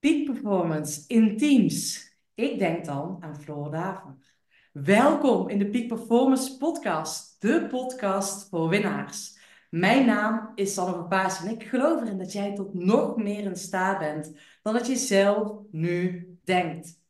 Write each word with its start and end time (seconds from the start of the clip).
Peak 0.00 0.24
performance 0.24 1.04
in 1.06 1.36
teams. 1.36 2.10
Ik 2.34 2.58
denk 2.58 2.84
dan 2.84 3.16
aan 3.20 3.40
Floor 3.40 3.70
Daver. 3.70 4.16
Welkom 4.72 5.48
in 5.48 5.58
de 5.58 5.68
Peak 5.68 5.88
Performance 5.88 6.56
Podcast, 6.56 7.40
de 7.40 7.66
podcast 7.68 8.48
voor 8.48 8.68
winnaars. 8.68 9.38
Mijn 9.70 10.06
naam 10.06 10.52
is 10.54 10.74
Sanne 10.74 11.04
Paas 11.04 11.44
en 11.44 11.50
ik 11.50 11.62
geloof 11.62 12.00
erin 12.00 12.18
dat 12.18 12.32
jij 12.32 12.54
tot 12.54 12.74
nog 12.74 13.16
meer 13.16 13.44
in 13.44 13.56
staat 13.56 13.98
bent 13.98 14.36
dan 14.62 14.74
dat 14.74 14.86
je 14.86 14.96
zelf 14.96 15.58
nu 15.70 16.28
denkt. 16.44 17.00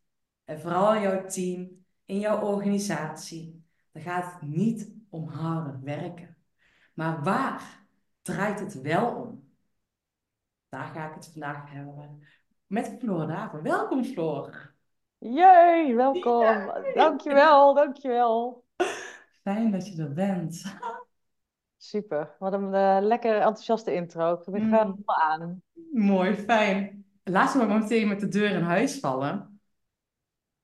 En 0.45 0.61
vooral 0.61 1.01
jouw 1.01 1.27
team, 1.27 1.85
in 2.05 2.19
jouw 2.19 2.41
organisatie. 2.41 3.65
Dan 3.93 4.03
gaat 4.03 4.33
het 4.33 4.51
niet 4.51 4.93
om 5.09 5.29
harder 5.29 5.81
werken. 5.83 6.37
Maar 6.95 7.23
waar 7.23 7.87
draait 8.23 8.61
het 8.61 8.81
wel 8.81 9.15
om? 9.15 9.49
Daar 10.69 10.87
ga 10.87 11.09
ik 11.09 11.15
het 11.15 11.31
vandaag 11.33 11.71
hebben 11.71 11.95
met 12.71 12.97
Floor 12.99 13.27
Daver. 13.27 13.63
Welkom 13.63 14.05
Floor. 14.05 14.75
Jee, 15.19 15.95
welkom. 15.95 16.43
Yay. 16.45 16.93
Dankjewel, 16.95 17.75
dankjewel. 17.75 18.65
Fijn 19.43 19.71
dat 19.71 19.89
je 19.89 20.03
er 20.03 20.13
bent. 20.13 20.77
Super, 21.77 22.37
wat 22.39 22.53
een 22.53 22.73
uh, 22.75 22.99
lekker 23.01 23.35
enthousiaste 23.35 23.95
intro. 23.95 24.33
Ik 24.33 24.53
ben 24.53 24.63
mm. 24.63 24.73
helemaal 24.73 25.17
aan. 25.21 25.63
Mooi, 25.93 26.35
fijn. 26.35 27.05
Laten 27.25 27.61
we 27.61 27.67
maar 27.67 27.79
meteen 27.79 28.09
met 28.09 28.21
de 28.21 28.29
deur 28.29 28.51
in 28.51 28.63
huis 28.63 29.01
vallen. 29.01 29.61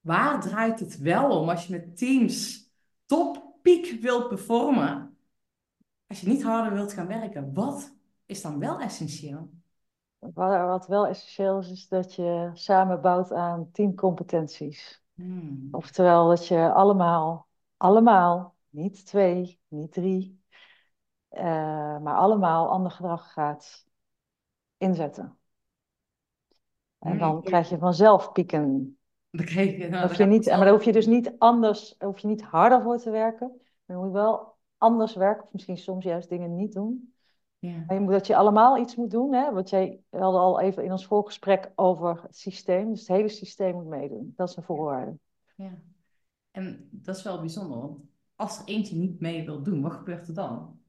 Waar 0.01 0.41
draait 0.41 0.81
het 0.81 0.99
wel 0.99 1.41
om 1.41 1.49
als 1.49 1.67
je 1.67 1.73
met 1.73 1.97
teams 1.97 2.71
top 3.07 3.55
piek 3.63 4.01
wilt 4.01 4.29
performen? 4.29 5.19
Als 6.07 6.21
je 6.21 6.29
niet 6.29 6.43
harder 6.43 6.73
wilt 6.73 6.93
gaan 6.93 7.07
werken, 7.07 7.55
wat 7.55 7.97
is 8.27 8.43
dan 8.43 8.59
wel 8.59 8.81
essentieel? 8.81 9.56
Wat 10.35 10.87
wel 10.87 11.07
essentieel 11.07 11.59
is, 11.59 11.71
is 11.71 11.89
dat 11.89 12.15
je 12.15 12.51
samen 12.55 13.01
bouwt 13.01 13.33
aan 13.33 13.71
teamcompetenties. 13.73 15.03
Hmm. 15.15 15.69
Oftewel 15.71 16.29
dat 16.29 16.47
je 16.47 16.73
allemaal, 16.73 17.49
allemaal, 17.77 18.55
niet 18.71 19.07
twee, 19.07 19.61
niet 19.69 19.93
drie, 19.93 20.41
uh, 21.31 21.43
maar 21.99 22.17
allemaal 22.17 22.69
ander 22.69 22.91
gedrag 22.91 23.33
gaat 23.33 23.87
inzetten. 24.77 25.39
En 26.99 27.11
Hmm. 27.11 27.19
dan 27.19 27.43
krijg 27.43 27.69
je 27.69 27.79
vanzelf 27.79 28.33
pieken. 28.33 28.99
Krijg 29.31 29.77
je, 29.77 30.01
Hoef 30.01 30.17
je 30.17 30.25
niet, 30.25 30.47
maar 30.47 30.59
daar 30.59 30.71
hoef 30.71 30.85
je 30.85 30.93
dus 30.93 31.07
niet 31.07 31.35
anders, 31.39 31.95
hoef 31.99 32.19
je 32.19 32.27
niet 32.27 32.43
harder 32.43 32.83
voor 32.83 32.99
te 32.99 33.11
werken. 33.11 33.61
Moet 33.85 34.05
je 34.07 34.11
wel 34.11 34.55
anders 34.79 35.15
werken, 35.15 35.45
of 35.45 35.53
misschien 35.53 35.79
soms 35.79 36.05
juist 36.05 36.29
dingen 36.29 36.57
niet 36.57 36.73
doen. 36.73 37.15
Ja. 37.89 38.07
Dat 38.07 38.27
je 38.27 38.37
allemaal 38.37 38.79
iets 38.79 38.97
moet 38.97 39.11
doen. 39.11 39.35
Hè? 39.35 39.53
Want 39.53 39.71
jij 39.71 40.01
hadden 40.11 40.41
al 40.41 40.61
even 40.61 40.85
in 40.85 40.91
ons 40.91 41.07
voorgesprek 41.07 41.73
over 41.75 42.23
het 42.23 42.37
systeem. 42.37 42.91
Dus 42.91 43.01
het 43.01 43.17
hele 43.17 43.29
systeem 43.29 43.75
moet 43.75 43.87
meedoen. 43.87 44.33
Dat 44.37 44.49
is 44.49 44.57
een 44.57 44.63
voorwaarde. 44.63 45.19
ja. 45.57 45.79
En 46.51 46.89
dat 46.93 47.17
is 47.17 47.23
wel 47.23 47.41
bijzonder, 47.41 47.79
want 47.79 47.99
als 48.37 48.59
er 48.59 48.67
eentje 48.67 48.97
niet 48.97 49.21
mee 49.21 49.45
wil 49.45 49.63
doen, 49.63 49.83
wat 49.83 49.93
gebeurt 49.93 50.29
er 50.29 50.35
dan? 50.35 50.81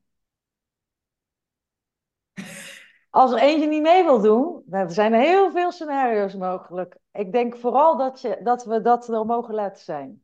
Als 3.10 3.32
er 3.32 3.40
eentje 3.40 3.68
niet 3.68 3.82
mee 3.82 4.04
wil 4.04 4.22
doen, 4.22 4.64
nou, 4.66 4.86
er 4.86 4.92
zijn 4.92 5.14
heel 5.14 5.52
veel 5.52 5.72
scenario's 5.72 6.36
mogelijk. 6.36 6.98
Ik 7.12 7.32
denk 7.32 7.56
vooral 7.58 7.98
dat, 7.98 8.22
je, 8.22 8.40
dat 8.44 8.66
we 8.66 8.82
dat 8.82 9.08
er 9.08 9.26
mogen 9.26 9.54
laten 9.54 9.84
zijn. 9.84 10.24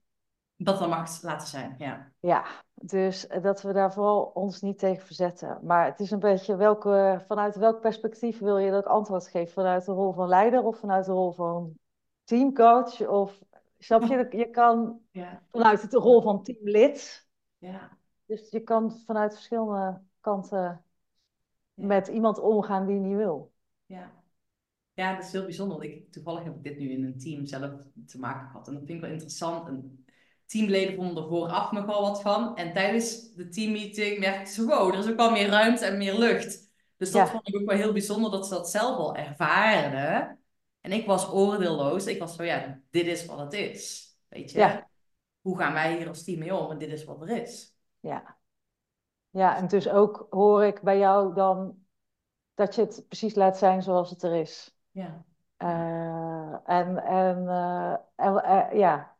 Dat 0.58 0.82
er 0.82 0.90
mag 0.90 1.22
laten 1.22 1.48
zijn, 1.48 1.76
ja. 1.78 2.12
Ja, 2.20 2.46
dus 2.73 3.28
dat 3.42 3.62
we 3.62 3.73
daar 3.73 3.94
vooral 3.94 4.23
ons 4.23 4.62
niet 4.62 4.80
tegen 4.80 5.06
verzetten. 5.06 5.60
Maar 5.64 5.86
het 5.86 6.00
is 6.00 6.12
een 6.12 6.20
beetje 6.20 6.56
welke, 6.56 7.23
vanuit 7.28 7.56
welk 7.56 7.82
perspectief 7.82 8.40
wil 8.40 8.58
je 8.58 8.72
dat 8.72 8.86
antwoord 8.86 9.28
geven? 9.28 9.54
Vanuit 9.54 9.86
de 9.86 9.92
rol 9.92 10.14
van 10.14 10.28
leider 10.28 10.64
of 10.64 10.78
vanuit 10.78 11.06
de 11.06 11.12
rol 11.12 11.32
van 11.32 11.78
teamcoach? 12.23 13.08
Of 13.08 13.40
snap 13.80 14.04
je, 14.04 14.28
je 14.38 14.50
kan 14.50 15.00
Ja, 15.12 15.42
vanuit 15.52 15.92
de 15.92 15.98
rol 15.98 16.22
van 16.22 16.44
teamlid. 16.44 17.27
ja. 17.58 17.98
Dus 18.26 18.50
je 18.50 18.60
kan 18.60 18.92
vanuit 19.06 19.33
verschillende 19.33 20.02
kanten 20.20 20.83
Ja. 21.76 21.86
met 21.88 22.08
iemand 22.08 22.39
omgaan 22.39 22.86
die 22.86 23.00
niet 23.00 23.16
wil. 23.17 23.52
Ja. 23.86 24.11
Ja, 24.94 25.16
dat 25.16 25.23
is 25.26 25.32
heel 25.32 25.44
bijzonder. 25.44 25.77
want 25.77 25.89
Ik, 25.89 26.11
toevallig 26.11 26.44
heb 26.44 26.56
ik 26.56 26.64
dit 26.64 26.77
nu 26.77 26.89
in 26.92 27.04
een 27.04 27.17
team 27.17 27.45
zelf 27.45 27.72
te 28.06 28.20
maken 28.20 28.48
gehad. 28.48 28.67
En 28.67 28.73
dat 28.73 28.83
vind 28.83 28.95
ik 28.98 29.02
wel 29.04 29.11
interessant. 29.11 29.67
En 29.67 30.06
teamleden 30.45 30.95
vonden 30.95 31.23
er 31.23 31.30
vooraf 31.30 31.71
nogal 31.71 32.02
wat 32.02 32.21
van. 32.21 32.55
En 32.55 32.73
tijdens 32.73 33.33
de 33.33 33.49
teammeeting 33.49 34.20
merkten 34.20 34.54
ze, 34.54 34.65
wow, 34.65 34.93
er 34.93 34.99
is 34.99 35.09
ook 35.09 35.15
wel 35.15 35.31
meer 35.31 35.48
ruimte 35.48 35.86
en 35.86 35.98
meer 35.98 36.17
lucht. 36.17 36.71
Dus 36.98 37.11
dat 37.11 37.26
Ja. 37.26 37.31
vond 37.31 37.48
ik 37.48 37.55
ook 37.55 37.65
wel 37.65 37.77
heel 37.77 37.92
bijzonder 37.92 38.31
dat 38.31 38.48
ze 38.48 38.53
dat 38.53 38.70
zelf 38.70 38.98
al 38.98 39.15
ervaarden. 39.15 40.39
En 40.82 40.92
ik 40.92 41.05
was 41.05 41.32
oordeelloos. 41.32 42.05
Ik 42.05 42.20
was 42.20 42.36
zo, 42.36 42.43
ja, 42.43 42.80
dit 42.89 43.05
is 43.05 43.26
wat 43.26 43.39
het 43.39 43.53
is. 43.53 44.15
Weet 44.27 44.52
je? 44.52 44.59
Ja. 44.59 44.89
Hoe 45.42 45.58
gaan 45.58 45.73
wij 45.73 45.98
hier 45.98 46.08
als 46.08 46.23
team 46.23 46.39
mee 46.39 46.55
om? 46.55 46.71
En 46.71 46.77
dit 46.77 46.92
is 46.92 47.03
wat 47.03 47.21
er 47.21 47.42
is. 47.42 47.76
Ja. 47.99 48.37
Ja, 49.30 49.58
en 49.58 49.67
dus 49.67 49.89
ook 49.89 50.27
hoor 50.30 50.64
ik 50.65 50.82
bij 50.82 50.98
jou 50.98 51.33
dan 51.33 51.76
dat 52.53 52.76
je 52.76 52.82
het 52.82 53.05
precies 53.08 53.36
laat 53.36 53.58
zijn 53.58 53.82
zoals 53.82 54.09
het 54.09 54.23
er 54.23 54.36
is. 54.36 54.76
Ja. 54.92 55.23
Eh, 55.58 56.53
en 56.65 57.03
en, 57.03 57.48
eh, 57.48 57.95
en 58.15 58.43
eh, 58.43 58.80
ja. 58.80 59.13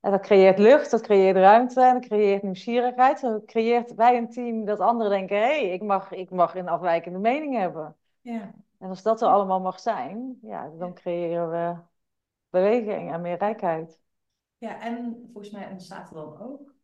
En 0.00 0.10
dat 0.10 0.20
creëert 0.20 0.58
lucht, 0.58 0.90
dat 0.90 1.00
creëert 1.00 1.36
ruimte 1.36 1.80
en 1.80 1.94
dat 1.94 2.06
creëert 2.06 2.42
nieuwsgierigheid. 2.42 3.20
Dat 3.20 3.44
creëert 3.44 3.96
bij 3.96 4.16
een 4.16 4.30
team 4.30 4.64
dat 4.64 4.80
anderen 4.80 5.12
denken: 5.12 5.36
hé, 5.36 5.42
hey, 5.42 5.72
ik, 5.72 5.82
mag, 5.82 6.10
ik 6.12 6.30
mag 6.30 6.54
een 6.54 6.68
afwijkende 6.68 7.18
mening 7.18 7.56
hebben. 7.56 7.96
Ja. 8.20 8.54
En 8.78 8.88
als 8.88 9.02
dat 9.02 9.22
er 9.22 9.28
allemaal 9.28 9.60
mag 9.60 9.80
zijn, 9.80 10.38
ja, 10.42 10.68
dan 10.78 10.94
creëren 10.94 11.50
we 11.50 11.76
beweging 12.50 13.12
en 13.12 13.20
meer 13.20 13.38
rijkheid. 13.38 14.00
Ja, 14.58 14.80
en 14.80 15.28
volgens 15.32 15.52
mij 15.52 15.70
ontstaat 15.70 16.08
er 16.08 16.14
dan 16.14 16.40
ook 16.40 16.74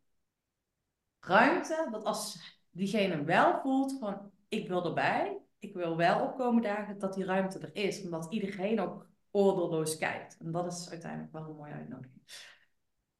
ruimte 1.19 1.87
dat 1.91 2.03
als 2.03 2.37
diegene 2.71 3.23
wel 3.23 3.59
voelt 3.61 3.99
van 3.99 4.31
ik 4.47 4.67
wil 4.67 4.85
erbij, 4.85 5.41
ik 5.59 5.73
wil 5.73 5.97
wel 5.97 6.21
opkomen 6.21 6.61
dagen, 6.61 6.99
dat 6.99 7.13
die 7.13 7.25
ruimte 7.25 7.59
er 7.59 7.75
is. 7.75 8.03
Omdat 8.03 8.27
iedereen 8.29 8.79
ook 8.79 9.07
oordeelloos 9.31 9.97
kijkt. 9.97 10.37
En 10.37 10.51
dat 10.51 10.73
is 10.73 10.89
uiteindelijk 10.89 11.31
wel 11.31 11.41
een 11.41 11.55
mooie 11.55 11.73
uitnodiging. 11.73 12.21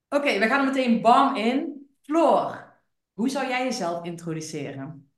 Oké, 0.10 0.40
we 0.40 0.48
gaan 0.48 0.60
er 0.60 0.74
meteen 0.74 1.02
bam 1.02 1.36
in. 1.36 1.88
Floor, 2.02 2.74
hoe 3.14 3.30
zou 3.30 3.48
jij 3.48 3.64
jezelf 3.64 4.04
introduceren? 4.06 5.12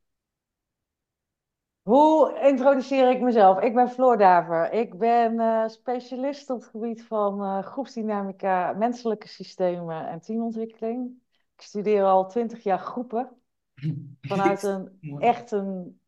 Hoe 1.81 2.39
introduceer 2.39 3.09
ik 3.09 3.21
mezelf? 3.21 3.59
Ik 3.59 3.73
ben 3.73 3.89
Floor 3.89 4.17
Daver. 4.17 4.71
Ik 4.71 4.97
ben 4.97 5.39
eh, 5.39 5.67
specialist 5.67 6.49
op 6.49 6.59
het 6.59 6.69
gebied 6.69 7.03
van 7.03 7.43
eh, 7.43 7.63
groepsdynamica, 7.63 8.73
menselijke 8.73 9.27
systemen 9.27 10.07
en 10.07 10.21
teamontwikkeling. 10.21 11.21
Ik 11.55 11.61
studeer 11.61 12.03
al 12.03 12.27
twintig 12.27 12.63
jaar 12.63 12.79
groepen 12.79 13.29
vanuit 14.21 14.63
een 14.63 14.99
echt 15.19 15.51
een 15.51 15.99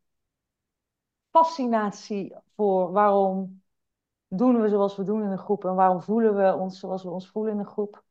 fascinatie 1.30 2.34
voor 2.56 2.92
waarom 2.92 3.62
doen 4.28 4.60
we 4.60 4.68
zoals 4.68 4.96
we 4.96 5.04
doen 5.04 5.22
in 5.22 5.30
een 5.30 5.38
groep 5.38 5.64
en 5.64 5.74
waarom 5.74 6.02
voelen 6.02 6.36
we 6.36 6.54
ons 6.54 6.78
zoals 6.78 7.02
we 7.02 7.10
ons 7.10 7.28
voelen 7.30 7.52
in 7.52 7.58
een 7.58 7.66
groep. 7.66 8.03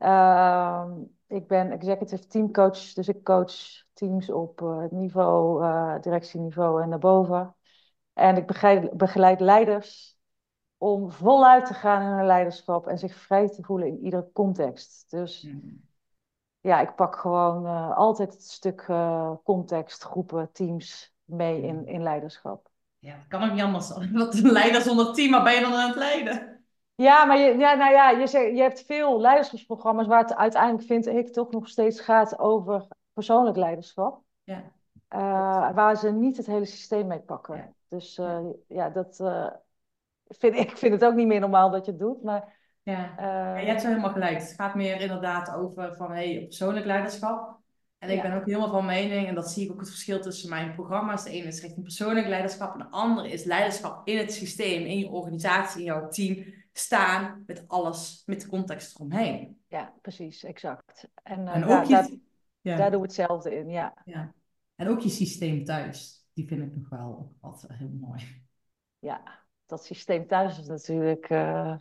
Ehm, 0.00 0.90
ik 1.26 1.46
ben 1.46 1.70
executive 1.70 2.26
teamcoach, 2.26 2.92
dus 2.92 3.08
ik 3.08 3.24
coach 3.24 3.52
teams 3.92 4.30
op 4.30 4.62
eh, 4.62 4.80
het 4.80 4.90
niveau, 4.90 5.64
eh, 5.64 6.00
directieniveau 6.00 6.82
en 6.82 6.90
daarboven. 6.90 7.54
En 8.12 8.36
ik 8.36 8.46
begeleid, 8.46 8.96
begeleid 8.96 9.40
leiders 9.40 10.18
om 10.78 11.10
voluit 11.10 11.66
te 11.66 11.74
gaan 11.74 12.02
in 12.02 12.08
hun 12.16 12.26
leiderschap 12.26 12.86
en 12.86 12.98
zich 12.98 13.14
vrij 13.14 13.48
te 13.48 13.62
voelen 13.62 13.88
in 13.88 14.04
iedere 14.04 14.30
context. 14.32 15.10
Dus 15.10 15.40
Hmm. 15.42 15.80
ja, 16.60 16.80
ik 16.80 16.94
pak 16.94 17.16
gewoon 17.16 17.66
eh, 17.66 17.96
altijd 17.96 18.32
het 18.32 18.42
stuk 18.42 18.84
context, 19.44 20.02
groepen, 20.02 20.52
teams 20.52 21.14
mee 21.24 21.62
in, 21.62 21.86
in 21.86 22.02
leiderschap. 22.02 22.70
Ja, 22.98 23.16
dat 23.16 23.26
kan 23.28 23.42
ook 23.42 23.52
niet 23.52 23.62
anders. 23.62 23.88
Wat 24.12 24.34
een 24.38 24.50
leider 24.52 24.80
zonder 24.80 25.12
team, 25.12 25.30
maar 25.30 25.42
ben 25.42 25.54
je 25.54 25.60
dan 25.60 25.74
aan 25.74 25.88
het 25.88 25.98
leiden? 25.98 26.49
Ja, 27.00 27.24
maar 27.24 27.38
je, 27.38 27.58
ja, 27.58 27.74
nou 27.74 27.92
ja, 27.92 28.10
je, 28.10 28.26
zegt, 28.26 28.56
je 28.56 28.62
hebt 28.62 28.84
veel 28.86 29.20
leiderschapsprogramma's 29.20 30.06
waar 30.06 30.22
het 30.22 30.36
uiteindelijk, 30.36 30.86
vind 30.86 31.06
ik, 31.06 31.32
toch 31.32 31.50
nog 31.50 31.68
steeds 31.68 32.00
gaat 32.00 32.38
over 32.38 32.86
persoonlijk 33.12 33.56
leiderschap. 33.56 34.22
Ja. 34.44 34.72
eh, 35.08 35.74
waar 35.74 35.96
ze 35.96 36.12
niet 36.12 36.36
het 36.36 36.46
hele 36.46 36.64
systeem 36.64 37.06
mee 37.06 37.20
pakken. 37.20 37.56
Ja. 37.56 37.72
Dus 37.88 38.18
eh, 38.18 38.38
ja, 38.68 38.88
dat 38.90 39.20
eh, 39.20 39.46
vind 40.28 40.54
ik 40.56 40.76
vind 40.76 40.92
het 40.92 41.04
ook 41.04 41.14
niet 41.14 41.26
meer 41.26 41.40
normaal 41.40 41.70
dat 41.70 41.84
je 41.84 41.90
het 41.90 42.00
doet. 42.00 42.22
Maar 42.22 42.58
Ja. 42.82 43.14
Ja, 43.18 43.58
je 43.58 43.66
hebt 43.66 43.80
zo 43.80 43.88
helemaal 43.88 44.12
gelijk. 44.12 44.38
Het 44.38 44.54
gaat 44.56 44.74
meer 44.74 45.00
inderdaad 45.00 45.54
over 45.54 45.96
van 45.96 46.12
hey, 46.12 46.44
persoonlijk 46.44 46.86
leiderschap. 46.86 47.58
En 47.98 48.10
ik 48.10 48.16
Ja. 48.16 48.22
ben 48.22 48.32
ook 48.32 48.46
helemaal 48.46 48.70
van 48.70 48.86
mening, 48.86 49.28
en 49.28 49.34
dat 49.34 49.50
zie 49.50 49.64
ik 49.64 49.72
ook 49.72 49.80
het 49.80 49.88
verschil 49.88 50.20
tussen 50.20 50.48
mijn 50.50 50.74
programma's. 50.74 51.24
De 51.24 51.30
ene 51.30 51.46
is 51.46 51.60
richting 51.60 51.82
persoonlijk 51.82 52.26
leiderschap 52.26 52.72
en 52.72 52.78
de 52.78 52.90
andere 52.90 53.30
is 53.30 53.44
leiderschap 53.44 54.08
in 54.08 54.18
het 54.18 54.32
systeem, 54.32 54.86
in 54.86 54.98
je 54.98 55.08
organisatie, 55.08 55.78
in 55.80 55.86
jouw 55.86 56.08
team. 56.08 56.58
Staan 56.80 57.42
met 57.46 57.68
alles, 57.68 58.22
met 58.26 58.40
de 58.40 58.48
context 58.48 58.94
eromheen. 58.94 59.60
ja, 59.68 59.94
precies, 60.00 60.44
exact. 60.44 61.08
En, 61.22 61.48
eh, 61.48 61.54
En 61.54 61.60
daar, 61.60 61.80
ook 61.80 61.84
je, 61.84 61.92
daar, 61.92 62.08
ja, 62.60 62.76
daar 62.76 62.90
doen 62.90 63.00
we 63.00 63.06
hetzelfde 63.06 63.56
in, 63.56 63.68
ja. 63.68 63.94
ja. 64.04 64.34
En 64.74 64.88
ook 64.88 65.00
je 65.00 65.08
systeem 65.08 65.64
thuis, 65.64 66.26
die 66.32 66.46
vind 66.46 66.62
ik 66.62 66.76
nog 66.76 66.88
wel 66.88 67.34
wat 67.40 67.66
heel 67.68 67.90
mooi. 68.00 68.42
Ja, 68.98 69.22
dat 69.66 69.84
systeem 69.84 70.26
thuis 70.26 70.58
is 70.58 70.66
natuurlijk 70.66 71.30
uh, 71.30 71.76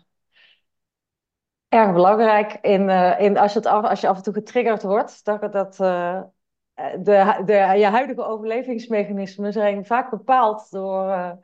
erg 1.68 1.94
belangrijk. 1.94 2.54
In, 2.62 2.82
uh, 2.82 3.20
in 3.20 3.38
als, 3.38 3.54
je 3.54 3.60
het 3.60 3.68
af, 3.68 3.86
als 3.86 4.02
je 4.02 4.08
af 4.08 4.18
en 4.18 4.24
toe 4.24 4.34
getriggerd 4.34 4.84
wordt, 4.84 5.26
dat, 5.26 5.52
dat 5.52 5.76
de, 5.76 7.42
de, 7.46 7.54
je 7.78 7.86
huidige 7.86 8.24
overlevingsmechanismen 8.24 9.54
zijn 9.54 9.86
vaak 9.86 10.10
bepaald 10.10 10.72
door, 10.72 11.38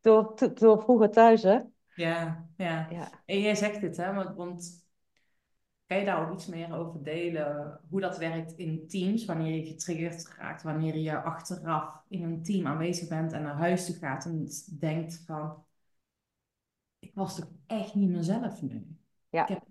door, 0.00 0.34
door 0.54 0.82
vroeger 0.82 1.10
thuis. 1.10 1.42
Hè? 1.42 1.60
Ja, 2.02 2.46
ja, 2.56 2.86
ja. 2.90 3.10
En 3.24 3.40
jij 3.40 3.54
zegt 3.54 3.80
dit, 3.80 3.96
hè? 3.96 4.14
Want, 4.14 4.36
want 4.36 4.86
kan 5.86 5.98
je 5.98 6.04
daar 6.04 6.28
ook 6.28 6.34
iets 6.34 6.46
meer 6.46 6.74
over 6.74 7.02
delen? 7.02 7.80
Hoe 7.88 8.00
dat 8.00 8.18
werkt 8.18 8.52
in 8.52 8.88
teams, 8.88 9.24
wanneer 9.24 9.54
je 9.54 9.66
getriggerd 9.66 10.34
raakt, 10.38 10.62
wanneer 10.62 10.96
je 10.96 11.22
achteraf 11.22 12.02
in 12.08 12.22
een 12.22 12.42
team 12.42 12.66
aanwezig 12.66 13.08
bent 13.08 13.32
en 13.32 13.42
naar 13.42 13.56
huis 13.56 13.86
toe 13.86 13.94
gaat 13.94 14.24
en 14.24 14.48
denkt 14.78 15.22
van, 15.26 15.64
ik 16.98 17.14
was 17.14 17.36
toch 17.36 17.50
echt 17.66 17.94
niet 17.94 18.10
mezelf 18.10 18.62
nu. 18.62 18.96
Ja. 19.28 19.42
Ik, 19.42 19.48
heb, 19.48 19.62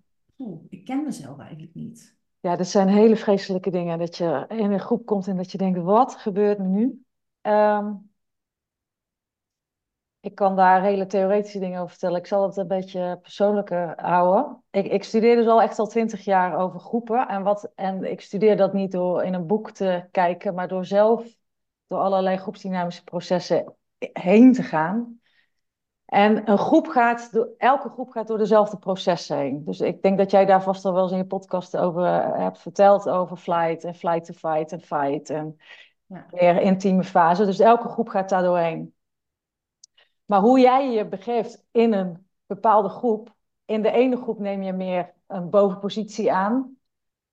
ik 0.69 0.85
ken 0.85 1.03
mezelf 1.03 1.39
eigenlijk 1.39 1.73
niet. 1.73 2.17
Ja, 2.39 2.55
dat 2.55 2.67
zijn 2.67 2.87
hele 2.87 3.15
vreselijke 3.15 3.69
dingen. 3.69 3.99
Dat 3.99 4.17
je 4.17 4.45
in 4.47 4.71
een 4.71 4.79
groep 4.79 5.05
komt 5.05 5.27
en 5.27 5.37
dat 5.37 5.51
je 5.51 5.57
denkt, 5.57 5.79
wat 5.79 6.15
gebeurt 6.15 6.59
er 6.59 6.67
nu? 6.67 7.03
Um, 7.41 8.10
ik 10.21 10.35
kan 10.35 10.55
daar 10.55 10.81
hele 10.81 11.05
theoretische 11.05 11.59
dingen 11.59 11.77
over 11.77 11.89
vertellen. 11.89 12.19
Ik 12.19 12.27
zal 12.27 12.43
het 12.43 12.57
een 12.57 12.67
beetje 12.67 13.19
persoonlijker 13.21 13.93
houden. 14.01 14.63
Ik, 14.71 14.85
ik 14.85 15.03
studeer 15.03 15.35
dus 15.35 15.47
al 15.47 15.61
echt 15.61 15.79
al 15.79 15.87
twintig 15.87 16.25
jaar 16.25 16.57
over 16.57 16.79
groepen. 16.79 17.27
En, 17.27 17.43
wat, 17.43 17.71
en 17.75 18.03
ik 18.03 18.21
studeer 18.21 18.57
dat 18.57 18.73
niet 18.73 18.91
door 18.91 19.23
in 19.23 19.33
een 19.33 19.47
boek 19.47 19.71
te 19.71 20.07
kijken, 20.11 20.53
maar 20.53 20.67
door 20.67 20.85
zelf 20.85 21.35
door 21.87 21.99
allerlei 21.99 22.37
groepsdynamische 22.37 23.03
processen 23.03 23.75
heen 24.13 24.53
te 24.53 24.63
gaan. 24.63 25.19
En 26.05 26.49
een 26.49 26.57
groep 26.57 26.87
gaat, 26.87 27.31
door, 27.31 27.49
elke 27.57 27.89
groep 27.89 28.09
gaat 28.09 28.27
door 28.27 28.37
dezelfde 28.37 28.77
processen 28.77 29.37
heen. 29.37 29.63
Dus 29.65 29.79
ik 29.79 30.01
denk 30.01 30.17
dat 30.17 30.31
jij 30.31 30.45
daar 30.45 30.63
vast 30.63 30.85
al 30.85 30.93
wel 30.93 31.03
eens 31.03 31.11
in 31.11 31.17
je 31.17 31.25
podcast 31.25 31.77
over 31.77 32.05
hebt 32.37 32.59
verteld, 32.59 33.09
over 33.09 33.37
flight 33.37 33.83
en 33.83 33.95
flight 33.95 34.25
to 34.25 34.33
fight 34.33 34.71
en 34.71 34.81
fight 34.81 35.29
en 35.29 35.57
ja. 36.05 36.25
meer 36.31 36.61
intieme 36.61 37.03
fase. 37.03 37.45
Dus 37.45 37.59
elke 37.59 37.87
groep 37.87 38.09
gaat 38.09 38.29
daar 38.29 38.43
doorheen. 38.43 38.93
Maar 40.31 40.41
hoe 40.41 40.59
jij 40.59 40.91
je 40.91 41.07
begeeft 41.07 41.65
in 41.71 41.93
een 41.93 42.27
bepaalde 42.45 42.89
groep, 42.89 43.35
in 43.65 43.81
de 43.81 43.91
ene 43.91 44.17
groep 44.17 44.39
neem 44.39 44.61
je 44.61 44.73
meer 44.73 45.13
een 45.27 45.49
bovenpositie 45.49 46.31
aan, 46.31 46.77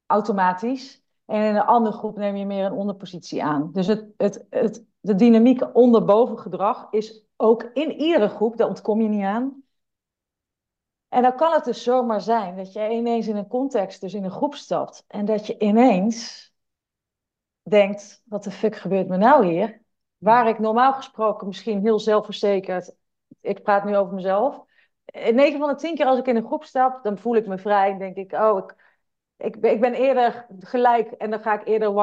automatisch. 0.07 1.03
En 1.25 1.43
in 1.43 1.55
een 1.55 1.63
andere 1.63 1.97
groep 1.97 2.17
neem 2.17 2.37
je 2.37 2.47
meer 2.47 2.65
een 2.65 2.73
onderpositie 2.73 3.45
aan. 3.45 3.73
Dus 3.73 3.87
het, 3.87 4.07
het, 4.17 4.47
het, 4.51 4.85
de 5.01 5.15
dynamiek 5.15 5.75
onder-boven 5.77 6.39
gedrag 6.39 6.87
is 6.91 7.25
ook 7.37 7.63
in 7.63 7.93
iedere 7.93 8.29
groep, 8.29 8.57
daar 8.57 8.69
ontkom 8.69 9.01
je 9.01 9.09
niet 9.09 9.25
aan. 9.25 9.63
En 11.09 11.23
dan 11.23 11.37
kan 11.37 11.53
het 11.53 11.65
dus 11.65 11.83
zomaar 11.83 12.21
zijn 12.21 12.57
dat 12.57 12.73
je 12.73 12.91
ineens 12.91 13.29
in 13.29 13.37
een 13.37 13.49
context, 13.49 14.01
dus 14.01 14.15
in 14.15 14.25
een 14.25 14.31
groep 14.31 14.55
stapt, 14.55 15.05
en 15.09 15.25
dat 15.25 15.47
je 15.47 15.59
ineens 15.59 16.53
denkt: 17.63 18.23
wat 18.25 18.45
de 18.45 18.51
fuck 18.51 18.77
gebeurt 18.77 19.09
me 19.09 19.17
nou 19.17 19.47
hier? 19.47 19.87
Waar 20.19 20.49
ik 20.49 20.59
normaal 20.59 20.93
gesproken 20.93 21.47
misschien 21.47 21.81
heel 21.81 21.99
zelfverzekerd, 21.99 22.95
ik 23.41 23.63
praat 23.63 23.85
nu 23.85 23.97
over 23.97 24.15
mezelf. 24.15 24.65
In 25.05 25.35
9 25.35 25.59
van 25.59 25.69
de 25.69 25.75
10 25.75 25.95
keer 25.95 26.07
als 26.07 26.19
ik 26.19 26.27
in 26.27 26.37
een 26.37 26.47
groep 26.47 26.65
stap, 26.65 27.03
dan 27.03 27.19
voel 27.19 27.37
ik 27.37 27.47
me 27.47 27.59
vrij 27.59 27.91
en 27.91 27.99
denk 27.99 28.17
ik, 28.17 28.33
oh, 28.33 28.59
ik, 28.59 28.75
ik, 29.37 29.57
ik 29.57 29.81
ben 29.81 29.95
eerder 29.95 30.47
gelijk 30.61 31.11
en 31.11 31.31
dan 31.31 31.41
ga 31.41 31.61
ik 31.61 31.67
eerder 31.67 31.97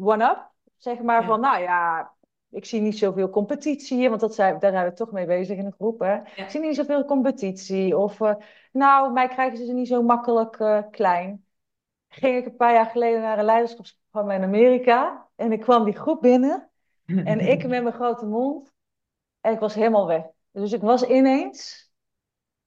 one-up. 0.00 0.50
zeg 0.76 1.02
maar 1.02 1.24
van, 1.24 1.40
nou 1.40 1.62
ja, 1.62 2.12
ik 2.50 2.64
zie 2.64 2.80
niet 2.80 2.98
zoveel 2.98 3.30
competitie 3.30 3.96
hier, 3.96 4.08
want 4.08 4.20
dat 4.20 4.34
zijn, 4.34 4.58
daar 4.58 4.72
zijn 4.72 4.88
we 4.88 4.92
toch 4.92 5.12
mee 5.12 5.26
bezig 5.26 5.58
in 5.58 5.64
de 5.64 5.72
groep. 5.72 6.00
Hè? 6.00 6.16
Ik 6.16 6.50
zie 6.50 6.60
niet 6.60 6.76
zoveel 6.76 7.04
competitie. 7.04 7.96
Of, 7.96 8.20
uh, 8.20 8.34
nou, 8.72 9.12
mij 9.12 9.28
krijgen 9.28 9.66
ze 9.66 9.72
niet 9.72 9.88
zo 9.88 10.02
makkelijk 10.02 10.58
uh, 10.58 10.82
klein. 10.90 11.44
Ging 12.08 12.36
ik 12.36 12.46
een 12.46 12.56
paar 12.56 12.72
jaar 12.72 12.86
geleden 12.86 13.20
naar 13.20 13.38
een 13.38 13.44
leiderschapsprogramma 13.44 14.34
in 14.34 14.42
Amerika. 14.42 15.26
En 15.36 15.52
ik 15.52 15.60
kwam 15.60 15.84
die 15.84 15.96
groep 15.96 16.20
binnen. 16.20 16.67
En 17.16 17.40
ik 17.40 17.66
met 17.66 17.82
mijn 17.82 17.94
grote 17.94 18.26
mond. 18.26 18.72
En 19.40 19.52
ik 19.52 19.58
was 19.58 19.74
helemaal 19.74 20.06
weg. 20.06 20.24
Dus 20.50 20.72
ik 20.72 20.80
was 20.80 21.02
ineens 21.02 21.90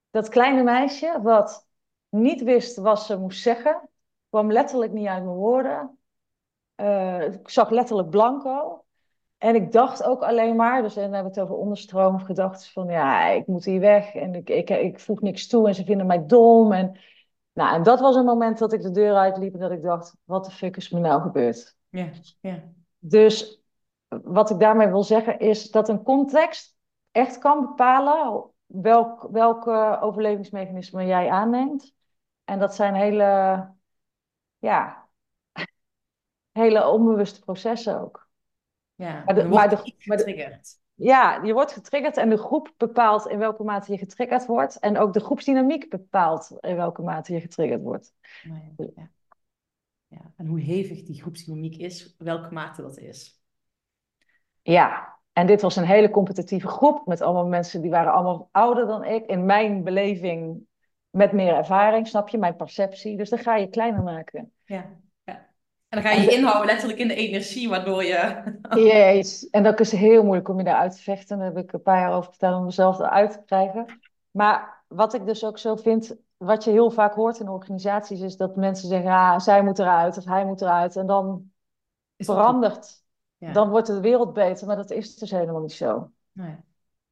dat 0.09 0.29
kleine 0.29 0.63
meisje 0.63 1.19
wat 1.21 1.67
niet 2.09 2.43
wist 2.43 2.77
wat 2.77 3.01
ze 3.01 3.17
moest 3.17 3.41
zeggen. 3.41 3.89
Kwam 4.29 4.51
letterlijk 4.51 4.91
niet 4.91 5.07
uit 5.07 5.23
mijn 5.23 5.35
woorden. 5.35 5.99
Uh, 6.75 7.21
ik 7.21 7.49
zag 7.49 7.69
letterlijk 7.69 8.09
blanco. 8.09 8.83
En 9.37 9.55
ik 9.55 9.71
dacht 9.71 10.03
ook 10.03 10.21
alleen 10.21 10.55
maar, 10.55 10.81
dus 10.81 10.93
dan 10.93 11.03
hebben 11.03 11.21
we 11.21 11.27
het 11.27 11.39
over 11.39 11.55
onderstroom 11.55 12.19
gedacht 12.19 12.71
van 12.71 12.87
ja, 12.87 13.27
ik 13.27 13.47
moet 13.47 13.65
hier 13.65 13.79
weg 13.79 14.15
en 14.15 14.35
ik, 14.35 14.49
ik, 14.49 14.69
ik 14.69 14.99
voeg 14.99 15.21
niks 15.21 15.47
toe 15.47 15.67
en 15.67 15.75
ze 15.75 15.83
vinden 15.83 16.05
mij 16.05 16.25
dom. 16.25 16.71
En, 16.71 16.99
nou, 17.53 17.75
en 17.75 17.83
dat 17.83 17.99
was 17.99 18.15
een 18.15 18.25
moment 18.25 18.57
dat 18.57 18.73
ik 18.73 18.81
de 18.81 18.91
deur 18.91 19.15
uitliep 19.15 19.53
en 19.53 19.59
dat 19.59 19.71
ik 19.71 19.81
dacht, 19.81 20.15
wat 20.23 20.45
de 20.45 20.51
fuck 20.51 20.77
is 20.77 20.89
me 20.89 20.99
nou 20.99 21.21
gebeurd? 21.21 21.75
Ja, 21.89 22.09
ja. 22.39 22.63
Dus 22.99 23.60
wat 24.23 24.49
ik 24.49 24.59
daarmee 24.59 24.87
wil 24.87 25.03
zeggen 25.03 25.39
is 25.39 25.71
dat 25.71 25.89
een 25.89 26.03
context 26.03 26.75
echt 27.11 27.37
kan 27.37 27.61
bepalen 27.61 28.49
welk, 28.65 29.27
welke 29.31 29.97
overlevingsmechanismen 30.01 31.07
jij 31.07 31.29
aanneemt. 31.29 31.93
En 32.43 32.59
dat 32.59 32.75
zijn 32.75 32.93
hele, 32.93 33.69
ja, 34.57 35.07
hele 36.51 36.87
onbewuste 36.87 37.39
processen 37.39 38.01
ook. 38.01 38.29
Ja, 38.95 39.23
maar 39.25 39.35
de, 39.35 39.47
maar 39.47 39.69
de, 39.69 39.77
getriggerd. 39.97 40.79
ja, 40.93 41.43
je 41.43 41.53
wordt 41.53 41.71
getriggerd 41.71 42.17
en 42.17 42.29
de 42.29 42.37
groep 42.37 42.73
bepaalt 42.77 43.27
in 43.27 43.37
welke 43.37 43.63
mate 43.63 43.91
je 43.91 43.97
getriggerd 43.97 44.45
wordt. 44.45 44.79
En 44.79 44.97
ook 44.97 45.13
de 45.13 45.19
groepsdynamiek 45.19 45.89
bepaalt 45.89 46.57
in 46.59 46.75
welke 46.75 47.01
mate 47.01 47.33
je 47.33 47.41
getriggerd 47.41 47.81
wordt. 47.81 48.13
Ja. 48.75 49.09
ja. 50.07 50.33
En 50.35 50.45
hoe 50.45 50.59
hevig 50.59 51.03
die 51.03 51.21
groepsdynamiek 51.21 51.75
is, 51.75 52.15
welke 52.17 52.53
mate 52.53 52.81
dat 52.81 52.97
is. 52.97 53.40
Ja, 54.61 55.17
en 55.33 55.47
dit 55.47 55.61
was 55.61 55.75
een 55.75 55.85
hele 55.85 56.09
competitieve 56.09 56.67
groep 56.67 57.05
met 57.05 57.21
allemaal 57.21 57.47
mensen 57.47 57.81
die 57.81 57.91
waren 57.91 58.13
allemaal 58.13 58.49
ouder 58.51 58.87
dan 58.87 59.03
ik. 59.03 59.25
In 59.25 59.45
mijn 59.45 59.83
beleving 59.83 60.65
met 61.09 61.31
meer 61.31 61.55
ervaring, 61.55 62.07
snap 62.07 62.29
je, 62.29 62.37
mijn 62.37 62.55
perceptie. 62.55 63.17
Dus 63.17 63.29
dan 63.29 63.39
ga 63.39 63.55
je 63.55 63.67
kleiner 63.67 64.03
maken. 64.03 64.51
Ja, 64.65 64.85
ja. 65.23 65.33
En 65.87 66.01
dan 66.01 66.01
ga 66.01 66.11
je 66.11 66.21
je 66.21 66.35
inhouden 66.35 66.65
letterlijk 66.65 66.99
in 66.99 67.07
de 67.07 67.15
energie, 67.15 67.69
waardoor 67.69 68.03
je... 68.03 68.43
Jeez, 68.75 69.43
en 69.43 69.63
dat 69.63 69.79
is 69.79 69.91
heel 69.91 70.23
moeilijk 70.23 70.49
om 70.49 70.57
je 70.57 70.63
daaruit 70.63 70.95
te 70.95 71.01
vechten. 71.01 71.37
Daar 71.37 71.47
heb 71.47 71.57
ik 71.57 71.73
een 71.73 71.81
paar 71.81 71.99
jaar 71.99 72.13
over 72.13 72.29
verteld 72.29 72.55
om 72.55 72.65
mezelf 72.65 72.99
eruit 72.99 73.31
te 73.31 73.41
krijgen. 73.45 73.85
Maar 74.31 74.83
wat 74.87 75.13
ik 75.13 75.25
dus 75.25 75.45
ook 75.45 75.57
zo 75.57 75.75
vind, 75.75 76.15
wat 76.37 76.63
je 76.63 76.71
heel 76.71 76.91
vaak 76.91 77.13
hoort 77.13 77.39
in 77.39 77.49
organisaties, 77.49 78.21
is 78.21 78.37
dat 78.37 78.55
mensen 78.55 78.87
zeggen, 78.87 79.11
ah, 79.11 79.39
zij 79.39 79.63
moet 79.63 79.79
eruit 79.79 80.17
of 80.17 80.25
hij 80.25 80.45
moet 80.45 80.61
eruit. 80.61 80.95
En 80.95 81.07
dan 81.07 81.51
verandert 82.17 83.00
dan 83.53 83.69
wordt 83.69 83.87
de 83.87 83.99
wereld 83.99 84.33
beter, 84.33 84.67
maar 84.67 84.75
dat 84.75 84.91
is 84.91 85.17
dus 85.17 85.31
helemaal 85.31 85.61
niet 85.61 85.71
zo. 85.71 86.11
Nee. 86.31 86.55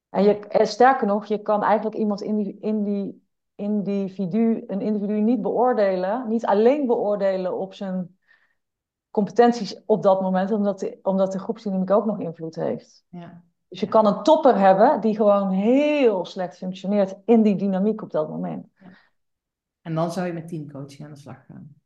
En, 0.08 0.22
je, 0.22 0.46
sterker 0.62 1.06
nog, 1.06 1.26
je 1.26 1.38
kan 1.38 1.62
eigenlijk 1.62 1.96
iemand 1.96 2.22
in 2.22 2.36
die, 2.36 2.56
in 2.60 2.82
die 2.84 3.28
individu, 3.54 4.64
een 4.66 4.80
individu 4.80 5.20
niet 5.20 5.42
beoordelen, 5.42 6.28
niet 6.28 6.46
alleen 6.46 6.86
beoordelen 6.86 7.58
op 7.58 7.74
zijn 7.74 8.18
competenties 9.10 9.84
op 9.84 10.02
dat 10.02 10.20
moment, 10.20 10.50
omdat 10.50 10.78
de, 10.78 10.98
omdat 11.02 11.32
de 11.32 11.38
groepsdynamiek 11.38 11.90
ook 11.90 12.06
nog 12.06 12.18
invloed 12.18 12.54
heeft. 12.54 13.04
Ja. 13.08 13.42
Dus 13.68 13.80
je 13.80 13.88
kan 13.88 14.06
een 14.06 14.22
topper 14.22 14.58
hebben 14.58 15.00
die 15.00 15.16
gewoon 15.16 15.50
heel 15.50 16.24
slecht 16.24 16.56
functioneert 16.56 17.16
in 17.24 17.42
die 17.42 17.56
dynamiek 17.56 18.02
op 18.02 18.10
dat 18.10 18.28
moment. 18.28 18.66
Ja. 18.74 18.86
En 19.80 19.94
dan 19.94 20.12
zou 20.12 20.26
je 20.26 20.32
met 20.32 20.48
teamcoaching 20.48 21.04
aan 21.04 21.14
de 21.14 21.20
slag 21.20 21.46
gaan 21.46 21.79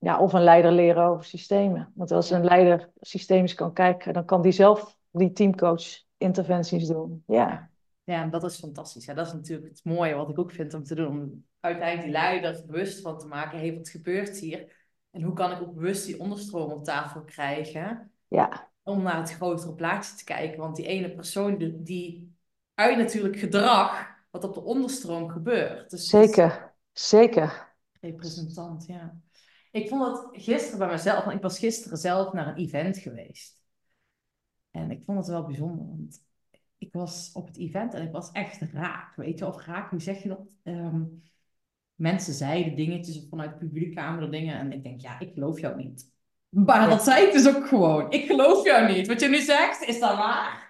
ja, 0.00 0.18
of 0.20 0.32
een 0.32 0.42
leider 0.42 0.72
leren 0.72 1.04
over 1.04 1.24
systemen. 1.24 1.92
Want 1.94 2.10
als 2.10 2.30
een 2.30 2.44
leider 2.44 2.90
systemisch 3.00 3.54
kan 3.54 3.72
kijken, 3.72 4.12
dan 4.12 4.24
kan 4.24 4.42
die 4.42 4.52
zelf 4.52 4.96
die 5.10 5.32
teamcoach 5.32 6.02
interventies 6.16 6.86
doen. 6.86 7.22
Ja. 7.26 7.70
Ja, 8.04 8.26
dat 8.26 8.44
is 8.44 8.58
fantastisch. 8.58 9.04
Ja, 9.04 9.14
dat 9.14 9.26
is 9.26 9.32
natuurlijk 9.32 9.68
het 9.68 9.84
mooie 9.84 10.14
wat 10.14 10.28
ik 10.28 10.38
ook 10.38 10.50
vind 10.50 10.74
om 10.74 10.84
te 10.84 10.94
doen. 10.94 11.06
Om 11.06 11.44
uiteindelijk 11.60 12.04
die 12.04 12.12
leider 12.12 12.62
bewust 12.66 13.00
van 13.00 13.18
te 13.18 13.26
maken. 13.26 13.58
Hé, 13.58 13.66
hey, 13.66 13.76
wat 13.76 13.88
gebeurt 13.88 14.38
hier? 14.38 14.78
En 15.10 15.22
hoe 15.22 15.32
kan 15.32 15.52
ik 15.52 15.60
ook 15.60 15.74
bewust 15.74 16.06
die 16.06 16.20
onderstroom 16.20 16.70
op 16.70 16.84
tafel 16.84 17.24
krijgen? 17.24 18.12
Ja. 18.28 18.70
Om 18.82 19.02
naar 19.02 19.18
het 19.18 19.32
grotere 19.32 19.74
plaatje 19.74 20.16
te 20.16 20.24
kijken. 20.24 20.58
Want 20.58 20.76
die 20.76 20.86
ene 20.86 21.14
persoon 21.14 21.58
die, 21.58 21.82
die 21.82 22.34
uit 22.74 22.96
natuurlijk 22.96 23.36
gedrag 23.36 24.08
wat 24.30 24.44
op 24.44 24.54
de 24.54 24.62
onderstroom 24.62 25.28
gebeurt. 25.28 25.90
Dus 25.90 26.08
zeker, 26.08 26.74
zeker. 26.92 27.68
Representant, 28.00 28.86
ja. 28.86 29.20
Ik 29.70 29.88
vond 29.88 30.02
het 30.02 30.42
gisteren 30.42 30.78
bij 30.78 30.88
mezelf, 30.88 31.24
want 31.24 31.36
ik 31.36 31.42
was 31.42 31.58
gisteren 31.58 31.98
zelf 31.98 32.32
naar 32.32 32.48
een 32.48 32.56
event 32.56 32.98
geweest. 32.98 33.62
En 34.70 34.90
ik 34.90 35.02
vond 35.04 35.18
het 35.18 35.26
wel 35.26 35.46
bijzonder, 35.46 35.86
want 35.86 36.24
ik 36.78 36.92
was 36.92 37.30
op 37.32 37.46
het 37.46 37.58
event 37.58 37.94
en 37.94 38.06
ik 38.06 38.12
was 38.12 38.30
echt 38.32 38.60
raak. 38.72 39.16
Weet 39.16 39.38
je, 39.38 39.46
of 39.46 39.64
raak, 39.64 39.90
hoe 39.90 40.00
zeg 40.00 40.22
je 40.22 40.28
dat? 40.28 40.40
Ehm, 40.62 41.02
mensen 41.94 42.34
zeiden 42.34 42.76
dingetjes 42.76 43.26
vanuit 43.30 43.50
de 43.50 43.66
publieke 43.66 44.28
dingen. 44.30 44.58
En 44.58 44.72
ik 44.72 44.82
denk, 44.82 45.00
ja, 45.00 45.20
ik 45.20 45.32
geloof 45.34 45.60
jou 45.60 45.76
niet. 45.76 46.12
Maar 46.48 46.88
dat 46.88 47.02
zei 47.02 47.26
ik 47.26 47.32
dus 47.32 47.56
ook 47.56 47.66
gewoon. 47.66 48.10
Ik 48.10 48.26
geloof 48.26 48.64
jou 48.64 48.92
niet. 48.92 49.06
Wat 49.06 49.20
je 49.20 49.28
nu 49.28 49.40
zegt, 49.40 49.82
is 49.82 50.00
dat 50.00 50.16
waar? 50.16 50.68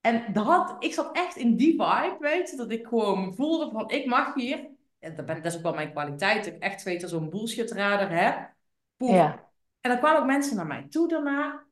En 0.00 0.32
dat 0.32 0.76
ik 0.78 0.92
zat 0.92 1.16
echt 1.16 1.36
in 1.36 1.56
die 1.56 1.70
vibe, 1.70 2.16
weet 2.18 2.50
je, 2.50 2.56
dat 2.56 2.70
ik 2.70 2.86
gewoon 2.86 3.34
voelde 3.34 3.70
van, 3.70 3.90
ik 3.90 4.06
mag 4.06 4.34
hier, 4.34 4.70
dat, 5.02 5.26
ben, 5.26 5.42
dat 5.42 5.52
is 5.52 5.56
ook 5.56 5.62
wel 5.62 5.74
mijn 5.74 5.90
kwaliteit, 5.90 6.44
dat 6.44 6.54
ik 6.54 6.62
echt 6.62 6.82
weet, 6.82 7.08
zo'n 7.08 7.30
bullshit-radar 7.30 8.10
heb. 8.10 8.50
Poef. 8.96 9.10
Ja. 9.10 9.50
En 9.80 9.90
dan 9.90 9.98
kwamen 9.98 10.20
ook 10.20 10.26
mensen 10.26 10.56
naar 10.56 10.66
mij 10.66 10.86
toe 10.88 11.08
daarna. 11.08 11.64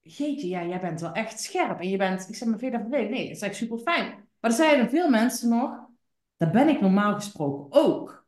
Jeetje, 0.00 0.48
ja, 0.48 0.64
jij 0.64 0.80
bent 0.80 1.00
wel 1.00 1.12
echt 1.12 1.40
scherp. 1.40 1.80
En 1.80 1.88
je 1.88 1.96
bent, 1.96 2.28
ik 2.28 2.34
zeg 2.34 2.48
maar, 2.48 2.58
dat 2.58 2.80
vervelend? 2.80 3.10
Nee, 3.10 3.26
dat 3.26 3.36
is 3.36 3.42
echt 3.42 3.56
super 3.56 3.78
fijn. 3.78 4.06
Maar 4.40 4.50
er 4.50 4.56
zeiden 4.56 4.90
veel 4.90 5.08
mensen 5.08 5.48
nog, 5.48 5.86
dat 6.36 6.52
ben 6.52 6.68
ik 6.68 6.80
normaal 6.80 7.14
gesproken 7.14 7.80
ook. 7.80 8.26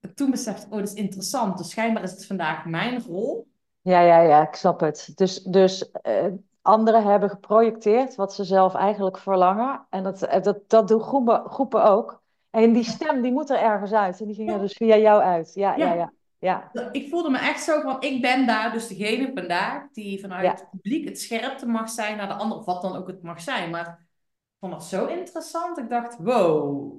En 0.00 0.14
toen 0.14 0.30
besefte 0.30 0.66
ik, 0.66 0.72
oh, 0.72 0.78
dat 0.78 0.88
is 0.88 0.94
interessant. 0.94 1.58
Dus 1.58 1.70
schijnbaar 1.70 2.02
is 2.02 2.10
het 2.10 2.26
vandaag 2.26 2.64
mijn 2.64 3.02
rol. 3.02 3.48
Ja, 3.80 4.00
ja, 4.00 4.20
ja, 4.20 4.48
ik 4.48 4.54
snap 4.54 4.80
het. 4.80 5.12
Dus, 5.14 5.42
dus 5.42 5.90
eh, 5.90 6.26
anderen 6.62 7.04
hebben 7.04 7.30
geprojecteerd 7.30 8.14
wat 8.14 8.34
ze 8.34 8.44
zelf 8.44 8.74
eigenlijk 8.74 9.18
verlangen. 9.18 9.86
En 9.90 10.02
dat, 10.02 10.22
eh, 10.22 10.42
dat, 10.42 10.68
dat 10.68 10.88
doen 10.88 11.00
groepen, 11.00 11.50
groepen 11.50 11.84
ook. 11.84 12.19
En 12.50 12.72
die 12.72 12.84
stem, 12.84 13.22
die 13.22 13.32
moet 13.32 13.50
er 13.50 13.58
ergens 13.58 13.92
uit. 13.92 14.20
En 14.20 14.26
die 14.26 14.34
ging 14.34 14.50
er 14.50 14.60
dus 14.60 14.72
via 14.72 14.96
jou 14.96 15.22
uit. 15.22 15.54
Ja, 15.54 15.74
ja, 15.76 15.92
Ja. 15.94 16.12
ja. 16.38 16.70
Ik 16.92 17.08
voelde 17.08 17.30
me 17.30 17.38
echt 17.38 17.62
zo 17.62 17.80
van, 17.80 17.96
ik 18.02 18.22
ben 18.22 18.46
daar 18.46 18.72
dus 18.72 18.86
degene 18.86 19.30
vandaag 19.34 19.90
die 19.92 20.20
vanuit 20.20 20.44
Ja. 20.44 20.50
het 20.50 20.70
publiek 20.70 21.04
het 21.08 21.20
scherpte 21.20 21.66
mag 21.66 21.90
zijn 21.90 22.16
naar 22.16 22.28
de 22.28 22.34
ander, 22.34 22.58
of 22.58 22.64
wat 22.64 22.82
dan 22.82 22.96
ook 22.96 23.06
het 23.06 23.22
mag 23.22 23.40
zijn. 23.40 23.70
Maar 23.70 23.86
ik 23.88 24.56
vond 24.60 24.72
dat 24.72 24.84
zo 24.84 25.06
interessant. 25.06 25.78
Ik 25.78 25.88
dacht, 25.88 26.16
wow. 26.18 26.92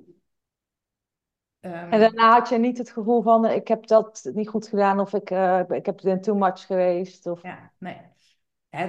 Ehm, 1.60 1.92
En 1.92 2.00
daarna 2.00 2.32
had 2.34 2.50
je 2.50 2.58
niet 2.58 2.78
het 2.78 2.92
gevoel 2.92 3.22
van, 3.22 3.46
eh, 3.46 3.56
ik 3.56 3.68
heb 3.68 3.88
dat 3.88 4.30
niet 4.34 4.50
goed 4.50 4.68
gedaan. 4.68 5.00
Of 5.00 5.14
ik, 5.14 5.30
eh, 5.30 5.62
ik 5.68 5.86
heb 5.86 5.98
too 6.22 6.36
much 6.36 6.66
geweest. 6.66 7.28
Of... 7.28 7.42
Ja, 7.44 7.72
nee. 7.78 7.98
Hè, 8.70 8.86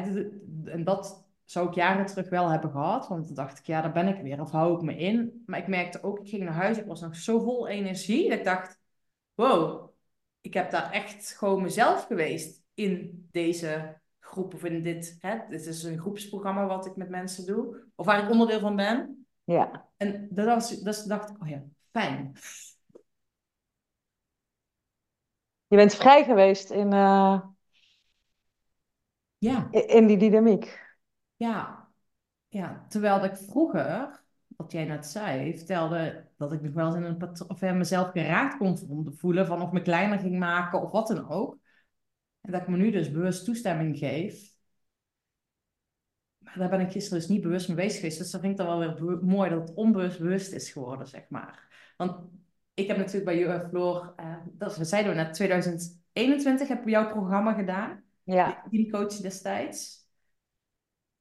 en 0.64 0.84
dat 0.84 1.24
zou 1.52 1.68
ik 1.68 1.74
jaren 1.74 2.06
terug 2.06 2.28
wel 2.28 2.48
hebben 2.48 2.70
gehad. 2.70 3.08
Want 3.08 3.26
dan 3.26 3.34
dacht 3.34 3.58
ik, 3.58 3.66
ja, 3.66 3.80
daar 3.80 3.92
ben 3.92 4.08
ik 4.08 4.22
weer. 4.22 4.40
Of 4.40 4.50
hou 4.50 4.74
ik 4.76 4.82
me 4.82 4.96
in. 4.96 5.42
Maar 5.46 5.58
ik 5.58 5.66
merkte 5.66 6.02
ook, 6.02 6.18
ik 6.18 6.28
ging 6.28 6.42
naar 6.44 6.52
huis. 6.52 6.78
Ik 6.78 6.86
was 6.86 7.00
nog 7.00 7.16
zo 7.16 7.38
vol 7.40 7.68
energie. 7.68 8.28
Dat 8.28 8.38
ik 8.38 8.44
dacht, 8.44 8.80
wow. 9.34 9.90
Ik 10.40 10.54
heb 10.54 10.70
daar 10.70 10.90
echt 10.90 11.36
gewoon 11.36 11.62
mezelf 11.62 12.06
geweest 12.06 12.62
in 12.74 13.28
deze 13.30 14.00
groep. 14.18 14.54
Of 14.54 14.64
in 14.64 14.82
dit, 14.82 15.16
hè, 15.20 15.38
dit 15.48 15.66
is 15.66 15.82
een 15.82 15.98
groepsprogramma 15.98 16.66
wat 16.66 16.86
ik 16.86 16.96
met 16.96 17.08
mensen 17.08 17.46
doe. 17.46 17.84
Of 17.94 18.06
waar 18.06 18.24
ik 18.24 18.30
onderdeel 18.30 18.60
van 18.60 18.76
ben. 18.76 19.26
Ja. 19.44 19.88
En 19.96 20.28
dat 20.30 20.46
was, 20.46 20.80
dus 20.80 21.04
dacht 21.04 21.30
ik, 21.30 21.42
oh 21.42 21.48
ja, 21.48 21.62
fijn. 21.90 22.32
Je 25.66 25.76
bent 25.76 25.94
vrij 25.94 26.24
geweest 26.24 26.70
in, 26.70 26.92
eh, 26.92 27.42
Ja. 29.38 29.68
in 29.70 30.06
die 30.06 30.16
dynamiek. 30.16 30.91
Ja, 31.42 31.88
ja. 32.48 32.86
Terwijl 32.88 33.20
dat 33.20 33.30
ik 33.30 33.36
vroeger, 33.36 34.22
wat 34.56 34.72
jij 34.72 34.84
net 34.84 35.06
zei, 35.06 35.56
vertelde 35.56 36.28
dat 36.36 36.52
ik 36.52 36.62
nog 36.62 36.72
wel 36.72 36.86
eens 36.86 36.94
in 36.94 37.02
een 37.02 37.16
patroon, 37.16 37.48
of 37.48 37.62
in 37.62 37.78
mezelf 37.78 38.10
geraakt 38.10 38.56
kon 38.56 38.78
vo- 38.78 39.12
voelen 39.16 39.46
van 39.46 39.62
of 39.62 39.72
me 39.72 39.82
kleiner 39.82 40.18
ging 40.18 40.38
maken 40.38 40.82
of 40.82 40.90
wat 40.90 41.08
dan 41.08 41.28
ook. 41.28 41.58
En 42.40 42.52
dat 42.52 42.60
ik 42.60 42.68
me 42.68 42.76
nu 42.76 42.90
dus 42.90 43.10
bewust 43.10 43.44
toestemming 43.44 43.98
geef. 43.98 44.56
Maar 46.38 46.58
daar 46.58 46.68
ben 46.68 46.80
ik 46.80 46.92
gisteren 46.92 47.18
dus 47.18 47.28
niet 47.28 47.42
bewust 47.42 47.68
mee 47.68 47.76
bezig 47.76 48.00
geweest. 48.00 48.18
Dus 48.18 48.30
dan 48.30 48.40
vind 48.40 48.52
ik 48.52 48.58
dat 48.58 48.66
wel 48.66 48.78
weer 48.78 49.24
mooi 49.24 49.50
dat 49.50 49.68
het 49.68 49.76
onbewust 49.76 50.18
bewust 50.18 50.52
is 50.52 50.72
geworden, 50.72 51.06
zeg 51.06 51.28
maar. 51.28 51.68
Want 51.96 52.16
ik 52.74 52.86
heb 52.86 52.96
natuurlijk 52.96 53.24
bij 53.24 53.38
jou, 53.38 53.68
Floor, 53.68 54.12
eh, 54.16 54.36
dat 54.52 54.78
zeiden 54.80 55.12
we 55.12 55.18
net, 55.18 55.34
2021 55.34 56.68
heb 56.68 56.82
ik 56.82 56.88
jouw 56.88 57.08
programma 57.08 57.52
gedaan. 57.52 58.04
Ja. 58.22 58.64
Teamcoach 58.70 59.16
destijds. 59.16 60.01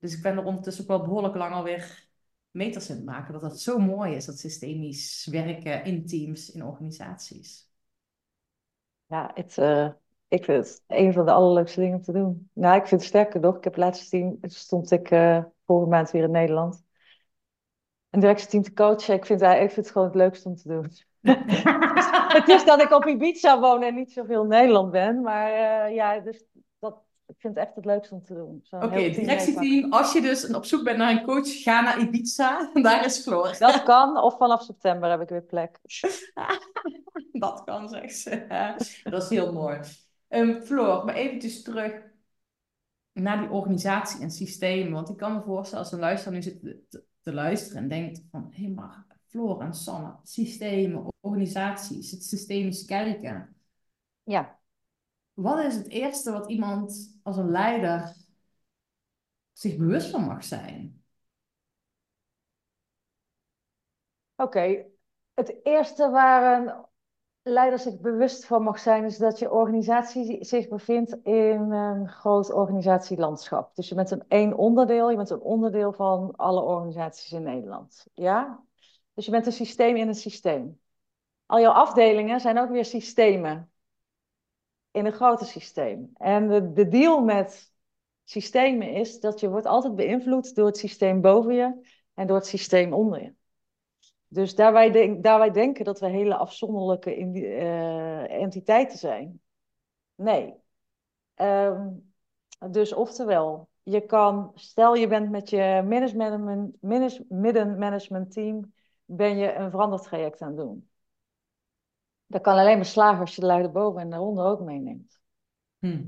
Dus 0.02 0.16
ik 0.18 0.24
ben 0.24 0.38
er 0.38 0.46
ondertussen 0.46 0.84
ook 0.84 0.90
wel 0.90 1.04
behoorlijk 1.04 1.36
lang 1.36 1.54
alweer 1.54 2.10
meters 2.52 2.90
in 2.90 2.96
het 2.98 3.06
maken. 3.06 3.34
Dat 3.34 3.42
dat 3.42 3.62
zo 3.62 3.80
mooi 3.80 4.16
is, 4.16 4.26
dat 4.28 4.40
systemisch 4.40 5.28
werken 5.32 5.86
in 5.86 6.08
teams, 6.08 6.52
in 6.52 6.66
organisaties. 6.66 7.72
Ja, 9.08 9.32
het, 9.34 9.58
eh, 9.58 9.90
ik 10.28 10.44
vind 10.46 10.66
het 10.68 10.84
een 10.88 11.14
van 11.14 11.26
de 11.26 11.32
allerleukste 11.32 11.80
dingen 11.80 11.98
om 11.98 12.04
te 12.04 12.12
doen. 12.12 12.50
Nou, 12.54 12.76
ik 12.82 12.88
vind 12.88 13.02
het 13.02 13.10
sterker 13.10 13.40
nog. 13.40 13.58
Ik 13.58 13.64
heb 13.64 13.74
het 13.74 13.84
laatste 13.84 14.10
team, 14.10 14.38
stond 14.42 14.92
ik 14.92 15.12
eh 15.12 15.44
vorige 15.66 15.90
maand 15.90 16.12
weer 16.12 16.24
in 16.24 16.32
Nederland. 16.32 16.84
Een 18.10 18.20
directieteam 18.20 18.64
te 18.64 18.74
coachen. 18.74 19.14
Ik 19.16 19.26
vind, 19.26 19.42
het- 19.42 19.54
ik 19.54 19.72
vind 19.72 19.76
het 19.76 19.92
gewoon 19.92 20.08
het 20.08 20.16
leukste 20.18 20.48
om 20.50 20.56
te 20.56 20.68
doen. 20.68 20.92
Het 22.34 22.48
is 22.48 22.66
dat 22.66 22.82
ik 22.82 22.92
op 22.92 23.06
Ibiza 23.06 23.60
woon 23.60 23.84
en 23.84 23.96
niet 23.96 24.12
zoveel 24.12 24.42
in 24.44 24.48
Nederland 24.48 24.92
ben. 24.92 25.22
Maar 25.22 25.52
eh, 25.88 25.96
ja, 25.96 26.20
dus 26.20 26.44
dat, 26.80 27.02
ik 27.32 27.40
vind 27.40 27.56
het 27.56 27.66
echt 27.66 27.76
het 27.76 27.86
leukste 27.86 28.14
om 28.14 28.24
te 28.24 28.34
doen. 28.34 28.64
Oké, 28.70 29.10
directieteam, 29.10 29.94
als 29.94 30.14
je 30.14 30.22
dus 30.22 30.54
op 30.54 30.66
zoek 30.66 30.84
bent 30.84 30.98
naar 30.98 31.12
een 31.12 31.24
coach, 31.24 31.62
ga 31.64 31.82
naar 31.82 32.00
Ibiza. 32.00 32.70
Daar 32.82 33.06
is 33.06 33.20
Floor. 33.20 33.56
Dat 33.60 33.84
kan, 33.84 34.18
of 34.18 34.38
vanaf 34.38 34.62
september 34.62 35.10
heb 35.10 35.22
ik 35.22 35.30
weer 35.30 35.44
plek. 35.44 35.80
Dat 37.32 37.64
kan, 37.64 37.90
zegt 37.90 38.18
ze. 38.18 38.46
Dat 39.10 39.24
is 39.24 39.30
heel 39.30 39.54
mooi. 39.54 39.80
Ehm 40.28 40.62
Floor, 40.62 41.06
maar 41.06 41.16
eventjes 41.16 41.62
terug 41.62 41.94
naar 43.14 43.40
die 43.40 43.50
organisatie 43.50 44.22
en 44.22 44.32
systemen. 44.32 44.92
Want 44.92 45.10
ik 45.10 45.18
kan 45.18 45.34
me 45.34 45.42
voorstellen 45.42 45.84
als 45.84 45.94
een 45.94 46.00
luisteraar 46.00 46.34
nu 46.36 46.42
zit 46.42 46.60
te, 46.60 46.84
te- 46.90 47.04
te 47.22 47.34
luisteren 47.34 47.82
en 47.82 47.90
denkt 47.90 48.22
van... 48.32 48.48
Hé, 48.52 48.68
maar 48.68 49.06
Floor 49.28 49.62
en 49.62 49.74
Sanne, 49.74 50.16
systemen, 50.24 51.08
organisaties, 51.20 52.12
het 52.12 52.24
systemisch 52.24 52.86
kijken. 52.86 53.56
Ja, 54.24 54.60
Wat 55.42 55.60
is 55.60 55.76
het 55.76 55.88
eerste 55.88 56.32
wat 56.32 56.50
iemand 56.50 57.20
als 57.24 57.38
een 57.38 57.52
leider 57.52 58.16
zich 59.52 59.78
bewust 59.78 60.10
van 60.10 60.26
mag 60.26 60.44
zijn? 60.44 61.04
oké. 64.36 64.86
Het 65.34 65.56
eerste 65.64 66.10
waar 66.10 66.62
een 66.62 66.86
leider 67.42 67.80
zich 67.80 68.00
bewust 68.00 68.46
van 68.46 68.64
mag 68.64 68.80
zijn, 68.80 69.04
is 69.04 69.18
dat 69.18 69.40
je 69.40 69.52
organisatie 69.52 70.44
zich 70.44 70.68
bevindt 70.68 71.18
in 71.24 71.72
een 71.72 72.10
groot 72.10 72.54
organisatielandschap. 72.54 73.76
Dus 73.76 73.90
je 73.90 73.96
bent 73.96 74.12
een 74.12 74.24
één 74.28 74.58
onderdeel, 74.58 75.10
je 75.10 75.16
bent 75.16 75.30
een 75.30 75.42
onderdeel 75.42 75.94
van 75.94 76.36
alle 76.36 76.62
organisaties 76.62 77.32
in 77.32 77.44
Nederland. 77.44 78.06
Ja? 78.14 78.64
Dus 79.14 79.26
je 79.26 79.32
bent 79.32 79.46
een 79.46 79.52
systeem 79.52 79.96
in 79.96 80.08
een 80.08 80.16
systeem. 80.16 80.80
Al 81.46 81.60
jouw 81.60 81.74
afdelingen 81.74 82.40
zijn 82.40 82.60
ook 82.60 82.70
weer 82.70 82.86
systemen 82.86 83.71
in 84.92 85.06
een 85.06 85.12
groter 85.12 85.46
systeem. 85.48 86.12
En 86.14 86.48
de, 86.48 86.72
de 86.72 86.88
deal 86.88 87.24
met 87.24 87.72
systemen 88.24 88.94
is 88.94 89.20
dat 89.20 89.40
je 89.40 89.50
wordt 89.50 89.66
altijd 89.66 89.96
beïnvloed 89.96 90.56
door 90.56 90.66
het 90.66 90.78
systeem 90.78 91.22
boven 91.22 91.54
je 91.56 91.90
en 92.14 92.28
door 92.28 92.38
het 92.38 92.46
systeem 92.46 92.94
onder 92.94 93.22
je. 93.22 93.34
Dus 94.28 94.56
daar 94.56 94.74
wij, 94.74 94.92
denk, 94.92 95.24
daar 95.24 95.40
wij 95.40 95.52
denken 95.52 95.86
dat 95.86 96.00
we 96.00 96.08
hele 96.08 96.36
afzonderlijke 96.36 97.16
indi- 97.16 97.46
eh, 97.46 98.42
entiteiten 98.42 98.98
zijn. 98.98 99.42
Nee. 100.16 100.54
Ehm, 101.36 101.88
dus 102.70 102.94
oftewel, 102.94 103.70
je 103.84 104.06
kan, 104.06 104.52
stel 104.56 104.96
je 104.96 105.08
bent 105.08 105.30
met 105.30 105.50
je 105.50 105.84
management, 105.88 106.82
manage- 106.82 107.26
middenmanagement 107.30 108.32
team, 108.32 108.74
ben 109.06 109.38
je 109.38 109.54
een 109.54 109.70
verandertraject 109.70 110.42
aan 110.42 110.48
het 110.48 110.58
doen. 110.58 110.91
Dat 112.32 112.42
kan 112.42 112.58
alleen 112.58 112.76
maar 112.76 112.86
slagen 112.86 113.20
als 113.20 113.36
je 113.36 113.42
de 113.42 113.48
lui 113.48 113.64
erboven 113.64 114.02
en 114.02 114.10
daaronder 114.10 114.46
ook 114.46 114.62
meeneemt. 114.62 115.20
Hm. 115.80 116.04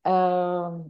Ehm, 0.00 0.80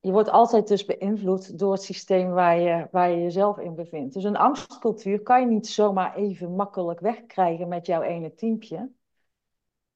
je 0.00 0.12
wordt 0.12 0.30
altijd 0.30 0.68
dus 0.68 0.84
beïnvloed 0.84 1.58
door 1.58 1.72
het 1.72 1.82
systeem 1.82 2.30
waar 2.30 2.58
je, 2.58 2.88
waar 2.90 3.10
je 3.10 3.22
jezelf 3.22 3.58
in 3.58 3.74
bevindt. 3.74 4.14
Dus 4.14 4.24
een 4.24 4.36
angstcultuur 4.36 5.22
kan 5.22 5.40
je 5.40 5.46
niet 5.46 5.66
zomaar 5.66 6.14
even 6.14 6.54
makkelijk 6.54 7.00
wegkrijgen 7.00 7.68
met 7.68 7.86
jouw 7.86 8.02
ene 8.02 8.34
teampje. 8.34 8.90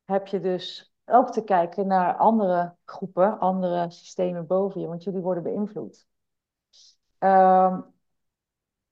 Heb 0.04 0.26
je 0.26 0.40
dus 0.40 0.94
ook 1.04 1.30
te 1.30 1.44
kijken 1.44 1.86
naar 1.86 2.16
andere 2.16 2.74
groepen, 2.84 3.38
andere 3.38 3.90
systemen 3.90 4.46
boven 4.46 4.80
je, 4.80 4.86
want 4.86 5.04
jullie 5.04 5.20
worden 5.20 5.42
beïnvloed. 5.42 6.06
Ehm, 7.18 7.80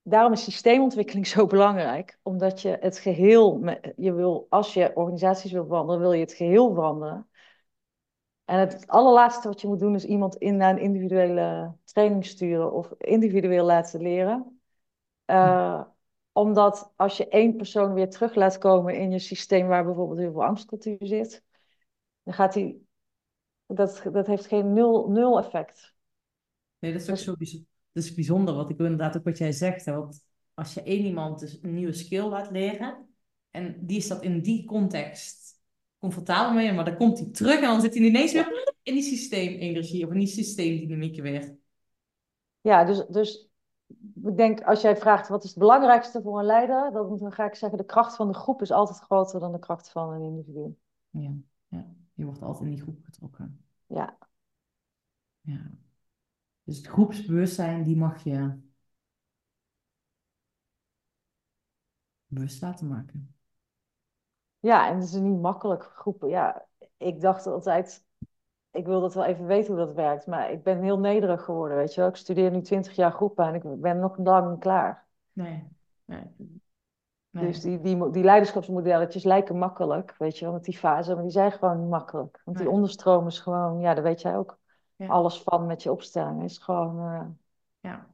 daarom 0.02 0.32
is 0.32 0.44
systeemontwikkeling 0.44 1.26
zo 1.36 1.46
belangrijk, 1.46 2.18
omdat 2.22 2.60
je 2.60 2.76
het 2.80 2.98
geheel, 2.98 3.64
je 3.96 4.12
wil, 4.12 4.46
als 4.48 4.74
je 4.74 4.96
organisaties 4.96 5.52
wil 5.52 5.66
veranderen, 5.66 6.00
wil 6.00 6.12
je 6.12 6.20
het 6.20 6.32
geheel 6.32 6.74
veranderen. 6.74 7.26
En 8.44 8.58
het 8.58 8.86
allerlaatste 8.86 9.48
wat 9.48 9.60
je 9.60 9.66
moet 9.66 9.78
doen 9.78 9.94
is 9.94 10.04
iemand 10.04 10.36
in 10.36 10.56
naar 10.56 10.70
een 10.70 10.80
individuele 10.80 11.76
training 11.84 12.26
sturen 12.26 12.72
of 12.72 12.92
individueel 12.98 13.64
laten 13.64 14.02
leren. 14.02 14.60
Eh, 15.24 15.84
omdat 16.32 16.92
als 16.96 17.16
je 17.16 17.28
één 17.28 17.56
persoon 17.56 17.92
weer 17.92 18.10
terug 18.10 18.34
laat 18.34 18.58
komen 18.58 18.96
in 18.96 19.10
je 19.10 19.18
systeem 19.18 19.66
waar 19.66 19.84
bijvoorbeeld 19.84 20.18
heel 20.18 20.32
veel 20.32 20.44
angstcultuur 20.44 20.96
zit, 21.00 21.42
dan 22.22 22.34
gaat 22.34 22.52
die, 22.52 22.86
dat, 23.66 24.02
dat 24.12 24.26
heeft 24.26 24.46
geen 24.46 24.72
nul, 24.72 25.10
nul 25.10 25.38
effect. 25.38 25.94
Nee, 26.78 26.92
dat 26.92 27.00
is 27.00 27.10
ook 27.10 27.16
zo 27.16 27.36
bijzonder. 27.36 27.71
Is 27.92 28.14
bijzonder, 28.14 28.54
wat 28.54 28.70
ik 28.70 28.76
wil 28.76 28.86
inderdaad 28.86 29.16
ook 29.16 29.24
wat 29.24 29.38
jij 29.38 29.52
zegt. 29.52 29.84
Hè? 29.84 29.92
Want 29.92 30.24
als 30.54 30.74
je 30.74 30.82
één 30.82 31.04
iemand 31.04 31.40
dus 31.40 31.58
een 31.62 31.74
nieuwe 31.74 31.92
skill 31.92 32.24
laat 32.24 32.50
leren, 32.50 33.08
en 33.50 33.86
die 33.86 33.96
is 33.96 34.08
dat 34.08 34.22
in 34.22 34.40
die 34.40 34.64
context 34.64 35.60
comfortabel 35.98 36.54
mee, 36.54 36.72
maar 36.72 36.84
dan 36.84 36.96
komt 36.96 37.18
hij 37.18 37.28
terug 37.28 37.54
en 37.54 37.62
dan 37.62 37.80
zit 37.80 37.94
hij 37.94 38.02
ineens 38.02 38.32
weer 38.32 38.76
in 38.82 38.94
die 38.94 39.02
systeemenergie 39.02 40.06
of 40.06 40.12
in 40.12 40.18
die 40.18 40.28
systeemdynamiek 40.28 41.20
weer. 41.20 41.56
Ja, 42.60 42.84
dus, 42.84 43.06
dus 43.06 43.48
ik 44.22 44.36
denk 44.36 44.62
als 44.62 44.80
jij 44.80 44.96
vraagt 44.96 45.28
wat 45.28 45.44
is 45.44 45.50
het 45.50 45.58
belangrijkste 45.58 46.22
voor 46.22 46.38
een 46.38 46.44
leider, 46.44 46.92
dan 46.92 47.32
ga 47.32 47.44
ik 47.44 47.54
zeggen 47.54 47.78
de 47.78 47.84
kracht 47.84 48.16
van 48.16 48.28
de 48.28 48.34
groep 48.34 48.62
is 48.62 48.70
altijd 48.70 48.98
groter 48.98 49.40
dan 49.40 49.52
de 49.52 49.58
kracht 49.58 49.90
van 49.90 50.12
een 50.12 50.22
individu. 50.22 50.76
Ja, 51.10 51.34
ja. 51.68 51.86
je 52.12 52.24
wordt 52.24 52.42
altijd 52.42 52.64
in 52.64 52.74
die 52.74 52.82
groep 52.82 52.98
getrokken. 53.02 53.64
Ja. 53.86 54.16
Ja. 55.40 55.70
Dus 56.64 56.76
het 56.76 56.86
groepsbewustzijn, 56.86 57.82
die 57.82 57.96
mag 57.96 58.24
je 58.24 58.58
bewust 62.26 62.62
laten 62.62 62.88
maken. 62.88 63.34
Ja, 64.58 64.88
en 64.88 64.94
het 64.94 65.04
is 65.04 65.12
niet 65.12 65.40
makkelijk 65.40 65.82
groepen. 65.82 66.28
Ja, 66.28 66.66
ik 66.96 67.20
dacht 67.20 67.46
altijd, 67.46 68.04
ik 68.70 68.86
wil 68.86 69.00
dat 69.00 69.14
wel 69.14 69.24
even 69.24 69.46
weten 69.46 69.74
hoe 69.74 69.84
dat 69.84 69.94
werkt, 69.94 70.26
maar 70.26 70.50
ik 70.50 70.62
ben 70.62 70.82
heel 70.82 70.98
nederig 70.98 71.44
geworden, 71.44 71.76
weet 71.76 71.94
je 71.94 72.00
wel. 72.00 72.10
Ik 72.10 72.16
studeer 72.16 72.50
nu 72.50 72.60
twintig 72.60 72.96
jaar 72.96 73.12
groepen 73.12 73.46
en 73.46 73.54
ik 73.54 73.80
ben 73.80 73.98
nog 73.98 74.18
lang 74.18 74.50
niet 74.50 74.60
klaar. 74.60 75.06
Nee, 75.32 75.68
nee. 76.04 76.24
Dus 77.30 77.60
die, 77.60 77.80
die, 77.80 78.10
die 78.10 78.24
leiderschapsmodelletjes 78.24 79.24
lijken 79.24 79.58
makkelijk, 79.58 80.14
weet 80.18 80.38
je 80.38 80.44
wel, 80.44 80.54
met 80.54 80.64
die 80.64 80.78
fase, 80.78 81.14
maar 81.14 81.22
die 81.22 81.32
zijn 81.32 81.52
gewoon 81.52 81.80
niet 81.80 81.90
makkelijk. 81.90 82.40
Want 82.44 82.58
die 82.58 82.70
onderstroom 82.70 83.26
is 83.26 83.40
gewoon, 83.40 83.80
ja, 83.80 83.94
daar 83.94 84.02
weet 84.02 84.20
jij 84.20 84.36
ook 84.36 84.58
alles 85.08 85.42
van 85.42 85.66
met 85.66 85.82
je 85.82 85.92
opstelling. 85.92 86.42
Is 86.42 86.58
gewoon. 86.58 86.96
Uh, 86.98 87.26
ja. 87.80 88.10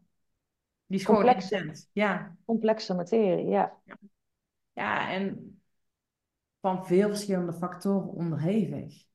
Die 0.87 0.99
is 0.99 1.05
complexe, 1.05 1.57
gewoon 1.59 1.75
Ja. 1.93 2.37
Complexe 2.45 2.95
materie, 2.95 3.47
ja. 3.47 3.79
ja. 3.85 3.97
Ja, 4.73 5.11
en 5.11 5.61
van 6.61 6.87
veel 6.87 7.09
verschillende 7.09 7.53
factoren 7.53 8.09
onderhevig. 8.09 9.07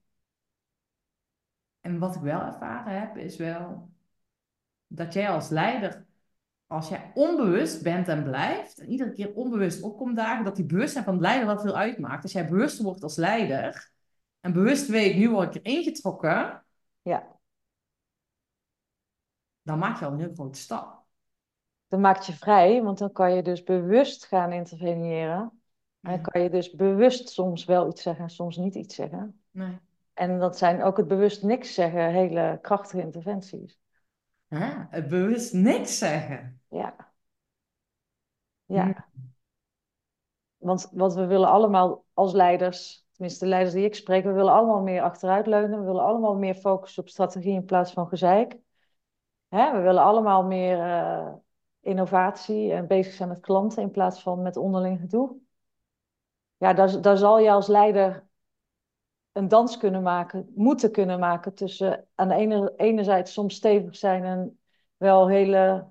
En 1.79 1.99
wat 1.99 2.15
ik 2.15 2.21
wel 2.21 2.41
ervaren 2.41 2.99
heb, 2.99 3.17
is 3.17 3.37
wel 3.37 3.89
dat 4.87 5.13
jij 5.13 5.29
als 5.29 5.49
leider, 5.49 6.05
als 6.67 6.89
jij 6.89 7.11
onbewust 7.13 7.83
bent 7.83 8.07
en 8.07 8.23
blijft, 8.23 8.79
en 8.79 8.89
iedere 8.89 9.11
keer 9.11 9.33
onbewust 9.33 9.81
opkomt 9.81 10.15
dagen, 10.15 10.43
dat 10.45 10.55
die 10.55 10.65
bewustzijn 10.65 11.03
van 11.03 11.13
het 11.13 11.21
leider 11.21 11.45
wat 11.45 11.61
veel 11.61 11.77
uitmaakt. 11.77 12.23
Als 12.23 12.31
jij 12.31 12.47
bewust 12.47 12.81
wordt 12.81 13.03
als 13.03 13.15
leider 13.15 13.91
en 14.39 14.53
bewust 14.53 14.87
weet, 14.87 15.15
nu 15.15 15.29
word 15.29 15.55
ik 15.55 15.65
erin 15.65 15.83
getrokken, 15.83 16.65
ja. 17.01 17.32
Dan 19.63 19.79
maak 19.79 19.99
je 19.99 20.05
al 20.05 20.11
een 20.11 20.19
heel 20.19 20.33
grote 20.33 20.59
stap. 20.59 21.01
Dan 21.87 22.01
maak 22.01 22.21
je 22.21 22.33
vrij, 22.33 22.83
want 22.83 22.97
dan 22.97 23.11
kan 23.11 23.35
je 23.35 23.43
dus 23.43 23.63
bewust 23.63 24.25
gaan 24.25 24.51
interveneren. 24.51 25.61
En 26.01 26.11
dan 26.11 26.21
kan 26.21 26.41
je 26.41 26.49
dus 26.49 26.71
bewust 26.71 27.29
soms 27.29 27.65
wel 27.65 27.87
iets 27.89 28.01
zeggen 28.01 28.23
en 28.23 28.29
soms 28.29 28.57
niet 28.57 28.75
iets 28.75 28.95
zeggen. 28.95 29.41
Nee. 29.51 29.79
En 30.13 30.39
dat 30.39 30.57
zijn 30.57 30.83
ook 30.83 30.97
het 30.97 31.07
bewust 31.07 31.43
niks 31.43 31.73
zeggen, 31.73 32.11
hele 32.11 32.59
krachtige 32.61 33.01
interventies. 33.01 33.79
Ah, 34.49 34.79
het 34.89 35.07
bewust 35.07 35.53
niks 35.53 35.97
zeggen. 35.97 36.61
Ja. 36.67 36.95
Ja. 38.65 39.07
Want 40.57 40.89
wat 40.91 41.15
we 41.15 41.25
willen 41.25 41.49
allemaal 41.49 42.05
als 42.13 42.33
leiders, 42.33 43.05
tenminste 43.11 43.43
de 43.43 43.49
leiders 43.49 43.75
die 43.75 43.85
ik 43.85 43.95
spreek, 43.95 44.23
we 44.23 44.31
willen 44.31 44.53
allemaal 44.53 44.81
meer 44.81 45.01
achteruitleunen. 45.01 45.79
We 45.79 45.85
willen 45.85 46.03
allemaal 46.03 46.35
meer 46.35 46.55
focussen 46.55 47.03
op 47.03 47.09
strategie 47.09 47.53
in 47.53 47.65
plaats 47.65 47.93
van 47.93 48.07
gezeik. 48.07 48.57
Hè? 49.53 49.71
We 49.71 49.81
willen 49.81 50.03
allemaal 50.03 50.43
meer 50.43 50.77
uh, 50.77 51.33
innovatie 51.81 52.71
en 52.71 52.87
bezig 52.87 53.13
zijn 53.13 53.29
met 53.29 53.39
klanten 53.39 53.81
in 53.81 53.91
plaats 53.91 54.21
van 54.21 54.41
met 54.41 54.57
onderling 54.57 54.99
gedoe. 54.99 55.35
Ja, 56.57 56.73
daar, 56.73 57.01
daar 57.01 57.17
zal 57.17 57.39
je 57.39 57.51
als 57.51 57.67
leider 57.67 58.27
een 59.31 59.47
dans 59.47 59.77
kunnen 59.77 60.01
maken, 60.01 60.51
moeten 60.55 60.91
kunnen 60.91 61.19
maken 61.19 61.53
tussen 61.53 62.07
aan 62.15 62.27
de 62.27 62.35
ene, 62.35 62.73
enerzijds 62.77 63.33
soms 63.33 63.55
stevig 63.55 63.95
zijn 63.95 64.23
en 64.23 64.59
wel 64.97 65.27
hele 65.27 65.87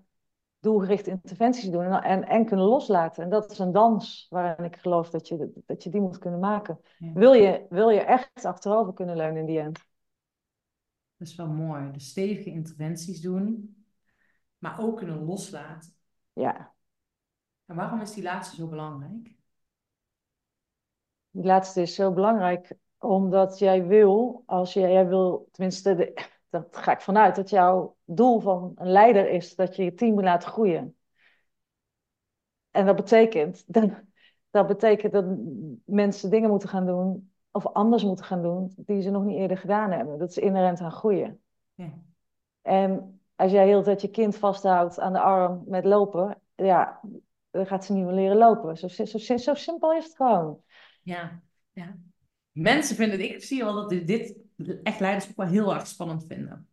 doelgerichte 0.60 1.10
interventies 1.10 1.70
doen 1.70 1.92
en, 1.92 2.28
en, 2.28 2.44
kunnen 2.44 2.66
loslaten. 2.66 3.22
En 3.22 3.30
dat 3.30 3.50
is 3.50 3.58
een 3.58 3.72
dans 3.72 4.26
waarin 4.30 4.64
ik 4.64 4.76
geloof 4.76 5.10
dat 5.10 5.28
je, 5.28 5.62
dat 5.66 5.82
je 5.82 5.90
die 5.90 6.00
moet 6.00 6.18
kunnen 6.18 6.40
maken. 6.40 6.80
Wil, 6.98 7.32
je, 7.32 7.66
wil 7.68 7.88
je 7.88 8.00
echt 8.00 8.44
achterover 8.44 8.92
kunnen 8.92 9.16
leunen 9.16 9.40
in 9.40 9.46
die 9.46 9.60
end? 9.60 9.90
Dat 11.22 11.30
is 11.30 11.36
wel 11.36 11.48
mooi. 11.48 11.90
De 11.90 12.00
stevige 12.00 12.50
interventies 12.50 13.20
doen, 13.20 13.76
maar 14.58 14.80
ook 14.80 14.96
kunnen 14.96 15.24
loslaten. 15.24 15.94
Ja. 16.32 16.74
En 17.66 17.76
waarom 17.76 18.00
is 18.00 18.12
die 18.12 18.22
laatste 18.22 18.56
zo 18.56 18.68
belangrijk? 18.68 19.36
Die 21.30 21.44
laatste 21.44 21.80
is 21.80 21.94
zo 21.94 22.12
belangrijk 22.12 22.76
omdat 22.98 23.58
jij 23.58 23.86
wil, 23.86 24.42
als 24.46 24.72
jij, 24.72 24.92
jij 24.92 25.06
wil, 25.08 25.48
tenminste, 25.52 25.94
de, 25.94 26.26
dat 26.48 26.76
ga 26.76 26.92
ik 26.92 27.00
vanuit, 27.00 27.36
dat 27.36 27.50
jouw 27.50 27.96
doel 28.04 28.40
van 28.40 28.72
een 28.74 28.90
leider 28.90 29.30
is 29.30 29.54
dat 29.54 29.76
je 29.76 29.84
je 29.84 29.94
team 29.94 30.22
laten 30.22 30.48
groeien. 30.48 30.96
En 32.70 32.86
dat 32.86 32.96
betekent, 32.96 33.64
dat, 33.66 33.90
dat 34.50 34.66
betekent 34.66 35.12
dat 35.12 35.24
mensen 35.84 36.30
dingen 36.30 36.50
moeten 36.50 36.68
gaan 36.68 36.86
doen, 36.86 37.31
of 37.52 37.66
anders 37.66 38.04
moeten 38.04 38.24
gaan 38.24 38.42
doen, 38.42 38.72
die 38.76 39.02
ze 39.02 39.10
nog 39.10 39.24
niet 39.24 39.36
eerder 39.36 39.56
gedaan 39.56 39.90
hebben. 39.90 40.18
Dat 40.18 40.30
is 40.30 40.38
inherent 40.38 40.80
aan 40.80 40.92
groeien. 40.92 41.40
Ja. 41.74 41.92
En 42.62 43.20
als 43.34 43.52
jij 43.52 43.66
heel 43.66 43.78
de 43.78 43.84
tijd 43.84 44.00
je 44.00 44.10
kind 44.10 44.36
vasthoudt 44.36 45.00
aan 45.00 45.12
de 45.12 45.20
arm 45.20 45.62
met 45.66 45.84
lopen, 45.84 46.40
ja, 46.54 47.00
dan 47.50 47.66
gaat 47.66 47.84
ze 47.84 47.92
niet 47.92 48.04
meer 48.04 48.14
leren 48.14 48.36
lopen. 48.36 48.76
Zo, 48.76 48.88
zo, 48.88 49.36
zo 49.36 49.54
simpel 49.54 49.92
is 49.92 50.04
het 50.04 50.16
gewoon. 50.16 50.62
Ja, 51.02 51.40
ja 51.72 51.96
mensen 52.52 52.96
vinden, 52.96 53.20
ik 53.20 53.42
zie 53.42 53.64
wel 53.64 53.74
dat 53.74 53.90
dit 53.90 54.36
echt 54.82 55.00
leiders 55.00 55.28
ook 55.28 55.36
wel 55.36 55.46
heel 55.46 55.74
erg 55.74 55.86
spannend 55.86 56.24
vinden. 56.26 56.68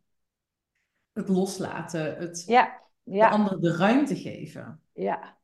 Het 1.12 1.28
loslaten, 1.28 2.16
het 2.16 2.44
ja, 2.46 2.80
ja. 3.02 3.28
de 3.28 3.34
anderen 3.34 3.60
de 3.60 3.76
ruimte 3.76 4.16
geven. 4.16 4.80
Ja, 4.92 5.38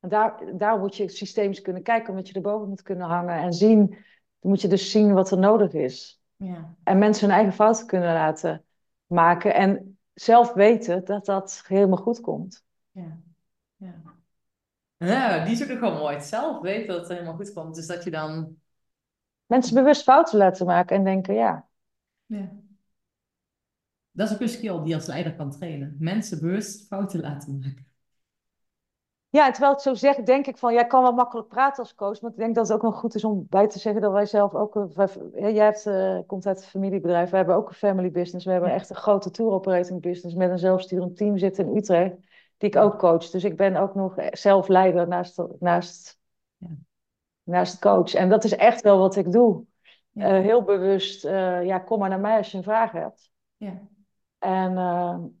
en 0.00 0.08
daar, 0.08 0.56
daar 0.56 0.78
moet 0.78 0.96
je 0.96 1.08
systemisch 1.08 1.60
kunnen 1.60 1.82
kijken, 1.82 2.10
omdat 2.10 2.28
je 2.28 2.34
erboven 2.34 2.68
moet 2.68 2.82
kunnen 2.82 3.06
hangen 3.06 3.38
en 3.38 3.52
zien. 3.52 3.96
Dan 4.40 4.50
moet 4.50 4.60
je 4.60 4.68
dus 4.68 4.90
zien 4.90 5.12
wat 5.12 5.30
er 5.30 5.38
nodig 5.38 5.72
is. 5.72 6.22
Ja. 6.36 6.74
En 6.84 6.98
mensen 6.98 7.26
hun 7.26 7.36
eigen 7.36 7.54
fouten 7.54 7.86
kunnen 7.86 8.12
laten 8.12 8.64
maken 9.06 9.54
en 9.54 9.98
zelf 10.14 10.52
weten 10.52 11.04
dat 11.04 11.24
dat 11.24 11.62
helemaal 11.66 11.98
goed 11.98 12.20
komt. 12.20 12.64
Ja, 12.90 13.18
ja. 13.76 14.02
ja 14.96 15.44
die 15.44 15.52
is 15.52 15.70
ook 15.70 15.80
wel 15.80 15.98
mooi. 15.98 16.20
zelf 16.20 16.60
weten 16.60 16.86
dat 16.86 16.98
het 16.98 17.08
helemaal 17.08 17.34
goed 17.34 17.52
komt. 17.52 17.74
Dus 17.74 17.86
dat 17.86 18.04
je 18.04 18.10
dan 18.10 18.56
mensen 19.46 19.74
bewust 19.74 20.02
fouten 20.02 20.38
laten 20.38 20.66
maken 20.66 20.96
en 20.96 21.04
denken, 21.04 21.34
ja. 21.34 21.68
ja. 22.26 22.50
Dat 24.10 24.28
is 24.28 24.34
ook 24.34 24.40
een 24.40 24.48
skill 24.48 24.78
die 24.78 24.88
je 24.88 24.94
als 24.94 25.06
leider 25.06 25.34
kan 25.34 25.50
trainen. 25.50 25.96
Mensen 25.98 26.40
bewust 26.40 26.86
fouten 26.86 27.20
laten 27.20 27.58
maken. 27.58 27.89
Ja, 29.30 29.50
terwijl 29.50 29.72
ik 29.72 29.78
zo 29.78 29.94
zeg, 29.94 30.16
denk 30.16 30.46
ik 30.46 30.58
van, 30.58 30.72
jij 30.72 30.86
kan 30.86 31.02
wel 31.02 31.12
makkelijk 31.12 31.48
praten 31.48 31.82
als 31.82 31.94
coach, 31.94 32.20
maar 32.20 32.30
ik 32.30 32.36
denk 32.36 32.54
dat 32.54 32.66
het 32.66 32.76
ook 32.76 32.82
wel 32.82 32.92
goed 32.92 33.14
is 33.14 33.24
om 33.24 33.46
bij 33.48 33.68
te 33.68 33.78
zeggen 33.78 34.02
dat 34.02 34.12
wij 34.12 34.26
zelf 34.26 34.54
ook, 34.54 34.86
jij 35.34 35.64
hebt, 35.64 35.86
uh, 35.86 36.18
komt 36.26 36.46
uit 36.46 36.56
het 36.56 36.66
familiebedrijf, 36.66 37.30
we 37.30 37.36
hebben 37.36 37.54
ook 37.54 37.68
een 37.68 37.74
family 37.74 38.10
business, 38.10 38.44
we 38.44 38.52
hebben 38.52 38.72
echt 38.72 38.90
een 38.90 38.96
grote 38.96 39.30
tour 39.30 39.52
operating 39.52 40.00
business 40.00 40.36
met 40.36 40.50
een 40.50 40.58
zelfsturend 40.58 41.16
team 41.16 41.38
zitten 41.38 41.66
in 41.66 41.76
Utrecht, 41.76 42.14
die 42.56 42.68
ik 42.68 42.76
ook 42.76 42.98
coach. 42.98 43.30
Dus 43.30 43.44
ik 43.44 43.56
ben 43.56 43.76
ook 43.76 43.94
nog 43.94 44.14
zelf 44.30 44.68
leider 44.68 45.08
naast, 45.08 45.42
naast 45.58 46.18
ja 46.58 46.68
naast 47.50 47.78
coach. 47.78 48.14
En 48.14 48.28
dat 48.28 48.44
is 48.44 48.56
echt 48.56 48.80
wel 48.80 48.98
wat 48.98 49.16
ik 49.16 49.32
doe. 49.32 49.64
Eh, 50.14 50.28
heel 50.28 50.62
bewust, 50.62 51.24
uh, 51.24 51.64
ja, 51.64 51.78
kom 51.78 51.98
maar 51.98 52.08
naar 52.08 52.20
mij 52.20 52.36
als 52.36 52.50
je 52.50 52.56
een 52.56 52.62
vraag 52.62 52.92
hebt. 52.92 53.30
Ja. 53.56 53.80
En 54.38 55.39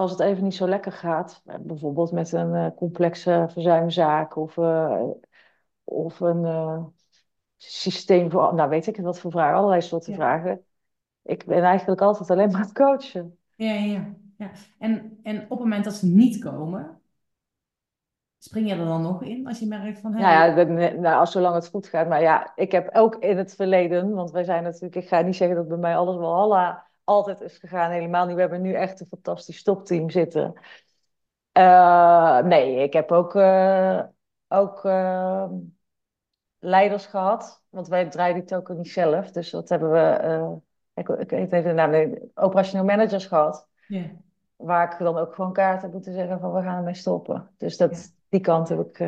als 0.00 0.10
het 0.10 0.20
even 0.20 0.44
niet 0.44 0.54
zo 0.54 0.68
lekker 0.68 0.92
gaat, 0.92 1.42
bijvoorbeeld 1.60 2.12
met 2.12 2.32
een 2.32 2.74
complexe 2.74 3.46
verzuimzaak 3.50 4.36
of, 4.36 4.58
of 5.84 6.20
een 6.20 6.92
systeem 7.56 8.30
voor, 8.30 8.54
nou 8.54 8.68
weet 8.68 8.86
ik 8.86 8.96
wat 8.96 9.20
voor 9.20 9.30
vragen, 9.30 9.56
allerlei 9.56 9.80
soorten 9.80 10.14
vragen. 10.14 10.64
Ik 11.22 11.44
ben 11.46 11.62
eigenlijk 11.62 12.00
altijd 12.00 12.30
alleen 12.30 12.50
maar 12.50 12.60
het 12.60 12.72
coachen. 12.72 13.38
Ja, 13.56 13.72
ja, 13.72 14.14
ja. 14.36 14.50
En, 14.78 15.18
en 15.22 15.42
op 15.42 15.50
het 15.50 15.58
moment 15.58 15.84
dat 15.84 15.94
ze 15.94 16.06
niet 16.06 16.38
komen, 16.38 17.00
Spring 18.42 18.68
je 18.68 18.74
er 18.74 18.84
dan 18.84 19.02
nog 19.02 19.22
in 19.22 19.46
als 19.46 19.58
je 19.58 19.66
merkt 19.66 20.00
van... 20.00 20.12
Hey... 20.12 20.54
Nou 20.54 20.80
ja, 20.80 20.92
nou, 20.92 21.18
als 21.18 21.32
zolang 21.32 21.54
het 21.54 21.68
goed 21.68 21.86
gaat. 21.86 22.08
Maar 22.08 22.22
ja, 22.22 22.52
ik 22.54 22.72
heb 22.72 22.94
ook 22.94 23.14
in 23.14 23.36
het 23.36 23.54
verleden... 23.54 24.14
Want 24.14 24.30
wij 24.30 24.44
zijn 24.44 24.62
natuurlijk... 24.62 24.94
Ik 24.94 25.08
ga 25.08 25.20
niet 25.20 25.36
zeggen 25.36 25.56
dat 25.56 25.68
bij 25.68 25.76
mij 25.76 25.96
alles 25.96 26.16
wel 26.16 26.34
alla, 26.34 26.86
altijd 27.10 27.40
is 27.40 27.58
gegaan. 27.58 27.90
Helemaal 27.90 28.26
niet. 28.26 28.34
We 28.34 28.40
hebben 28.40 28.60
nu 28.60 28.72
echt 28.72 29.00
een 29.00 29.06
fantastisch 29.06 29.56
stopteam 29.56 30.10
zitten. 30.10 30.54
Uh, 31.58 32.38
nee, 32.38 32.82
ik 32.82 32.92
heb 32.92 33.12
ook, 33.12 33.34
uh, 33.34 34.02
ook 34.48 34.84
uh, 34.84 35.46
leiders 36.58 37.06
gehad. 37.06 37.62
Want 37.68 37.88
wij 37.88 38.08
draaien 38.08 38.36
het 38.36 38.54
ook 38.54 38.68
niet 38.68 38.90
zelf. 38.90 39.30
Dus 39.30 39.50
dat 39.50 39.68
hebben 39.68 39.90
we... 39.90 40.60
ik, 40.94 41.08
ik 41.08 41.30
weet 41.30 41.52
even 41.52 41.68
de 41.68 41.72
naam... 41.72 41.90
Nee, 41.90 42.30
operationeel 42.34 42.84
managers 42.84 43.26
gehad. 43.26 43.68
Yeah. 43.86 44.04
Waar 44.56 44.92
ik 44.92 44.98
dan 44.98 45.16
ook 45.16 45.34
gewoon 45.34 45.52
kaart 45.52 45.82
heb 45.82 45.92
moeten 45.92 46.12
zeggen 46.12 46.40
van 46.40 46.52
we 46.52 46.62
gaan 46.62 46.76
ermee 46.76 46.94
stoppen. 46.94 47.50
Dus 47.56 47.76
dat 47.76 48.12
die 48.28 48.40
kant 48.40 48.68
heb 48.68 48.80
ik 48.80 48.98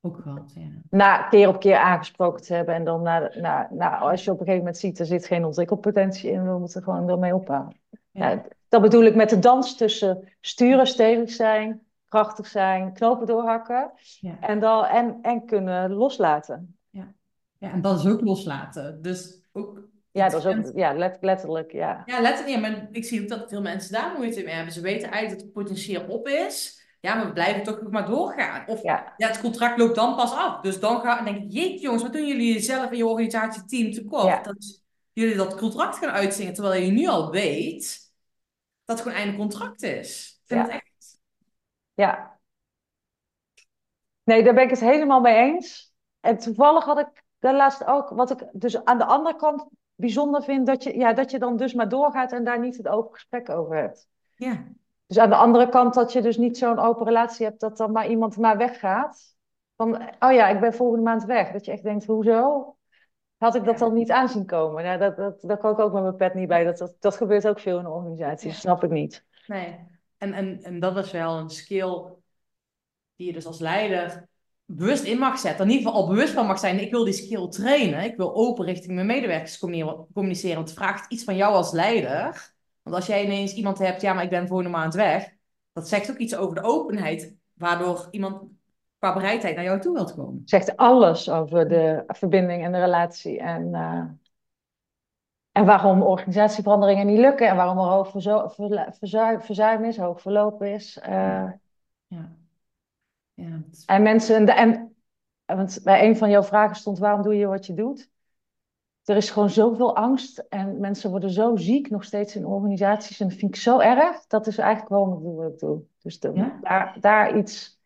ook 0.00 0.16
gehad. 0.22 0.52
Ja. 0.54 0.66
Na 0.90 1.22
keer 1.22 1.48
op 1.48 1.60
keer 1.60 1.76
aangesproken 1.76 2.42
te 2.42 2.54
hebben. 2.54 2.74
En 2.74 2.84
dan 2.84 3.02
na, 3.02 3.30
na, 3.34 3.68
na, 3.70 3.98
als 3.98 4.24
je 4.24 4.30
op 4.30 4.38
een 4.40 4.44
gegeven 4.44 4.64
moment 4.64 4.80
ziet, 4.80 4.98
er 4.98 5.06
zit 5.06 5.26
geen 5.26 5.44
ontwikkelpotentie 5.44 6.30
in, 6.30 6.52
we 6.52 6.58
moeten 6.58 6.82
gewoon 6.82 7.08
ermee 7.08 7.34
ophouden. 7.34 7.76
Ja. 8.10 8.42
Dat 8.68 8.82
bedoel 8.82 9.04
ik 9.04 9.14
met 9.14 9.30
de 9.30 9.38
dans 9.38 9.76
tussen 9.76 10.28
sturen, 10.40 10.86
stevig 10.86 11.30
zijn, 11.30 11.82
krachtig 12.08 12.46
zijn, 12.46 12.92
knopen 12.92 13.26
doorhakken 13.26 13.92
Ja. 14.20 14.36
en, 14.40 14.58
dan, 14.58 14.84
en, 14.84 15.18
en 15.22 15.44
kunnen 15.44 15.92
loslaten. 15.92 16.74
Ja, 17.58 17.70
en 17.72 17.80
dat 17.80 17.98
is 17.98 18.06
ook 18.06 18.20
loslaten. 18.20 19.02
Dus 19.02 19.48
ook... 19.52 19.88
Ja, 20.10 20.28
dat 20.28 20.44
is 20.44 20.46
ook 20.46 20.76
ja, 20.76 20.94
let- 20.94 21.18
letterlijk, 21.20 21.72
ja. 21.72 22.02
Ja, 22.06 22.20
letterlijk. 22.20 22.56
Ja, 22.56 22.60
maar 22.70 22.88
ik 22.90 23.04
zie 23.04 23.22
ook 23.22 23.28
dat 23.28 23.48
veel 23.48 23.60
mensen 23.60 23.92
daar 23.92 24.12
moeite 24.16 24.42
mee 24.42 24.54
hebben. 24.54 24.72
Ze 24.72 24.80
weten 24.80 25.10
eigenlijk 25.10 25.30
dat 25.30 25.40
het 25.40 25.52
potentieel 25.52 26.04
op 26.08 26.28
is. 26.28 26.79
Ja, 27.00 27.14
maar 27.14 27.26
we 27.26 27.32
blijven 27.32 27.62
toch 27.62 27.80
nog 27.80 27.90
maar 27.90 28.06
doorgaan. 28.06 28.66
Of 28.66 28.82
Ja, 28.82 29.14
ja, 29.16 29.26
het 29.26 29.40
contract 29.40 29.78
loopt 29.78 29.94
dan 29.94 30.16
pas 30.16 30.32
af. 30.32 30.60
Dus 30.60 30.80
dan 30.80 31.00
ga, 31.00 31.22
denk 31.22 31.36
ik, 31.36 31.52
jeetje 31.52 31.78
jongens, 31.80 32.02
wat 32.02 32.12
doen 32.12 32.26
jullie 32.26 32.60
zelf 32.60 32.90
in 32.90 32.96
je 32.96 33.06
organisatie-team 33.06 33.92
tekort? 33.92 34.26
Ja. 34.26 34.42
Dat 34.42 34.80
jullie 35.12 35.36
dat 35.36 35.56
contract 35.56 35.96
gaan 35.96 36.10
uitzingen, 36.10 36.52
terwijl 36.52 36.82
je 36.82 36.90
nu 36.90 37.06
al 37.06 37.30
weet 37.30 38.12
dat 38.84 38.98
het 38.98 39.06
gewoon 39.08 39.22
einde 39.22 39.36
contract 39.38 39.82
is. 39.82 40.40
Ik 40.42 40.46
vind 40.46 40.60
Ja. 40.60 40.72
het 40.72 40.82
echt... 40.82 41.18
ja. 41.94 42.38
Nee, 44.22 44.42
daar 44.42 44.54
ben 44.54 44.64
ik 44.64 44.70
het 44.70 44.80
helemaal 44.80 45.20
mee 45.20 45.36
eens. 45.36 45.92
En 46.20 46.38
toevallig 46.38 46.84
had 46.84 46.98
ik 46.98 47.22
daarlaatst 47.38 47.84
ook, 47.84 48.08
wat 48.08 48.30
ik 48.30 48.48
dus 48.52 48.84
aan 48.84 48.98
de 48.98 49.04
andere 49.04 49.36
kant 49.36 49.66
bijzonder 49.94 50.42
vind, 50.42 50.66
dat 50.66 50.82
je, 50.82 50.96
ja, 50.96 51.12
dat 51.12 51.30
je 51.30 51.38
dan 51.38 51.56
dus 51.56 51.74
maar 51.74 51.88
doorgaat 51.88 52.32
en 52.32 52.44
daar 52.44 52.60
niet 52.60 52.76
het 52.76 52.88
open 52.88 53.12
gesprek 53.14 53.48
over 53.48 53.76
hebt. 53.76 54.08
Ja. 54.34 54.64
Dus 55.10 55.18
aan 55.18 55.30
de 55.30 55.36
andere 55.36 55.68
kant 55.68 55.94
dat 55.94 56.12
je 56.12 56.22
dus 56.22 56.36
niet 56.36 56.58
zo'n 56.58 56.78
open 56.78 57.06
relatie 57.06 57.46
hebt 57.46 57.60
dat 57.60 57.76
dan 57.76 57.92
maar 57.92 58.08
iemand 58.08 58.36
maar 58.36 58.56
weggaat. 58.56 59.36
Van, 59.76 59.94
oh 60.18 60.32
ja, 60.32 60.48
ik 60.48 60.60
ben 60.60 60.74
volgende 60.74 61.04
maand 61.04 61.24
weg. 61.24 61.52
Dat 61.52 61.64
je 61.64 61.72
echt 61.72 61.82
denkt, 61.82 62.06
hoezo? 62.06 62.76
Had 63.36 63.54
ik 63.54 63.64
dat 63.64 63.78
dan 63.78 63.94
niet 63.94 64.10
aanzien 64.10 64.46
komen? 64.46 64.84
Nou, 64.84 64.98
dat, 64.98 65.16
dat, 65.16 65.40
daar 65.40 65.58
kan 65.58 65.72
ik 65.72 65.78
ook 65.78 65.92
met 65.92 66.02
mijn 66.02 66.16
pet 66.16 66.34
niet 66.34 66.48
bij. 66.48 66.64
Dat, 66.64 66.78
dat, 66.78 66.96
dat 67.00 67.16
gebeurt 67.16 67.48
ook 67.48 67.60
veel 67.60 67.78
in 67.78 67.86
organisaties, 67.86 68.52
Ja. 68.52 68.58
snap 68.58 68.84
ik 68.84 68.90
niet. 68.90 69.24
Nee. 69.46 69.78
En, 70.18 70.32
en, 70.32 70.62
en 70.62 70.80
dat 70.80 70.96
is 70.96 71.10
wel 71.10 71.38
een 71.38 71.50
skill 71.50 72.02
die 73.16 73.26
je 73.26 73.32
dus 73.32 73.46
als 73.46 73.58
leider 73.58 74.28
bewust 74.64 75.04
in 75.04 75.18
mag 75.18 75.38
zetten. 75.38 75.64
In 75.64 75.70
ieder 75.70 75.86
geval 75.86 76.02
al 76.02 76.08
bewust 76.08 76.32
van 76.32 76.46
mag 76.46 76.58
zijn. 76.58 76.80
Ik 76.80 76.90
wil 76.90 77.04
die 77.04 77.12
skill 77.12 77.48
trainen. 77.48 78.04
Ik 78.04 78.16
wil 78.16 78.34
open 78.34 78.64
richting 78.64 78.94
mijn 78.94 79.06
medewerkers 79.06 79.58
communi- 79.58 80.04
communiceren. 80.14 80.56
Want 80.56 80.68
het 80.68 80.78
vraagt 80.78 81.12
iets 81.12 81.24
van 81.24 81.36
jou 81.36 81.54
als 81.54 81.72
leider. 81.72 82.58
Want 82.82 82.96
als 82.96 83.06
jij 83.06 83.24
ineens 83.24 83.54
iemand 83.54 83.78
hebt, 83.78 84.00
ja, 84.00 84.12
maar 84.12 84.24
ik 84.24 84.30
ben 84.30 84.46
volgende 84.46 84.70
maand 84.70 84.94
weg. 84.94 85.32
Dat 85.72 85.88
zegt 85.88 86.10
ook 86.10 86.16
iets 86.16 86.36
over 86.36 86.54
de 86.54 86.62
openheid. 86.62 87.34
Waardoor 87.52 88.08
iemand 88.10 88.42
qua 88.98 89.12
bereidheid 89.12 89.54
naar 89.54 89.64
jou 89.64 89.80
toe 89.80 89.94
wilt 89.94 90.14
komen. 90.14 90.42
Zegt 90.44 90.76
alles 90.76 91.30
over 91.30 91.68
de 91.68 92.04
verbinding 92.06 92.64
en 92.64 92.72
de 92.72 92.78
relatie. 92.78 93.38
En, 93.38 93.74
eh, 93.74 94.04
en 95.52 95.64
waarom 95.64 96.02
organisatieveranderingen 96.02 97.06
niet 97.06 97.18
lukken. 97.18 97.48
En 97.48 97.56
waarom 97.56 97.78
er 97.78 97.84
hoog 97.84 98.10
verzuim, 98.98 99.40
verzuim 99.40 99.84
is, 99.84 99.96
hoog 99.96 100.20
verloop 100.20 100.62
is. 100.62 100.98
Eh, 100.98 101.50
Ja. 102.06 102.38
Ja, 103.34 103.62
is- 103.70 103.84
En 103.84 104.02
mensen, 104.02 104.46
en, 104.46 104.94
want 105.44 105.80
bij 105.84 106.08
een 106.08 106.16
van 106.16 106.30
jouw 106.30 106.42
vragen 106.42 106.76
stond: 106.76 106.98
waarom 106.98 107.22
doe 107.22 107.36
je 107.36 107.46
wat 107.46 107.66
je 107.66 107.74
doet? 107.74 108.09
Er 109.04 109.16
is 109.16 109.30
gewoon 109.30 109.50
zoveel 109.50 109.96
angst 109.96 110.38
en 110.38 110.80
mensen 110.80 111.10
worden 111.10 111.30
zo 111.30 111.56
ziek 111.56 111.90
nog 111.90 112.04
steeds 112.04 112.36
in 112.36 112.46
organisaties. 112.46 113.20
En 113.20 113.28
dat 113.28 113.36
vind 113.38 113.54
ik 113.54 113.60
zo 113.60 113.78
erg. 113.78 114.26
Dat 114.26 114.46
is 114.46 114.58
eigenlijk 114.58 115.22
doe 115.22 115.34
wat 115.36 115.52
ik 115.52 115.58
doe. 115.58 115.82
Dus 116.02 116.20
de- 116.20 116.32
Ja? 116.34 116.58
daar, 116.60 116.96
daar 117.00 117.36
iets. 117.38 117.78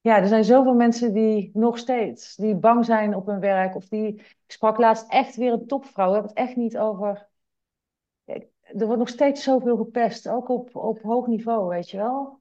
Ja, 0.00 0.16
er 0.16 0.26
zijn 0.26 0.44
zoveel 0.44 0.74
mensen 0.74 1.12
die 1.12 1.50
nog 1.54 1.78
steeds 1.78 2.36
die 2.36 2.54
bang 2.54 2.84
zijn 2.84 3.14
op 3.14 3.26
hun 3.26 3.40
werk. 3.40 3.74
Of 3.74 3.88
die. 3.88 4.06
Ik 4.14 4.44
sprak 4.46 4.78
laatst 4.78 5.08
echt 5.10 5.36
weer 5.36 5.52
een 5.52 5.66
topvrouw. 5.66 6.06
We 6.06 6.12
hebben 6.12 6.30
het 6.30 6.38
echt 6.46 6.56
niet 6.56 6.78
over. 6.78 7.30
Er 8.62 8.84
wordt 8.86 8.98
nog 8.98 9.08
steeds 9.08 9.42
zoveel 9.42 9.76
gepest, 9.76 10.28
ook 10.28 10.48
op, 10.48 10.76
op 10.76 11.02
hoog 11.02 11.26
niveau, 11.26 11.68
weet 11.68 11.90
je 11.90 11.96
wel. 11.96 12.40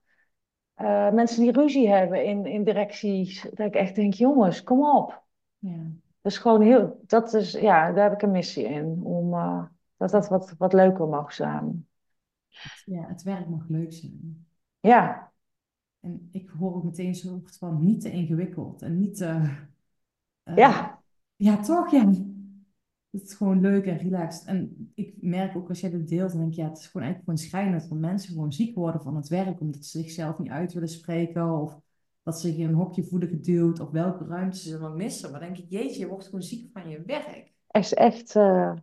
Eh, 0.73 1.11
mensen 1.11 1.41
die 1.41 1.51
ruzie 1.51 1.89
hebben 1.89 2.25
in, 2.25 2.45
in 2.45 2.63
directies. 2.63 3.41
Dat 3.41 3.67
ik 3.67 3.75
echt 3.75 3.95
denk, 3.95 4.13
jongens, 4.13 4.63
kom 4.63 4.85
op. 4.89 5.21
ja. 5.59 5.79
Dat 6.21 6.31
is 6.31 6.37
gewoon 6.37 6.61
heel, 6.61 7.03
dat 7.05 7.33
is, 7.33 7.51
ja, 7.51 7.91
daar 7.91 8.03
heb 8.03 8.13
ik 8.13 8.21
een 8.21 8.31
missie 8.31 8.63
in. 8.63 9.01
Om 9.03 9.33
eh, 9.33 9.63
dat 9.97 10.09
dat 10.09 10.27
wat, 10.27 10.53
wat 10.57 10.73
leuker 10.73 11.07
mag 11.07 11.33
samen. 11.33 11.87
ja, 12.85 13.07
het 13.07 13.23
werk 13.23 13.47
mag 13.49 13.65
leuk 13.67 13.93
zijn. 13.93 14.45
Ja, 14.79 15.31
En 15.99 16.27
ik 16.31 16.49
hoor 16.49 16.75
ook 16.75 16.83
meteen 16.83 17.15
zo 17.15 17.41
van 17.43 17.83
niet 17.85 18.01
te 18.01 18.11
ingewikkeld 18.11 18.81
en 18.81 18.99
niet 18.99 19.15
te... 19.15 19.57
eh, 20.43 20.55
ja, 20.55 21.01
Ja, 21.35 21.57
toch? 21.57 21.91
Ja. 21.91 22.11
Het 23.09 23.21
is 23.21 23.33
gewoon 23.33 23.61
leuk 23.61 23.85
en 23.85 23.97
relaxed. 23.97 24.45
En 24.47 24.91
ik 24.95 25.13
merk 25.21 25.55
ook 25.55 25.69
als 25.69 25.79
jij 25.79 25.89
dit 25.89 26.07
deelt, 26.07 26.31
dan 26.31 26.39
denk 26.39 26.51
ik, 26.51 26.57
ja, 26.57 26.67
het 26.69 26.77
is 26.77 26.87
gewoon 26.87 27.07
eigenlijk 27.07 27.39
gewoon 27.39 27.49
schrijnend 27.49 27.89
dat 27.89 27.99
mensen 27.99 28.33
gewoon 28.33 28.53
ziek 28.53 28.75
worden 28.75 29.01
van 29.01 29.15
het 29.15 29.27
werk, 29.27 29.59
omdat 29.59 29.85
ze 29.85 29.99
zichzelf 29.99 30.39
niet 30.39 30.49
uit 30.51 30.73
willen 30.73 30.89
spreken, 30.89 31.59
of 31.61 31.79
dat 32.23 32.39
ze 32.39 32.47
zich 32.47 32.57
in 32.57 32.67
een 32.67 32.73
hokje 32.73 33.03
voelen 33.03 33.29
geduwd, 33.29 33.79
of 33.79 33.89
welke 33.89 34.25
ruimte 34.25 34.57
ze 34.57 34.79
dan 34.79 34.95
missen. 34.95 35.31
Maar 35.31 35.39
denk 35.39 35.57
ik, 35.57 35.65
jeetje, 35.69 35.99
je 35.99 36.07
wordt 36.07 36.25
gewoon 36.25 36.41
ziek 36.41 36.69
van 36.73 36.89
je 36.89 37.03
werk. 37.05 37.51
is 37.71 37.93
echt, 37.93 38.35
eh, 38.35 38.73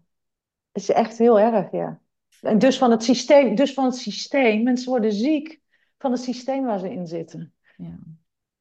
is 0.73 0.89
echt 0.89 1.19
heel 1.19 1.41
erg, 1.41 1.73
ja. 1.73 2.01
En 2.41 2.59
dus 2.59 2.79
van 2.79 2.91
het 2.91 3.03
systeem, 3.03 3.55
dus 3.55 3.75
van 3.75 3.85
het 3.85 3.97
systeem, 3.97 4.63
mensen 4.63 4.91
worden 4.91 5.13
ziek 5.13 5.61
van 5.99 6.13
het 6.13 6.21
systeem 6.21 6.65
waar 6.65 6.79
ze 6.79 6.93
in 6.93 7.07
zitten. 7.07 7.55
Ja. 7.77 7.99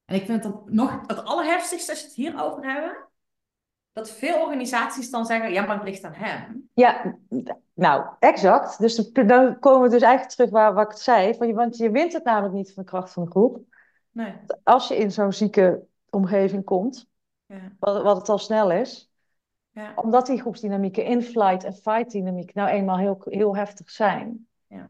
En 0.05 0.15
ik 0.15 0.25
vind 0.25 0.43
dat 0.43 0.69
nog 0.69 1.01
het 1.07 1.23
allerheftigste 1.23 1.91
als 1.91 1.99
je 1.99 2.07
het 2.07 2.15
hierover 2.15 2.73
hebben, 2.73 2.97
dat 3.91 4.11
veel 4.11 4.41
organisaties 4.41 5.09
dan 5.09 5.25
zeggen, 5.25 5.51
ja, 5.51 5.65
maar 5.65 5.75
het 5.75 5.87
ligt 5.87 6.03
aan 6.03 6.13
hem. 6.13 6.69
Ja, 6.73 7.17
nou, 7.73 8.05
exact. 8.19 8.79
Dus 8.79 9.11
dan 9.11 9.59
komen 9.59 9.81
we 9.81 9.89
dus 9.89 10.01
eigenlijk 10.01 10.35
terug 10.35 10.49
waar, 10.49 10.73
waar 10.73 10.83
ik 10.83 10.91
het 10.91 10.99
zei. 10.99 11.35
Van, 11.35 11.53
want 11.53 11.77
je 11.77 11.91
wint 11.91 12.13
het 12.13 12.23
namelijk 12.23 12.53
niet 12.53 12.73
van 12.73 12.83
de 12.83 12.89
kracht 12.89 13.13
van 13.13 13.23
de 13.23 13.29
groep. 13.29 13.59
Nee. 14.17 14.33
Als 14.63 14.87
je 14.87 14.97
in 14.97 15.11
zo'n 15.11 15.33
zieke 15.33 15.83
omgeving 16.09 16.63
komt, 16.63 17.07
Ja. 17.45 17.55
wat, 17.79 18.03
wat 18.03 18.17
het 18.17 18.29
al 18.29 18.37
snel 18.37 18.71
is, 18.71 19.11
Ja. 19.71 19.91
omdat 19.95 20.25
die 20.25 20.39
groepsdynamieken 20.41 21.05
in-flight 21.05 21.63
en 21.63 21.73
fight-dynamiek 21.73 22.53
nou 22.53 22.69
eenmaal 22.69 22.97
heel, 22.97 23.21
heel 23.23 23.55
heftig 23.55 23.89
zijn, 23.89 24.47
Ja. 24.67 24.87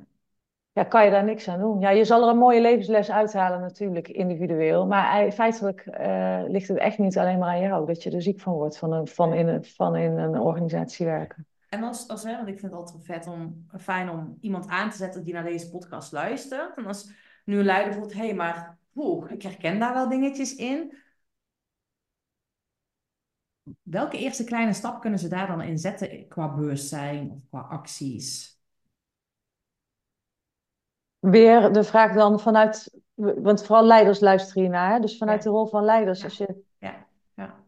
ja, 0.71 0.83
kan 0.83 1.05
je 1.05 1.11
daar 1.11 1.23
niks 1.23 1.47
aan 1.47 1.59
doen. 1.59 1.79
Ja, 1.79 1.89
je 1.89 2.05
zal 2.05 2.23
er 2.23 2.29
een 2.29 2.37
mooie 2.37 2.61
levensles 2.61 3.11
uithalen 3.11 3.61
natuurlijk, 3.61 4.07
individueel. 4.07 4.85
Maar 4.87 5.11
ei- 5.11 5.31
feitelijk 5.31 5.81
eh, 5.85 6.41
ligt 6.47 6.67
het 6.67 6.77
echt 6.77 6.97
niet 6.97 7.17
alleen 7.17 7.39
maar 7.39 7.49
aan 7.49 7.61
jou, 7.61 7.85
dat 7.85 8.03
je 8.03 8.11
er 8.11 8.21
ziek 8.21 8.39
van 8.39 8.53
wordt 8.53 8.77
van, 8.77 8.91
een, 8.93 9.07
van, 9.07 9.33
in, 9.33 9.47
een, 9.47 9.63
van 9.65 9.95
in 9.95 10.17
een 10.17 10.39
organisatie 10.39 11.05
werken. 11.05 11.45
En 11.69 11.83
als, 11.83 12.07
als, 12.07 12.23
hè, 12.23 12.35
want 12.35 12.47
ik 12.47 12.59
vind 12.59 12.71
het 12.71 12.81
altijd 12.81 13.05
vet 13.05 13.27
om, 13.27 13.67
fijn 13.79 14.09
om 14.09 14.37
iemand 14.41 14.67
aan 14.67 14.89
te 14.89 14.97
zetten 14.97 15.23
die 15.23 15.33
naar 15.33 15.43
deze 15.43 15.69
podcast 15.69 16.11
luistert. 16.11 16.77
En 16.77 16.85
als 16.85 17.11
nu 17.45 17.57
een 17.59 17.65
leider 17.65 17.93
voelt, 17.93 18.13
hé, 18.13 18.25
hey, 18.25 18.33
maar 18.33 18.77
oeh, 18.97 19.31
ik 19.31 19.41
herken 19.41 19.79
daar 19.79 19.93
wel 19.93 20.09
dingetjes 20.09 20.55
in. 20.55 20.97
Welke 23.81 24.17
eerste 24.17 24.43
kleine 24.43 24.73
stap 24.73 25.01
kunnen 25.01 25.19
ze 25.19 25.27
daar 25.27 25.47
dan 25.47 25.61
in 25.61 25.77
zetten 25.77 26.27
qua 26.27 26.55
bewustzijn 26.55 27.31
of 27.31 27.39
qua 27.49 27.59
acties? 27.59 28.59
Weer 31.19 31.71
de 31.73 31.83
vraag 31.83 32.13
dan 32.13 32.39
vanuit, 32.39 32.93
want 33.13 33.65
vooral 33.65 33.85
leiders 33.85 34.19
luisteren 34.19 34.61
hiernaar, 34.61 34.93
hè? 34.93 34.99
dus 34.99 35.17
vanuit 35.17 35.43
Ja. 35.43 35.49
de 35.49 35.55
rol 35.55 35.67
van 35.67 35.83
leiders. 35.83 36.19
Ja. 36.19 36.25
Als 36.25 36.37
je, 36.37 36.63
Ja, 36.77 37.07
ja. 37.33 37.63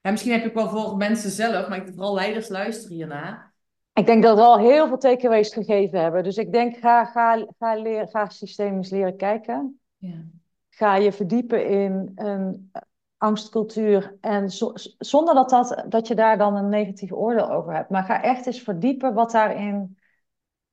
ja, 0.00 0.10
misschien 0.10 0.32
heb 0.32 0.44
ik 0.44 0.54
wel 0.54 0.68
voor 0.68 0.96
mensen 0.96 1.30
zelf, 1.30 1.68
maar 1.68 1.78
ik 1.86 1.92
vooral 1.94 2.14
leiders 2.14 2.48
luisteren 2.48 2.96
hiernaar. 2.96 3.54
ik 3.92 4.06
denk 4.06 4.22
dat 4.22 4.36
we 4.36 4.42
al 4.42 4.58
heel 4.58 4.86
veel 4.88 4.98
takeaways 4.98 5.52
gegeven 5.52 6.00
hebben. 6.00 6.22
Dus 6.22 6.36
ik 6.36 6.52
denk, 6.52 6.76
ga, 6.76 7.04
ga, 7.04 7.46
ga, 7.58 8.06
ga 8.06 8.28
systemisch 8.28 8.90
leren 8.90 9.16
kijken. 9.16 9.80
Ja, 9.96 10.24
ga 10.76 10.96
je 10.96 11.12
verdiepen 11.12 11.66
in 11.68 12.12
een 12.14 12.70
angstcultuur. 13.16 14.16
En 14.20 14.50
zo- 14.50 14.72
zonder 14.98 15.34
dat, 15.34 15.50
dat, 15.50 15.84
dat 15.88 16.08
je 16.08 16.14
daar 16.14 16.38
dan 16.38 16.56
een 16.56 16.68
negatief 16.68 17.12
oordeel 17.12 17.50
over 17.50 17.74
hebt. 17.74 17.90
Maar 17.90 18.04
ga 18.04 18.22
echt 18.22 18.46
eens 18.46 18.60
verdiepen 18.60 19.14
wat 19.14 19.30
daarin 19.30 19.98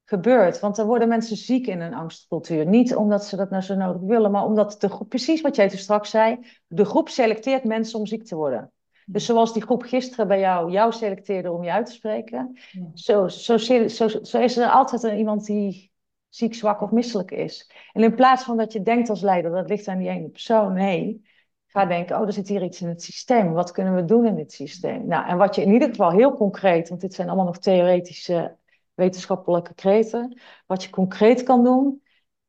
gebeurt. 0.06 0.60
Want 0.60 0.78
er 0.78 0.86
worden 0.86 1.08
mensen 1.08 1.38
ziek 1.38 1.68
in 1.68 1.82
een 1.82 1.94
angstcultuur. 1.94 2.66
Niet 2.66 2.96
omdat 2.96 3.26
ze 3.26 3.36
dat 3.36 3.50
nou 3.50 3.64
zo 3.64 3.76
nodig 3.76 4.02
willen, 4.02 4.32
maar 4.32 4.46
omdat 4.46 4.76
de 4.80 4.90
groep, 4.90 5.10
precies 5.10 5.42
wat 5.42 5.56
jij 5.56 5.70
toen 5.70 5.80
straks 5.80 6.10
zei, 6.10 6.40
de 6.68 6.86
groep 6.86 7.10
selecteert 7.10 7.64
mensen 7.64 8.00
om 8.00 8.06
ziek 8.06 8.26
te 8.26 8.36
worden. 8.36 8.72
Dus 9.06 9.26
zoals 9.26 9.54
die 9.54 9.62
groep 9.62 9.84
gisteren 9.84 10.28
bij 10.28 10.40
jou 10.40 10.72
jou 10.72 10.92
selecteerde 10.92 11.52
om 11.52 11.64
je 11.64 11.72
uit 11.72 11.86
te 11.86 11.92
spreken, 11.92 12.58
ja. 12.72 12.86
zo, 12.94 13.28
zo, 13.28 13.58
zo, 13.58 14.08
zo 14.08 14.40
is 14.40 14.58
er 14.58 14.70
altijd 14.70 15.04
een, 15.04 15.18
iemand 15.18 15.46
die 15.46 15.91
ziek, 16.32 16.56
zwak 16.56 16.82
of 16.82 16.92
misselijk 16.92 17.32
is. 17.32 17.72
En 17.94 18.04
in 18.04 18.16
plaats 18.16 18.44
van 18.44 18.58
dat 18.58 18.74
je 18.74 18.82
denkt 18.82 19.10
als 19.10 19.22
leider, 19.22 19.52
dat 19.52 19.70
ligt 19.70 19.88
aan 19.88 19.98
die 19.98 20.10
ene 20.10 20.30
persoon, 20.30 20.74
nee. 20.74 21.30
Ga 21.68 21.86
denken, 21.86 22.20
oh, 22.20 22.26
er 22.26 22.34
zit 22.34 22.48
hier 22.48 22.64
iets 22.64 22.82
in 22.82 22.88
het 22.88 23.04
systeem. 23.04 23.54
Wat 23.54 23.72
kunnen 23.72 23.96
we 23.96 24.06
doen 24.06 24.26
in 24.26 24.36
dit 24.36 24.52
systeem? 24.52 25.08
Nou, 25.08 25.28
en 25.28 25.38
wat 25.38 25.56
je 25.56 25.62
in 25.62 25.74
ieder 25.74 25.90
geval 25.90 26.12
heel 26.12 26.34
concreet, 26.34 26.90
want 26.90 27.02
dit 27.02 27.14
zijn 27.14 27.28
allemaal 27.28 27.46
nog 27.46 27.58
theoretische 27.58 28.58
wetenschappelijke 28.94 29.74
kreten. 29.74 30.40
Wat 30.66 30.84
je 30.84 30.90
concreet 30.90 31.44
kan 31.44 31.64
doen, 31.64 32.02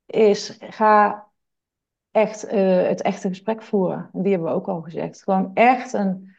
is 0.06 0.56
ga 0.60 1.26
echt 2.10 2.44
eh, 2.44 2.82
het 2.82 3.02
echte 3.02 3.28
gesprek 3.28 3.62
voeren. 3.62 4.10
En 4.12 4.22
die 4.22 4.32
hebben 4.32 4.50
we 4.50 4.54
ook 4.56 4.68
al 4.68 4.80
gezegd. 4.80 5.22
Gewoon 5.22 5.50
echt 5.54 5.92
een 5.92 6.36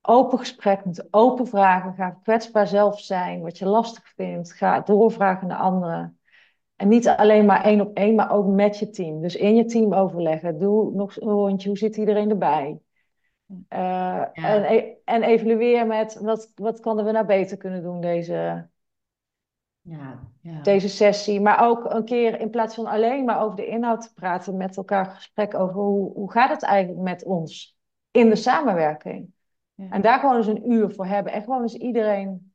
open 0.00 0.38
gesprek 0.38 0.84
met 0.84 1.08
open 1.10 1.46
vragen. 1.46 1.94
Ga 1.94 2.10
kwetsbaar 2.10 2.66
zelf 2.66 3.00
zijn, 3.00 3.40
wat 3.40 3.58
je 3.58 3.66
lastig 3.66 4.12
vindt. 4.16 4.52
Ga 4.52 4.80
doorvragen 4.80 5.46
naar 5.46 5.58
anderen. 5.58 6.18
En 6.76 6.88
niet 6.88 7.08
alleen 7.08 7.44
maar 7.44 7.64
één 7.64 7.80
op 7.80 7.96
één, 7.96 8.14
maar 8.14 8.30
ook 8.30 8.46
met 8.46 8.78
je 8.78 8.90
team. 8.90 9.20
Dus 9.20 9.36
in 9.36 9.54
je 9.54 9.64
team 9.64 9.94
overleggen. 9.94 10.58
Doe 10.58 10.94
nog 10.94 11.20
een 11.20 11.28
rondje. 11.28 11.68
Hoe 11.68 11.78
zit 11.78 11.96
iedereen 11.96 12.30
erbij? 12.30 12.78
Uh, 13.68 14.20
en, 14.32 14.64
e-, 14.72 14.94
en 15.04 15.22
evalueer 15.22 15.86
met 15.86 16.18
wat, 16.20 16.52
wat 16.54 16.80
konden 16.80 17.04
we 17.04 17.12
nou 17.12 17.26
beter 17.26 17.56
kunnen 17.56 17.82
doen 17.82 18.00
deze, 18.00 18.68
ja, 19.80 20.28
ja. 20.40 20.62
deze 20.62 20.88
sessie. 20.88 21.40
Maar 21.40 21.66
ook 21.66 21.92
een 21.92 22.04
keer 22.04 22.40
in 22.40 22.50
plaats 22.50 22.74
van 22.74 22.86
alleen 22.86 23.24
maar 23.24 23.42
over 23.42 23.56
de 23.56 23.66
inhoud 23.66 24.02
te 24.02 24.14
praten, 24.14 24.56
met 24.56 24.76
elkaar 24.76 25.06
gesprek 25.06 25.54
over 25.54 25.74
hoe, 25.74 26.12
hoe 26.12 26.30
gaat 26.30 26.50
het 26.50 26.62
eigenlijk 26.62 27.02
met 27.02 27.24
ons 27.24 27.76
in 28.10 28.28
de 28.28 28.36
samenwerking. 28.36 29.32
Ja. 29.74 29.90
En 29.90 30.02
daar 30.02 30.18
gewoon 30.18 30.36
eens 30.36 30.46
een 30.46 30.70
uur 30.70 30.90
voor 30.90 31.06
hebben. 31.06 31.32
En 31.32 31.42
gewoon 31.42 31.62
eens 31.62 31.76
iedereen 31.76 32.53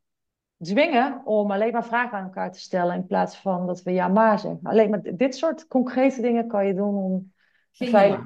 dwingen 0.60 1.26
om 1.26 1.52
alleen 1.52 1.72
maar 1.72 1.86
vragen 1.86 2.18
aan 2.18 2.24
elkaar 2.24 2.52
te 2.52 2.60
stellen 2.60 2.96
in 2.96 3.06
plaats 3.06 3.38
van 3.38 3.68
dat 3.68 3.84
we 3.84 3.92
ja 3.92 4.08
maar 4.08 4.40
zeggen. 4.40 4.60
Alleen 4.64 4.90
maar 4.90 5.02
dit 5.16 5.36
soort 5.36 5.68
concrete 5.68 6.22
dingen 6.22 6.48
kan 6.48 6.68
je 6.68 6.74
doen 6.74 6.96
om 6.96 7.32
een 7.78 7.88
veilig, 7.88 8.26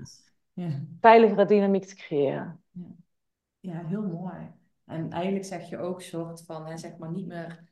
ja. 0.54 0.70
veiligere 1.00 1.46
dynamiek 1.46 1.86
te 1.86 1.96
creëren. 1.96 2.62
Ja. 2.72 2.88
ja, 3.60 3.86
heel 3.86 4.02
mooi. 4.02 4.52
En 4.86 5.12
eigenlijk 5.12 5.46
zeg 5.46 5.70
je 5.70 5.78
ook 5.78 6.02
soort 6.02 6.44
van, 6.46 6.66
hè, 6.66 6.78
zeg 6.78 6.98
maar 6.98 7.12
niet 7.12 7.28
meer 7.28 7.64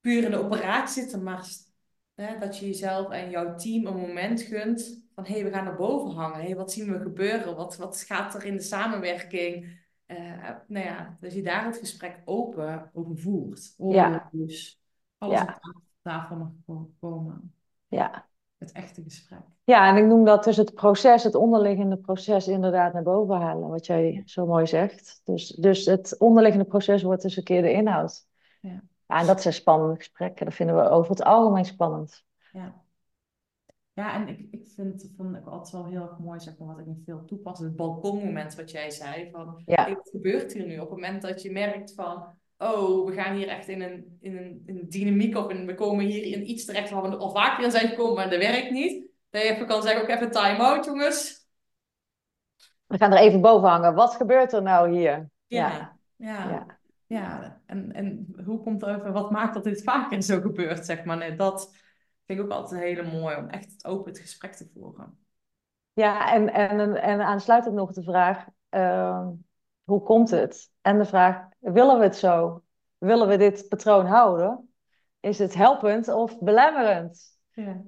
puur 0.00 0.24
in 0.24 0.30
de 0.30 0.44
operatie 0.44 1.02
zitten, 1.02 1.22
maar 1.22 1.48
hè, 2.14 2.38
dat 2.38 2.58
je 2.58 2.66
jezelf 2.66 3.10
en 3.10 3.30
jouw 3.30 3.56
team 3.56 3.86
een 3.86 3.96
moment 3.96 4.42
gunt 4.42 5.02
van 5.14 5.24
hé, 5.24 5.32
hey, 5.32 5.44
we 5.44 5.50
gaan 5.50 5.64
naar 5.64 5.76
boven 5.76 6.10
hangen. 6.16 6.40
Hey, 6.40 6.56
wat 6.56 6.72
zien 6.72 6.92
we 6.92 6.98
gebeuren? 6.98 7.56
Wat, 7.56 7.76
wat 7.76 8.00
gaat 8.00 8.34
er 8.34 8.44
in 8.44 8.56
de 8.56 8.62
samenwerking? 8.62 9.82
Uh, 10.06 10.50
nou 10.66 10.84
ja, 10.86 11.16
dat 11.20 11.32
je 11.32 11.42
daar 11.42 11.64
het 11.64 11.76
gesprek 11.76 12.22
open 12.24 12.90
over 12.92 13.18
voert. 13.18 13.74
Ja. 13.76 14.28
Dus 14.32 14.80
alles 15.18 15.40
ja. 15.40 15.58
op 15.60 15.82
tafel 16.02 16.36
mag 16.36 16.86
komen. 17.00 17.54
Ja. 17.88 18.26
Het 18.58 18.72
echte 18.72 19.02
gesprek. 19.02 19.40
Ja, 19.64 19.88
en 19.88 19.96
ik 19.96 20.04
noem 20.04 20.24
dat 20.24 20.44
dus 20.44 20.56
het 20.56 20.74
proces, 20.74 21.22
het 21.22 21.34
onderliggende 21.34 21.96
proces 21.96 22.48
inderdaad 22.48 22.92
naar 22.92 23.02
boven 23.02 23.36
halen, 23.36 23.68
wat 23.68 23.86
jij 23.86 24.22
zo 24.24 24.46
mooi 24.46 24.66
zegt. 24.66 25.20
Dus, 25.24 25.48
dus 25.48 25.84
het 25.84 26.18
onderliggende 26.18 26.66
proces 26.66 27.02
wordt 27.02 27.22
dus 27.22 27.36
een 27.36 27.44
keer 27.44 27.62
de 27.62 27.72
inhoud. 27.72 28.26
Ja. 28.60 28.82
ja 29.06 29.20
en 29.20 29.26
dat 29.26 29.42
zijn 29.42 29.54
spannende 29.54 29.96
gesprekken, 29.96 30.44
dat 30.44 30.54
vinden 30.54 30.76
we 30.76 30.88
over 30.88 31.10
het 31.10 31.24
algemeen 31.24 31.64
spannend. 31.64 32.24
Ja. 32.52 32.83
Ja, 33.94 34.14
en 34.14 34.28
ik, 34.28 34.46
ik 34.50 34.68
vind, 34.74 35.12
vond 35.16 35.36
ik 35.36 35.46
altijd 35.46 35.72
wel 35.72 35.86
heel 35.86 36.02
erg 36.02 36.18
mooi, 36.18 36.40
zeg 36.40 36.58
maar, 36.58 36.68
wat 36.68 36.78
ik 36.78 36.86
niet 36.86 37.04
veel 37.04 37.24
toepas. 37.24 37.58
Het 37.58 37.76
balkonmoment 37.76 38.54
wat 38.54 38.70
jij 38.70 38.90
zei. 38.90 39.30
Van, 39.30 39.62
ja. 39.66 39.88
wat 39.88 40.08
gebeurt 40.10 40.52
hier 40.52 40.66
nu? 40.66 40.74
Op 40.74 40.90
het 40.90 40.98
moment 40.98 41.22
dat 41.22 41.42
je 41.42 41.52
merkt 41.52 41.94
van, 41.94 42.38
oh, 42.58 43.06
we 43.06 43.12
gaan 43.12 43.36
hier 43.36 43.48
echt 43.48 43.68
in 43.68 43.82
een, 43.82 44.18
in 44.20 44.36
een, 44.36 44.62
in 44.66 44.76
een 44.76 44.88
dynamiek 44.88 45.36
of 45.36 45.50
in, 45.50 45.66
we 45.66 45.74
komen 45.74 46.04
hier 46.04 46.24
in 46.24 46.50
iets 46.50 46.64
terecht 46.64 46.90
waar 46.90 47.10
we 47.10 47.16
al 47.16 47.30
vaker 47.30 47.64
in 47.64 47.70
zijn 47.70 47.88
gekomen, 47.88 48.14
maar 48.14 48.30
dat 48.30 48.38
werkt 48.38 48.70
niet. 48.70 49.06
Dat 49.30 49.42
je 49.42 49.48
even 49.48 49.66
kan 49.66 49.82
zeggen, 49.82 50.02
ook 50.02 50.08
even 50.08 50.30
time-out, 50.30 50.84
jongens. 50.84 51.46
We 52.86 52.98
gaan 52.98 53.12
er 53.12 53.18
even 53.18 53.40
boven 53.40 53.68
hangen. 53.68 53.94
Wat 53.94 54.14
gebeurt 54.14 54.52
er 54.52 54.62
nou 54.62 54.90
hier? 54.90 55.30
Ja, 55.46 55.96
ja. 56.16 56.46
ja. 56.46 56.66
ja. 57.06 57.60
En, 57.66 57.92
en 57.92 58.34
hoe 58.44 58.62
komt 58.62 58.82
er 58.82 59.12
wat 59.12 59.30
maakt 59.30 59.54
dat 59.54 59.64
dit 59.64 59.82
vaker 59.82 60.22
zo 60.22 60.40
gebeurt, 60.40 60.86
zeg 60.86 61.04
maar. 61.04 61.36
Dat 61.36 61.82
vind 62.26 62.38
ik 62.38 62.44
ook 62.44 62.50
altijd 62.50 62.80
hele 62.80 63.18
mooi 63.18 63.36
om 63.36 63.48
echt 63.48 63.84
open 63.84 64.12
het 64.12 64.20
gesprek 64.20 64.52
te 64.52 64.70
voeren. 64.74 65.18
Ja, 65.92 66.32
en, 66.32 66.52
en, 66.52 67.02
en 67.02 67.20
aansluitend 67.20 67.74
nog 67.74 67.92
de 67.92 68.02
vraag, 68.02 68.46
uh, 68.70 69.28
hoe 69.84 70.02
komt 70.02 70.30
het? 70.30 70.70
En 70.80 70.98
de 70.98 71.04
vraag, 71.04 71.46
willen 71.58 71.98
we 71.98 72.04
het 72.04 72.16
zo? 72.16 72.62
Willen 72.98 73.28
we 73.28 73.36
dit 73.36 73.68
patroon 73.68 74.06
houden? 74.06 74.74
Is 75.20 75.38
het 75.38 75.54
helpend 75.54 76.08
of 76.08 76.38
belemmerend? 76.38 77.38
Ja. 77.52 77.82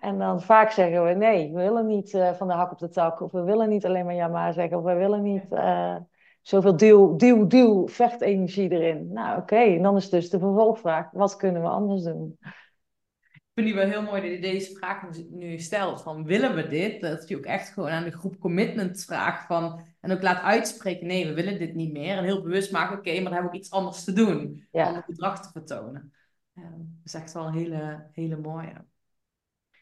En 0.00 0.18
dan 0.18 0.42
vaak 0.42 0.70
zeggen 0.70 1.04
we 1.04 1.14
nee, 1.14 1.52
we 1.52 1.60
willen 1.60 1.86
niet 1.86 2.12
uh, 2.12 2.32
van 2.32 2.48
de 2.48 2.54
hak 2.54 2.72
op 2.72 2.78
de 2.78 2.88
tak. 2.88 3.20
Of 3.20 3.32
we 3.32 3.42
willen 3.42 3.68
niet 3.68 3.86
alleen 3.86 4.04
maar 4.04 4.14
ja 4.14 4.28
maar 4.28 4.52
zeggen. 4.52 4.78
Of 4.78 4.84
we 4.84 4.94
willen 4.94 5.22
niet 5.22 5.44
uh, 5.50 5.96
zoveel 6.42 6.76
duw, 6.76 7.16
duw, 7.16 7.46
duw, 7.46 7.88
vechtenergie 7.88 8.70
erin. 8.70 9.12
Nou 9.12 9.30
oké, 9.30 9.40
okay. 9.40 9.76
en 9.76 9.82
dan 9.82 9.96
is 9.96 10.10
dus 10.10 10.30
de 10.30 10.38
vervolgvraag. 10.38 11.10
Wat 11.10 11.36
kunnen 11.36 11.62
we 11.62 11.68
anders 11.68 12.02
doen? 12.02 12.38
Die 13.64 13.74
wel 13.74 13.88
heel 13.88 14.02
mooi 14.02 14.20
dat 14.20 14.30
je 14.30 14.40
deze 14.40 14.74
vraag 14.74 15.18
nu 15.30 15.58
stelt. 15.58 16.02
Van 16.02 16.24
willen 16.24 16.54
we 16.54 16.66
dit? 16.66 17.00
Dat 17.00 17.28
je 17.28 17.36
ook 17.36 17.44
echt 17.44 17.68
gewoon 17.68 17.90
aan 17.90 18.04
de 18.04 18.10
groep 18.10 18.38
commitment 18.38 19.04
vraagt 19.04 19.46
van. 19.46 19.80
En 20.00 20.12
ook 20.12 20.22
laat 20.22 20.42
uitspreken, 20.42 21.06
nee, 21.06 21.26
we 21.26 21.34
willen 21.34 21.58
dit 21.58 21.74
niet 21.74 21.92
meer. 21.92 22.16
En 22.16 22.24
heel 22.24 22.42
bewust 22.42 22.72
maken, 22.72 22.98
oké, 22.98 23.12
maar 23.12 23.22
dan 23.22 23.32
hebben 23.32 23.50
we 23.50 23.56
ook 23.56 23.62
iets 23.62 23.70
anders 23.70 24.04
te 24.04 24.12
doen. 24.12 24.66
Ja. 24.70 24.84
Ander 24.84 25.02
gedrag 25.02 25.42
te 25.42 25.50
vertonen. 25.52 26.12
Um, 26.54 26.98
dat 27.02 27.04
is 27.04 27.14
echt 27.14 27.32
wel 27.32 27.46
een 27.46 27.54
hele, 27.54 28.06
hele 28.12 28.36
mooie. 28.36 28.84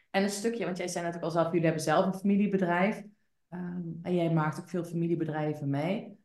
En 0.09 0.23
een 0.23 0.29
stukje, 0.29 0.65
want 0.65 0.77
jij 0.77 0.87
zei 0.87 1.05
natuurlijk 1.05 1.33
al 1.33 1.39
zelf, 1.39 1.47
jullie 1.47 1.65
hebben 1.65 1.83
zelf 1.83 2.05
een 2.05 2.19
familiebedrijf. 2.19 3.03
Um, 3.49 3.99
en 4.03 4.15
jij 4.15 4.31
maakt 4.31 4.59
ook 4.59 4.69
veel 4.69 4.83
familiebedrijven 4.83 5.69
mee. 5.69 6.17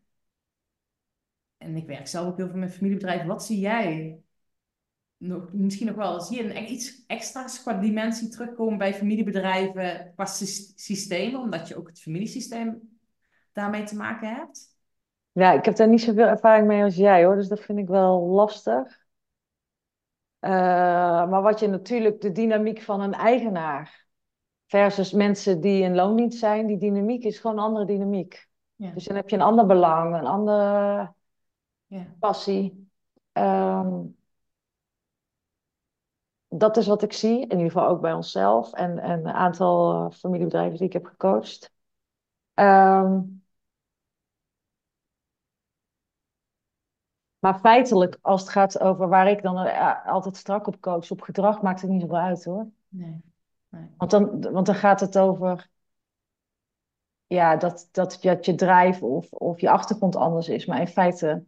En 1.56 1.76
ik 1.76 1.86
werk 1.86 2.06
zelf 2.06 2.26
ook 2.26 2.36
heel 2.36 2.48
veel 2.48 2.58
met 2.58 2.74
familiebedrijven. 2.74 3.26
Wat 3.26 3.44
zie 3.44 3.58
jij 3.58 4.18
nog, 5.26 5.52
misschien 5.52 5.87
nog 5.87 5.96
wel, 5.96 6.20
zie 6.20 6.37
je 6.37 6.56
een, 6.56 6.72
iets 6.72 7.04
extra's 7.06 7.62
qua 7.62 7.72
dimensie 7.72 8.28
terugkomen 8.28 8.78
bij 8.78 8.94
familiebedrijven 8.94 10.12
qua 10.14 10.24
systeem, 10.74 11.37
omdat 11.37 11.68
je 11.68 11.76
ook 11.76 11.88
het 11.88 12.00
familiesysteem 12.00 12.98
daarmee 13.52 13.84
te 13.84 13.96
maken 13.96 14.34
hebt? 14.34 14.76
Ja, 15.32 15.52
ik 15.52 15.64
heb 15.64 15.76
daar 15.76 15.88
niet 15.88 16.02
zoveel 16.02 16.26
ervaring 16.26 16.66
mee 16.66 16.82
als 16.82 16.96
jij 16.96 17.24
hoor, 17.24 17.34
dus 17.34 17.48
dat 17.48 17.60
vind 17.60 17.78
ik 17.78 17.88
wel 17.88 18.20
lastig. 18.20 19.02
Uh, 20.40 20.50
maar 21.30 21.42
wat 21.42 21.60
je 21.60 21.66
natuurlijk, 21.66 22.20
de 22.20 22.32
dynamiek 22.32 22.82
van 22.82 23.00
een 23.00 23.14
eigenaar 23.14 24.06
versus 24.66 25.12
mensen 25.12 25.60
die 25.60 25.82
in 25.82 25.94
loondienst 25.94 26.38
zijn, 26.38 26.66
die 26.66 26.78
dynamiek 26.78 27.24
is 27.24 27.38
gewoon 27.38 27.58
een 27.58 27.64
andere 27.64 27.84
dynamiek. 27.84 28.48
Ja. 28.74 28.90
Dus 28.90 29.04
dan 29.04 29.16
heb 29.16 29.28
je 29.28 29.37
een 29.37 29.42
ander 29.42 29.66
belang, 29.66 30.14
een 30.14 30.26
andere 30.26 31.12
ja. 31.87 32.06
passie. 32.18 32.88
Um, 33.32 34.16
dat 36.56 36.76
is 36.76 36.86
wat 36.86 37.02
ik 37.02 37.12
zie, 37.12 37.40
in 37.40 37.50
ieder 37.50 37.70
geval 37.70 37.86
ook 37.86 38.00
bij 38.00 38.12
onszelf 38.12 38.72
en, 38.72 38.98
en 38.98 39.18
een 39.18 39.34
aantal 39.34 40.04
uh, 40.04 40.10
familiebedrijven 40.10 40.78
die 40.78 40.86
ik 40.86 40.92
heb 40.92 41.06
gecoacht. 41.06 41.72
Um, 42.54 43.42
maar 47.38 47.58
feitelijk, 47.58 48.18
als 48.20 48.40
het 48.40 48.50
gaat 48.50 48.80
over 48.80 49.08
waar 49.08 49.30
ik 49.30 49.42
dan 49.42 49.66
uh, 49.66 50.06
altijd 50.06 50.36
strak 50.36 50.66
op 50.66 50.80
coach, 50.80 51.10
op 51.10 51.20
gedrag, 51.20 51.62
maakt 51.62 51.80
het 51.80 51.90
niet 51.90 52.00
zoveel 52.00 52.16
uit 52.16 52.44
hoor. 52.44 52.68
Nee. 52.88 53.20
nee. 53.68 53.90
Want, 53.96 54.10
dan, 54.10 54.52
want 54.52 54.66
dan 54.66 54.74
gaat 54.74 55.00
het 55.00 55.18
over 55.18 55.70
ja, 57.26 57.56
dat, 57.56 57.88
dat, 57.92 58.18
dat 58.20 58.44
je 58.44 58.54
drijf 58.54 59.02
of, 59.02 59.32
of 59.32 59.60
je 59.60 59.70
achtergrond 59.70 60.16
anders 60.16 60.48
is. 60.48 60.66
Maar 60.66 60.80
in 60.80 60.88
feite 60.88 61.44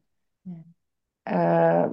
uh, 1.24 1.86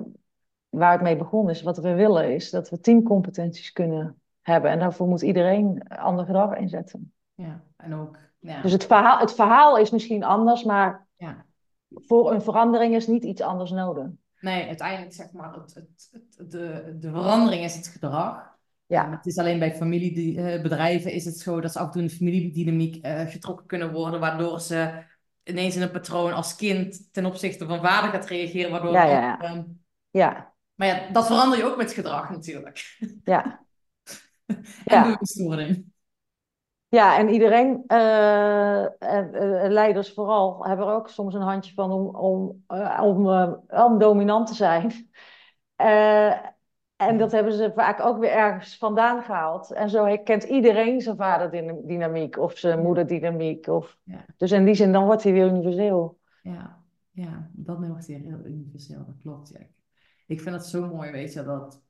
waar 0.73 0.91
het 0.91 1.01
mee 1.01 1.17
begonnen 1.17 1.53
is, 1.53 1.61
wat 1.61 1.77
we 1.77 1.93
willen, 1.93 2.33
is 2.33 2.49
dat 2.49 2.69
we 2.69 2.79
teamcompetenties 2.79 3.71
kunnen 3.71 4.21
hebben. 4.41 4.71
En 4.71 4.79
daarvoor 4.79 5.07
moet 5.07 5.21
iedereen 5.21 5.87
ander 5.87 6.25
gedrag 6.25 6.55
inzetten. 6.55 7.13
Ja, 7.33 7.63
en 7.77 7.93
ook. 7.93 8.17
Ja. 8.39 8.61
Dus 8.61 8.71
het 8.71 8.85
verhaal, 8.85 9.19
het 9.19 9.33
verhaal 9.33 9.77
is 9.77 9.91
misschien 9.91 10.23
anders, 10.23 10.63
maar 10.63 11.07
ja. 11.15 11.45
voor 11.89 12.31
een 12.31 12.41
verandering 12.41 12.95
is 12.95 13.07
niet 13.07 13.23
iets 13.23 13.41
anders 13.41 13.71
nodig. 13.71 14.07
Nee, 14.39 14.67
uiteindelijk 14.67 15.13
zeg 15.13 15.31
maar, 15.31 15.53
het, 15.53 15.73
het, 15.73 16.09
het, 16.11 16.51
de, 16.51 16.95
de 16.99 17.09
verandering 17.09 17.63
is 17.63 17.75
het 17.75 17.87
gedrag. 17.87 18.51
Ja. 18.85 19.11
het 19.11 19.25
is 19.25 19.37
alleen 19.37 19.59
bij 19.59 19.75
familiebedrijven 19.75 21.11
is 21.11 21.25
het 21.25 21.37
zo 21.37 21.61
dat 21.61 21.71
ze 21.71 21.79
af 21.79 21.85
en 21.85 21.91
toe 21.91 22.01
in 22.01 22.07
de 22.07 22.13
familiedynamiek 22.13 23.05
uh, 23.05 23.19
getrokken 23.19 23.65
kunnen 23.65 23.91
worden, 23.91 24.19
waardoor 24.19 24.61
ze 24.61 25.03
ineens 25.43 25.75
in 25.75 25.81
een 25.81 25.91
patroon 25.91 26.33
als 26.33 26.55
kind 26.55 27.13
ten 27.13 27.25
opzichte 27.25 27.65
van 27.65 27.81
vader 27.81 28.09
gaat 28.09 28.25
reageren, 28.25 28.71
waardoor 28.71 28.91
ja, 28.91 29.05
ja, 29.05 29.19
ja. 29.19 29.39
Ehm, 29.39 29.63
ja. 30.09 30.52
Maar 30.75 30.87
ja, 30.87 31.11
dat 31.11 31.25
verander 31.25 31.57
je 31.57 31.65
ook 31.65 31.77
met 31.77 31.91
gedrag 31.91 32.29
natuurlijk. 32.29 32.97
Ja. 33.23 33.65
en 34.45 34.63
ja. 34.83 35.03
bewustwording. 35.03 35.91
Ja, 36.87 37.17
en 37.17 37.29
iedereen, 37.29 37.83
uh, 37.87 38.85
leiders 39.69 40.13
vooral, 40.13 40.65
hebben 40.65 40.87
er 40.87 40.93
ook 40.93 41.09
soms 41.09 41.33
een 41.33 41.41
handje 41.41 41.73
van 41.73 41.91
om, 41.91 42.15
om, 42.15 42.63
uh, 42.67 42.99
om, 43.03 43.27
om 43.69 43.97
dominant 43.97 44.47
te 44.47 44.53
zijn. 44.53 45.09
en 46.95 47.17
dat 47.17 47.31
hebben 47.31 47.53
ze 47.53 47.71
vaak 47.75 47.99
ook 48.01 48.19
weer 48.19 48.31
ergens 48.31 48.77
vandaan 48.77 49.23
gehaald. 49.23 49.71
En 49.71 49.89
zo 49.89 50.05
herkent 50.05 50.43
iedereen 50.43 51.01
zijn 51.01 51.15
vaderdynamiek 51.15 52.37
of 52.37 52.57
zijn 52.57 52.81
moederdynamiek. 52.81 53.67
Of... 53.67 53.97
Ja. 54.03 54.25
Dus 54.37 54.51
in 54.51 54.65
die 54.65 54.75
zin, 54.75 54.91
dan 54.91 55.05
wordt 55.05 55.23
hij 55.23 55.33
weer 55.33 55.47
universeel. 55.47 56.19
Ja, 56.41 56.83
ja 57.11 57.49
dan 57.51 57.87
wordt 57.87 58.07
hij 58.07 58.15
heel 58.15 58.45
universeel, 58.45 59.05
dat 59.05 59.17
klopt. 59.21 59.49
Ja 59.49 59.65
ik 60.25 60.41
vind 60.41 60.55
het 60.55 60.65
zo 60.65 60.87
mooi, 60.87 61.11
weet 61.11 61.33
je, 61.33 61.43
dat 61.43 61.81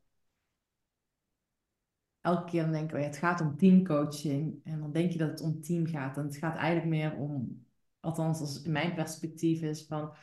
elke 2.22 2.50
keer 2.52 2.62
dan 2.64 2.72
denken 2.72 2.98
we, 2.98 3.04
het 3.04 3.18
gaat 3.18 3.42
om 3.42 3.58
teamcoaching. 3.58 4.60
En 4.64 4.80
dan 4.80 4.92
denk 4.92 5.12
je 5.12 5.18
dat 5.18 5.30
het 5.30 5.42
om 5.42 5.62
team 5.62 5.88
gaat. 5.88 6.18
En 6.18 6.24
het 6.24 6.38
gaat 6.38 6.56
eigenlijk 6.56 6.88
meer 6.88 7.16
om, 7.16 7.66
althans 8.00 8.40
als 8.40 8.62
in 8.62 8.72
mijn 8.72 8.94
perspectief 8.94 9.62
is 9.62 9.86
van, 9.88 10.14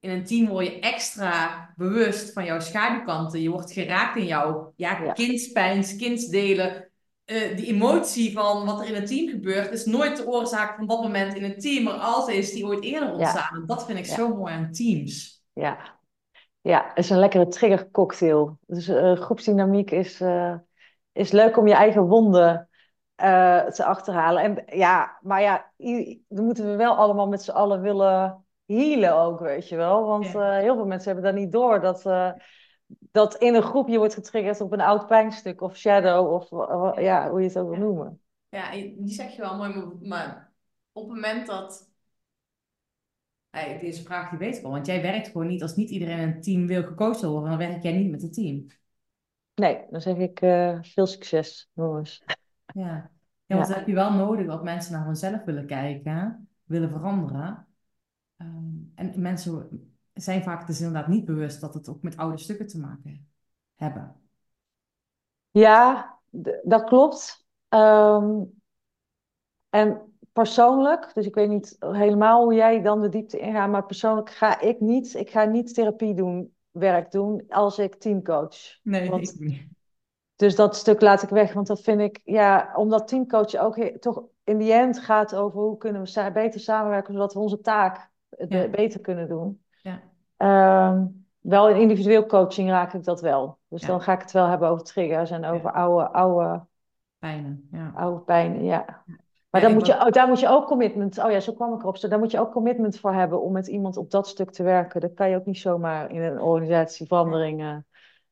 in 0.00 0.10
een 0.10 0.24
team 0.24 0.48
word 0.48 0.66
je 0.66 0.80
extra 0.80 1.72
bewust 1.76 2.32
van 2.32 2.44
jouw 2.44 2.60
schaduwkanten. 2.60 3.40
Je 3.40 3.50
wordt 3.50 3.72
geraakt 3.72 4.16
in 4.16 4.26
jouw 4.26 4.72
ja, 4.76 5.02
Ja. 5.02 5.12
kindspijn, 5.12 5.96
kindsdelen. 5.96 6.90
Eh, 7.24 7.56
die 7.56 7.66
emotie 7.66 8.32
van 8.32 8.66
wat 8.66 8.80
er 8.80 8.86
in 8.88 8.94
een 8.94 9.06
team 9.06 9.28
gebeurt, 9.28 9.70
is 9.72 9.84
nooit 9.84 10.16
de 10.16 10.26
oorzaak 10.26 10.76
van 10.76 10.86
dat 10.86 11.02
moment 11.02 11.34
in 11.34 11.44
een 11.44 11.58
team, 11.58 11.84
maar 11.84 11.94
altijd 11.94 12.36
is 12.36 12.52
die 12.52 12.66
ooit 12.66 12.82
eerder 12.84 13.12
ontstaan. 13.12 13.54
En 13.56 13.66
dat 13.66 13.86
vind 13.86 13.98
ik 13.98 14.06
Ja. 14.06 14.14
zo 14.14 14.36
mooi 14.36 14.52
aan 14.52 14.72
teams. 14.72 15.42
Ja. 15.52 15.97
Ja, 16.68 16.86
het 16.88 17.04
is 17.04 17.10
een 17.10 17.18
lekkere 17.18 17.48
triggercocktail. 17.48 18.58
Dus 18.66 18.88
eh, 18.88 19.16
groepsdynamiek 19.16 19.90
is, 19.90 20.20
eh, 20.20 20.54
is 21.12 21.30
leuk 21.30 21.56
om 21.56 21.66
je 21.66 21.74
eigen 21.74 22.02
wonden 22.02 22.68
eh, 23.14 23.66
te 23.66 23.84
achterhalen. 23.84 24.42
En 24.42 24.78
ja, 24.78 25.18
maar 25.22 25.40
ja, 25.40 25.72
dan 26.28 26.44
moeten 26.44 26.70
we 26.70 26.76
wel 26.76 26.94
allemaal 26.94 27.28
met 27.28 27.42
z'n 27.42 27.50
allen 27.50 27.80
willen 27.80 28.44
healen 28.66 29.14
ook, 29.14 29.40
weet 29.40 29.68
je 29.68 29.76
wel. 29.76 30.06
Want 30.06 30.26
heel 30.32 30.74
veel 30.74 30.86
mensen 30.86 31.12
hebben 31.12 31.32
dat 31.32 31.42
niet 31.42 31.52
door. 31.52 31.80
Dat, 31.80 32.02
dat 33.12 33.34
in 33.34 33.54
een 33.54 33.62
groep 33.62 33.88
je 33.88 33.98
wordt 33.98 34.14
getriggerd 34.14 34.60
op 34.60 34.72
een 34.72 34.80
oud 34.80 35.06
pijnstuk 35.06 35.60
of 35.60 35.76
shadow 35.76 36.32
of 36.32 36.48
ja, 37.00 37.30
hoe 37.30 37.40
je 37.40 37.46
het 37.46 37.58
ook 37.58 37.68
wil 37.68 37.78
noemen. 37.78 38.20
Ja, 38.48 38.70
die 38.70 39.08
zeg 39.08 39.36
je 39.36 39.40
wel 39.40 39.56
mooi, 39.56 39.92
maar 40.00 40.52
op 40.92 41.02
het 41.02 41.14
moment 41.14 41.46
dat. 41.46 41.87
Hey, 43.50 43.78
deze 43.78 44.02
vraag 44.02 44.30
die 44.30 44.38
weet 44.38 44.56
ik 44.56 44.64
al, 44.64 44.70
want 44.70 44.86
jij 44.86 45.02
werkt 45.02 45.26
gewoon 45.28 45.46
niet 45.46 45.62
als 45.62 45.76
niet 45.76 45.90
iedereen 45.90 46.18
in 46.18 46.28
een 46.28 46.40
team 46.40 46.66
wil 46.66 46.82
gecoacht 46.82 47.22
worden, 47.22 47.48
dan 47.48 47.58
werk 47.58 47.82
jij 47.82 47.92
niet 47.92 48.10
met 48.10 48.22
het 48.22 48.32
team. 48.34 48.66
Nee, 49.54 49.86
dan 49.90 50.00
zeg 50.00 50.16
ik 50.16 50.40
eh, 50.40 50.78
veel 50.82 51.06
succes, 51.06 51.70
jongens. 51.72 52.22
Ja. 52.74 53.10
Ja, 53.46 53.56
want 53.56 53.66
Ja. 53.68 53.72
dan 53.72 53.78
heb 53.78 53.86
je 53.86 53.94
wel 53.94 54.12
nodig 54.12 54.46
dat 54.46 54.62
mensen 54.62 54.92
naar 54.92 55.04
hunzelf 55.06 55.44
willen 55.44 55.66
kijken, 55.66 56.48
willen 56.64 56.90
veranderen. 56.90 57.66
Ehm, 58.36 58.74
en 58.94 59.20
mensen 59.20 59.68
zijn 60.14 60.42
vaak 60.42 60.66
dus 60.66 60.78
inderdaad 60.80 61.08
niet 61.08 61.24
bewust 61.24 61.60
dat 61.60 61.74
het 61.74 61.88
ook 61.88 62.02
met 62.02 62.16
oude 62.16 62.38
stukken 62.38 62.66
te 62.66 62.78
maken 62.80 63.28
hebben. 63.76 64.16
Ja, 65.50 66.18
dat 66.62 66.84
klopt. 66.84 67.46
Ehm, 67.68 68.42
en 69.70 70.07
persoonlijk, 70.42 71.10
dus 71.14 71.26
ik 71.26 71.34
weet 71.34 71.48
niet 71.48 71.76
helemaal 71.78 72.42
hoe 72.42 72.54
jij 72.54 72.82
dan 72.82 73.00
de 73.00 73.08
diepte 73.08 73.38
ingaat, 73.38 73.70
maar 73.70 73.86
persoonlijk 73.86 74.30
ga 74.30 74.60
ik 74.60 74.80
niet, 74.80 75.14
ik 75.14 75.30
ga 75.30 75.44
niet 75.44 75.74
therapie 75.74 76.14
doen, 76.14 76.54
werk 76.70 77.10
doen 77.10 77.44
als 77.48 77.78
ik 77.78 77.94
teamcoach. 77.94 78.56
Nee, 78.82 79.10
Want, 79.10 79.32
ik 79.34 79.40
niet. 79.40 79.62
dus 80.36 80.56
dat 80.56 80.76
stuk 80.76 81.00
laat 81.00 81.22
ik 81.22 81.28
weg, 81.28 81.52
want 81.52 81.66
dat 81.66 81.80
vind 81.80 82.00
ik, 82.00 82.20
ja, 82.24 82.72
omdat 82.74 83.08
teamcoachen 83.08 83.60
ook 83.62 83.76
he- 83.76 83.98
toch 83.98 84.22
in 84.44 84.58
die 84.58 84.72
end 84.72 84.98
gaat 84.98 85.34
over 85.34 85.60
hoe 85.60 85.76
kunnen 85.76 86.02
we 86.02 86.06
sa- 86.08 86.30
beter 86.30 86.60
samenwerken, 86.60 87.12
zodat 87.12 87.34
we 87.34 87.40
onze 87.40 87.60
taak 87.60 88.10
Ja. 88.48 88.68
beter 88.68 89.00
kunnen 89.00 89.28
doen. 89.28 89.62
Ja. 89.82 90.00
Ehm, 90.36 91.06
wel 91.40 91.68
in 91.68 91.76
individueel 91.80 92.26
coaching 92.26 92.68
raak 92.68 92.92
ik 92.92 93.04
dat 93.04 93.20
wel. 93.20 93.58
Dus 93.68 93.80
Ja. 93.80 93.86
dan 93.86 94.00
ga 94.00 94.12
ik 94.12 94.20
het 94.20 94.32
wel 94.32 94.46
hebben 94.46 94.68
over 94.68 94.84
triggers 94.84 95.30
en 95.30 95.44
over 95.44 95.72
oude, 95.72 96.08
oude 96.08 96.66
Pijnen, 97.18 97.68
ja. 97.70 97.92
Oude 97.94 98.20
pijn, 98.20 98.64
ja. 98.64 99.04
Ja, 99.50 99.60
Maar 99.60 99.60
dan 99.60 99.72
moet 99.72 99.86
je, 99.86 99.92
oh, 99.94 100.10
daar 100.10 100.28
moet 100.28 100.40
je 100.40 100.48
ook 100.48 100.66
commitment, 100.66 101.18
oh 101.18 101.30
ja, 101.30 101.40
zo 101.40 101.52
kwam 101.54 101.74
ik 101.74 101.80
erop. 101.80 101.96
Zo, 101.96 102.08
Daar 102.08 102.18
moet 102.18 102.30
je 102.30 102.40
ook 102.40 102.52
commitment 102.52 102.98
voor 102.98 103.12
hebben 103.14 103.42
om 103.42 103.52
met 103.52 103.66
iemand 103.66 103.96
op 103.96 104.10
dat 104.10 104.28
stuk 104.28 104.50
te 104.50 104.62
werken. 104.62 105.00
Dat 105.00 105.14
kan 105.14 105.30
je 105.30 105.36
ook 105.36 105.46
niet 105.46 105.58
zomaar 105.58 106.10
in 106.10 106.22
een 106.22 106.40
organisatie 106.40 107.06
verandering 107.06 107.60
eh, 107.62 107.76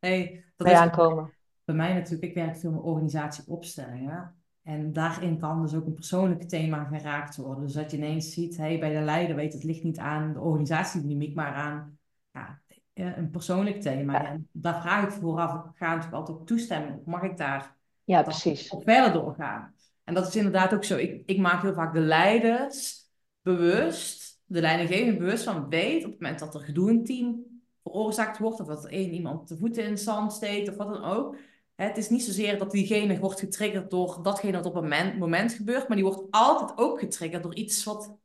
Nee, 0.00 0.44
dat 0.56 0.66
mee 0.66 0.76
is 0.76 0.80
aankomen. 0.80 1.32
bij 1.64 1.74
mij 1.74 1.92
natuurlijk, 1.94 2.22
ik 2.22 2.34
werk 2.34 2.56
veel 2.56 2.70
met 2.70 2.82
organisatieopstellingen. 2.82 4.34
En 4.62 4.92
daarin 4.92 5.38
kan 5.38 5.62
dus 5.62 5.74
ook 5.74 5.86
een 5.86 5.94
persoonlijk 5.94 6.42
thema 6.42 6.84
geraakt 6.84 7.36
worden. 7.36 7.64
Dus 7.64 7.72
dat 7.72 7.90
je 7.90 7.96
ineens 7.96 8.32
ziet, 8.32 8.56
hey, 8.56 8.78
bij 8.78 8.92
de 8.94 9.00
leider 9.00 9.36
weet 9.36 9.52
het 9.52 9.64
ligt 9.64 9.82
niet 9.82 9.98
aan 9.98 10.32
de 10.32 10.40
organisatiedynamiek, 10.40 11.34
maar 11.34 11.52
aan 11.54 11.98
ja, 12.30 12.60
eh, 12.92 13.16
een 13.16 13.30
persoonlijk 13.30 13.80
thema. 13.80 14.12
Ja. 14.12 14.24
En 14.24 14.48
daar 14.52 14.80
vraag 14.80 15.04
ik 15.04 15.10
vooraf, 15.10 15.54
ik 15.54 15.76
ga 15.76 15.86
natuurlijk 15.86 16.14
altijd 16.14 16.38
op 16.38 16.46
toestemming. 16.46 17.04
Mag 17.04 17.22
ik 17.22 17.36
daar 17.36 17.76
Ja, 18.04 18.22
precies. 18.22 18.68
op 18.68 18.82
verder 18.84 19.12
doorgaan? 19.12 19.74
En 20.06 20.14
dat 20.14 20.26
is 20.28 20.36
inderdaad 20.36 20.74
ook 20.74 20.84
zo. 20.84 20.96
Ik, 20.96 21.22
ik 21.26 21.38
maak 21.38 21.62
heel 21.62 21.74
vaak 21.74 21.94
de 21.94 22.00
leiders 22.00 23.04
bewust, 23.42 24.40
de 24.44 24.60
leidinggevende 24.60 25.18
bewust 25.18 25.44
van 25.44 25.68
weet 25.68 26.04
op 26.04 26.10
het 26.10 26.20
moment 26.20 26.38
dat 26.38 26.54
er 26.54 26.60
gedoe 26.60 26.90
in 26.90 27.04
team 27.04 27.44
veroorzaakt 27.82 28.38
wordt, 28.38 28.60
of 28.60 28.66
dat 28.66 28.84
er 28.84 28.90
één 28.90 29.12
iemand 29.12 29.48
de 29.48 29.56
voeten 29.56 29.84
in 29.84 29.90
het 29.90 30.00
zand 30.00 30.32
steekt 30.32 30.68
of 30.68 30.76
wat 30.76 30.88
dan 30.88 31.04
ook. 31.04 31.36
Het 31.74 31.96
is 31.96 32.08
niet 32.08 32.22
zozeer 32.22 32.58
dat 32.58 32.70
diegene 32.70 33.18
wordt 33.18 33.40
getriggerd 33.40 33.90
door 33.90 34.18
datgene 34.22 34.52
wat 34.62 34.66
op 34.66 34.74
een 34.74 35.18
moment, 35.18 35.52
gebeurt, 35.52 35.88
maar 35.88 35.96
die 35.96 36.06
wordt 36.06 36.26
altijd 36.30 36.78
ook 36.78 36.98
getriggerd 36.98 37.42
door 37.42 37.54
iets 37.54 37.84
wat 37.84 38.16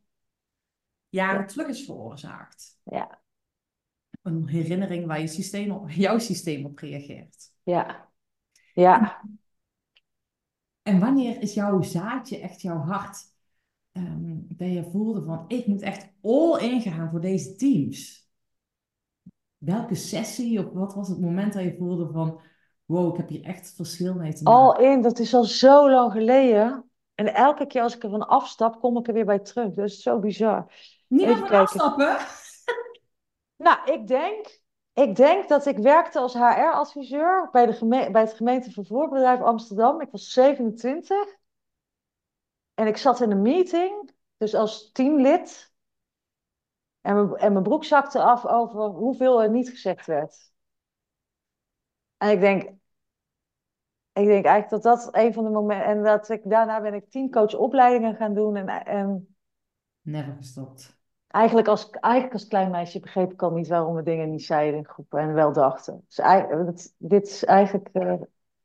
jaren 1.09 1.39
Ja. 1.39 1.45
terug 1.45 1.67
is 1.67 1.85
veroorzaakt. 1.85 2.79
Ja, 2.83 3.21
Een 4.21 4.47
herinnering 4.47 5.05
waar 5.05 5.19
je 5.19 5.27
systeem 5.27 5.71
op, 5.71 5.89
jouw 5.89 6.19
systeem 6.19 6.65
op 6.65 6.77
reageert. 6.77 7.53
ja, 7.63 8.09
ja. 8.73 9.21
En 10.81 10.99
wanneer 10.99 11.41
is 11.41 11.53
jouw 11.53 11.81
zaadje 11.81 12.39
echt 12.39 12.61
jouw 12.61 12.77
hart? 12.77 13.29
dat 14.47 14.71
je 14.71 14.89
voelde 14.91 15.23
van, 15.23 15.45
ik 15.47 15.67
moet 15.67 15.81
echt 15.81 16.09
all 16.21 16.59
in 16.59 16.81
gaan 16.81 17.09
voor 17.09 17.21
deze 17.21 17.55
teams. 17.55 18.29
Welke 19.57 19.95
sessie 19.95 20.65
of 20.65 20.73
wat 20.73 20.93
was 20.93 21.07
het 21.07 21.19
moment 21.19 21.53
dat 21.53 21.63
je 21.63 21.75
voelde 21.77 22.11
van, 22.11 22.41
wow, 22.85 23.11
ik 23.11 23.17
heb 23.17 23.29
hier 23.29 23.43
echt 23.43 23.73
verschil 23.75 24.13
mee 24.13 24.33
te 24.33 24.43
maken? 24.43 24.61
All 24.61 24.91
in, 24.91 25.01
dat 25.01 25.19
is 25.19 25.33
al 25.33 25.43
zo 25.43 25.91
lang 25.91 26.11
geleden. 26.11 26.89
En 27.15 27.33
elke 27.33 27.67
keer 27.67 27.81
als 27.81 27.95
ik 27.95 28.03
ervan 28.03 28.27
afstap, 28.27 28.79
kom 28.79 28.97
ik 28.97 29.07
er 29.07 29.13
weer 29.13 29.25
bij 29.25 29.39
terug. 29.39 29.73
Dat 29.73 29.85
is 29.85 30.01
zo 30.01 30.19
bizar. 30.19 30.73
Niet 31.07 31.27
meer 31.27 31.37
van 31.37 31.49
afstappen. 31.49 32.17
Nou, 33.55 33.91
ik 33.91 34.07
denk, 34.07 34.60
ik 35.01 35.15
denk 35.15 35.47
dat 35.47 35.65
ik 35.65 35.77
werkte 35.77 36.19
als 36.19 36.33
HR-adviseur 36.33 37.49
bij, 37.51 37.77
bij 38.11 38.21
het 38.21 38.33
gemeentevervoerbedrijf 38.33 39.41
Amsterdam. 39.41 40.01
Ik 40.01 40.11
was 40.11 40.33
27 40.33 41.37
en 42.73 42.87
ik 42.87 42.97
zat 42.97 43.21
in 43.21 43.31
een 43.31 43.41
meeting, 43.41 44.11
dus 44.37 44.55
als 44.55 44.91
teamlid. 44.91 45.73
En 47.01 47.15
mijn, 47.15 47.51
mijn 47.53 47.63
broek 47.63 47.83
zakte 47.83 48.21
af 48.21 48.45
over 48.45 48.81
hoeveel 48.81 49.41
er 49.41 49.49
niet 49.49 49.69
gezegd 49.69 50.05
werd. 50.05 50.51
En 52.17 52.29
ik 52.29 52.39
denk, 52.39 52.63
ik 54.13 54.25
denk 54.25 54.45
eigenlijk 54.45 54.69
dat 54.69 54.83
dat 54.83 55.15
een 55.15 55.33
van 55.33 55.43
de 55.43 55.49
momenten... 55.49 55.85
En 55.85 56.03
dat 56.03 56.29
ik, 56.29 56.49
daarna 56.49 56.81
ben 56.81 56.93
ik 56.93 57.09
teamcoachopleidingen 57.09 58.15
gaan 58.15 58.33
doen. 58.33 58.55
En, 58.55 58.67
en 58.85 59.35
Never 60.01 60.35
gestopt. 60.35 61.00
Eigenlijk 61.31 61.67
als, 61.67 61.89
eigenlijk 61.89 62.33
als 62.33 62.47
klein 62.47 62.71
meisje 62.71 62.99
begreep 62.99 63.31
ik 63.31 63.41
al 63.41 63.51
niet 63.51 63.67
waarom 63.67 63.95
we 63.95 64.03
dingen 64.03 64.29
niet 64.29 64.43
zeiden 64.45 64.77
in 64.79 64.85
groepen 64.87 65.19
en 65.19 65.33
wel 65.33 65.53
dachten. 65.53 66.03
Dus 66.07 66.17
eigenlijk, 66.19 66.67
het- 66.69 66.95
dit 66.97 67.27
is 67.27 67.43
eigenlijk, 67.45 67.89
eh, 67.93 68.13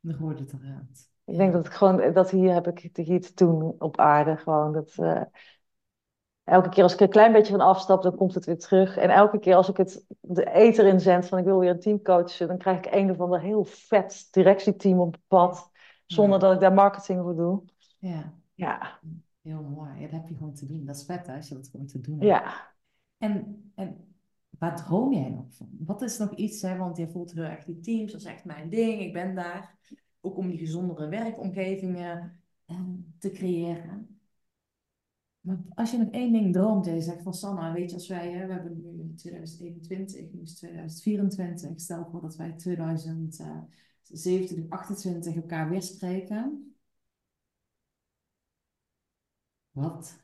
Dan 0.00 0.14
hoorde 0.14 0.40
het 0.40 0.52
eruit. 0.52 1.10
ik 1.24 1.36
denk 1.36 1.52
dat 1.52 1.66
ik 1.66 1.72
gewoon, 1.72 2.12
dat 2.12 2.30
hier 2.30 2.52
heb 2.54 2.66
ik 2.66 2.90
hier 2.96 3.20
te 3.20 3.34
doen 3.34 3.74
op 3.78 3.98
aarde. 3.98 4.36
Gewoon 4.36 4.72
dat, 4.72 4.92
eh, 4.96 5.22
elke 6.44 6.68
keer 6.68 6.82
als 6.82 6.92
ik 6.92 6.98
er 6.98 7.04
een 7.04 7.10
klein 7.12 7.32
beetje 7.32 7.52
van 7.52 7.60
afstap, 7.60 8.02
dan 8.02 8.16
komt 8.16 8.34
het 8.34 8.44
weer 8.44 8.58
terug. 8.58 8.96
En 8.96 9.10
elke 9.10 9.38
keer 9.38 9.54
als 9.54 9.68
ik 9.68 9.76
het 9.76 10.04
de 10.20 10.50
eter 10.50 10.86
inzend 10.86 11.26
van 11.26 11.38
ik 11.38 11.44
wil 11.44 11.58
weer 11.58 11.70
een 11.70 11.80
team 11.80 12.02
coachen, 12.02 12.48
dan 12.48 12.58
krijg 12.58 12.78
ik 12.78 12.94
een 12.94 13.10
of 13.10 13.20
ander 13.20 13.40
heel 13.40 13.64
vet 13.64 14.28
directieteam 14.30 15.00
op 15.00 15.16
pad. 15.28 15.70
Zonder 16.06 16.38
dat 16.38 16.54
ik 16.54 16.60
daar 16.60 16.72
marketing 16.72 17.22
voor 17.22 17.36
doe. 17.36 17.62
Ja, 17.98 18.32
Ja, 18.54 19.00
heel 19.46 19.62
mooi. 19.62 20.00
Dat 20.00 20.10
heb 20.10 20.28
je 20.28 20.36
gewoon 20.36 20.54
te 20.54 20.66
doen. 20.66 20.84
Dat 20.84 20.96
is 20.96 21.04
vet 21.04 21.26
hè, 21.26 21.36
als 21.36 21.48
je 21.48 21.54
dat 21.54 21.68
gewoon 21.68 21.86
te 21.86 22.00
doen 22.00 22.20
hebt. 22.20 22.24
ja. 22.24 22.74
En, 23.18 23.62
en 23.74 24.06
waar 24.58 24.76
droom 24.76 25.12
jij 25.12 25.30
nog 25.30 25.54
van? 25.54 25.68
Wat 25.78 26.02
is 26.02 26.18
nog 26.18 26.34
iets, 26.34 26.62
hè? 26.62 26.76
want 26.76 26.96
je 26.96 27.08
voelt 27.08 27.32
heel 27.32 27.44
erg 27.44 27.64
die 27.64 27.80
teams, 27.80 28.12
dat 28.12 28.20
is 28.20 28.26
echt 28.26 28.44
mijn 28.44 28.68
ding, 28.68 29.00
ik 29.00 29.12
ben 29.12 29.34
daar. 29.34 29.78
Ook 30.20 30.36
om 30.36 30.48
die 30.48 30.58
gezondere 30.58 31.08
werkomgevingen 31.08 32.40
eh, 32.64 32.80
te 33.18 33.30
creëren. 33.30 34.20
Maar 35.40 35.58
als 35.74 35.90
je 35.90 35.98
nog 35.98 36.10
één 36.10 36.32
ding 36.32 36.52
droomt 36.52 36.86
en 36.86 36.94
je 36.94 37.00
zegt 37.00 37.22
van 37.22 37.34
Sanna, 37.34 37.72
weet 37.72 37.90
je, 37.90 37.96
als 37.96 38.08
wij, 38.08 38.32
hè, 38.32 38.46
we 38.46 38.52
hebben 38.52 38.96
nu 38.96 39.14
2021, 39.14 40.32
nu 40.32 40.40
is 40.40 40.50
het 40.50 40.58
2024, 40.58 41.80
stel 41.80 42.08
voor 42.10 42.20
dat 42.20 42.36
wij 42.36 42.52
2027, 42.52 44.68
28 44.68 45.34
elkaar 45.34 45.70
weer 45.70 45.82
spreken. 45.82 46.65
Wat? 49.76 50.16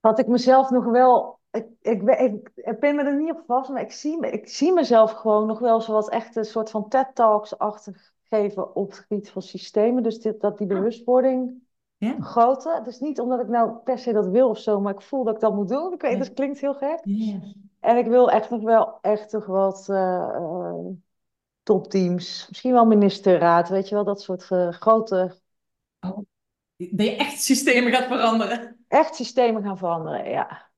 Had 0.00 0.18
ik 0.18 0.26
mezelf 0.26 0.70
nog 0.70 0.84
wel. 0.84 1.38
Ik, 1.50 1.66
ik, 1.80 2.04
ben- 2.04 2.18
ik, 2.24 2.50
ik 2.54 2.80
ben 2.80 2.96
me 2.96 3.02
er 3.02 3.16
niet 3.16 3.30
op 3.32 3.42
vast, 3.46 3.70
maar 3.70 3.82
ik 3.82 3.92
zie, 3.92 4.26
ik 4.30 4.48
zie 4.48 4.72
mezelf 4.72 5.12
gewoon 5.12 5.46
nog 5.46 5.58
wel 5.58 5.80
zo 5.80 5.92
wat 5.92 6.10
echt 6.10 6.36
een 6.36 6.44
soort 6.44 6.70
van 6.70 6.88
TED-talks-achtig 6.88 8.12
geven 8.28 8.74
op 8.74 8.90
het 8.90 8.98
gebied 8.98 9.30
van 9.30 9.42
systemen. 9.42 10.02
Dus 10.02 10.20
dit, 10.20 10.40
dat 10.40 10.58
die 10.58 10.66
bewustwording 10.66 11.62
Ja? 11.96 12.14
vergroten. 12.14 12.74
Het 12.74 12.86
is 12.86 12.98
niet 12.98 13.20
omdat 13.20 13.40
ik 13.40 13.48
nou 13.48 13.76
per 13.84 13.98
se 13.98 14.12
dat 14.12 14.26
wil 14.28 14.48
of 14.48 14.58
zo, 14.58 14.80
maar 14.80 14.94
ik 14.94 15.00
voel 15.00 15.24
dat 15.24 15.34
ik 15.34 15.40
dat 15.40 15.54
moet 15.54 15.68
doen. 15.68 15.92
Ik 15.92 16.00
weet, 16.00 16.12
Ja. 16.12 16.18
dat 16.18 16.32
klinkt 16.32 16.60
heel 16.60 16.74
gek. 16.74 17.00
Ja. 17.02 17.38
En 17.80 17.96
ik 17.96 18.06
wil 18.06 18.30
echt 18.30 18.50
nog 18.50 18.62
wel 18.62 18.98
echt 19.00 19.30
toch 19.30 19.46
wat 19.46 19.88
eh, 19.88 20.74
topteams, 21.62 22.46
misschien 22.48 22.72
wel 22.72 22.86
ministerraad, 22.86 23.68
weet 23.68 23.88
je 23.88 23.94
wel, 23.94 24.04
dat 24.04 24.22
soort 24.22 24.50
eh, 24.50 24.68
grote, 24.68 25.34
Oh. 26.00 26.18
Dat 26.76 27.06
je 27.06 27.16
echt 27.16 27.40
systemen 27.42 27.92
gaat 27.92 28.06
veranderen. 28.06 28.77
Echt 28.88 29.14
systemen 29.14 29.62
gaan 29.62 29.78
veranderen. 29.78 30.30
Ja, 30.30 30.70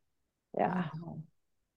ja. 0.51 0.93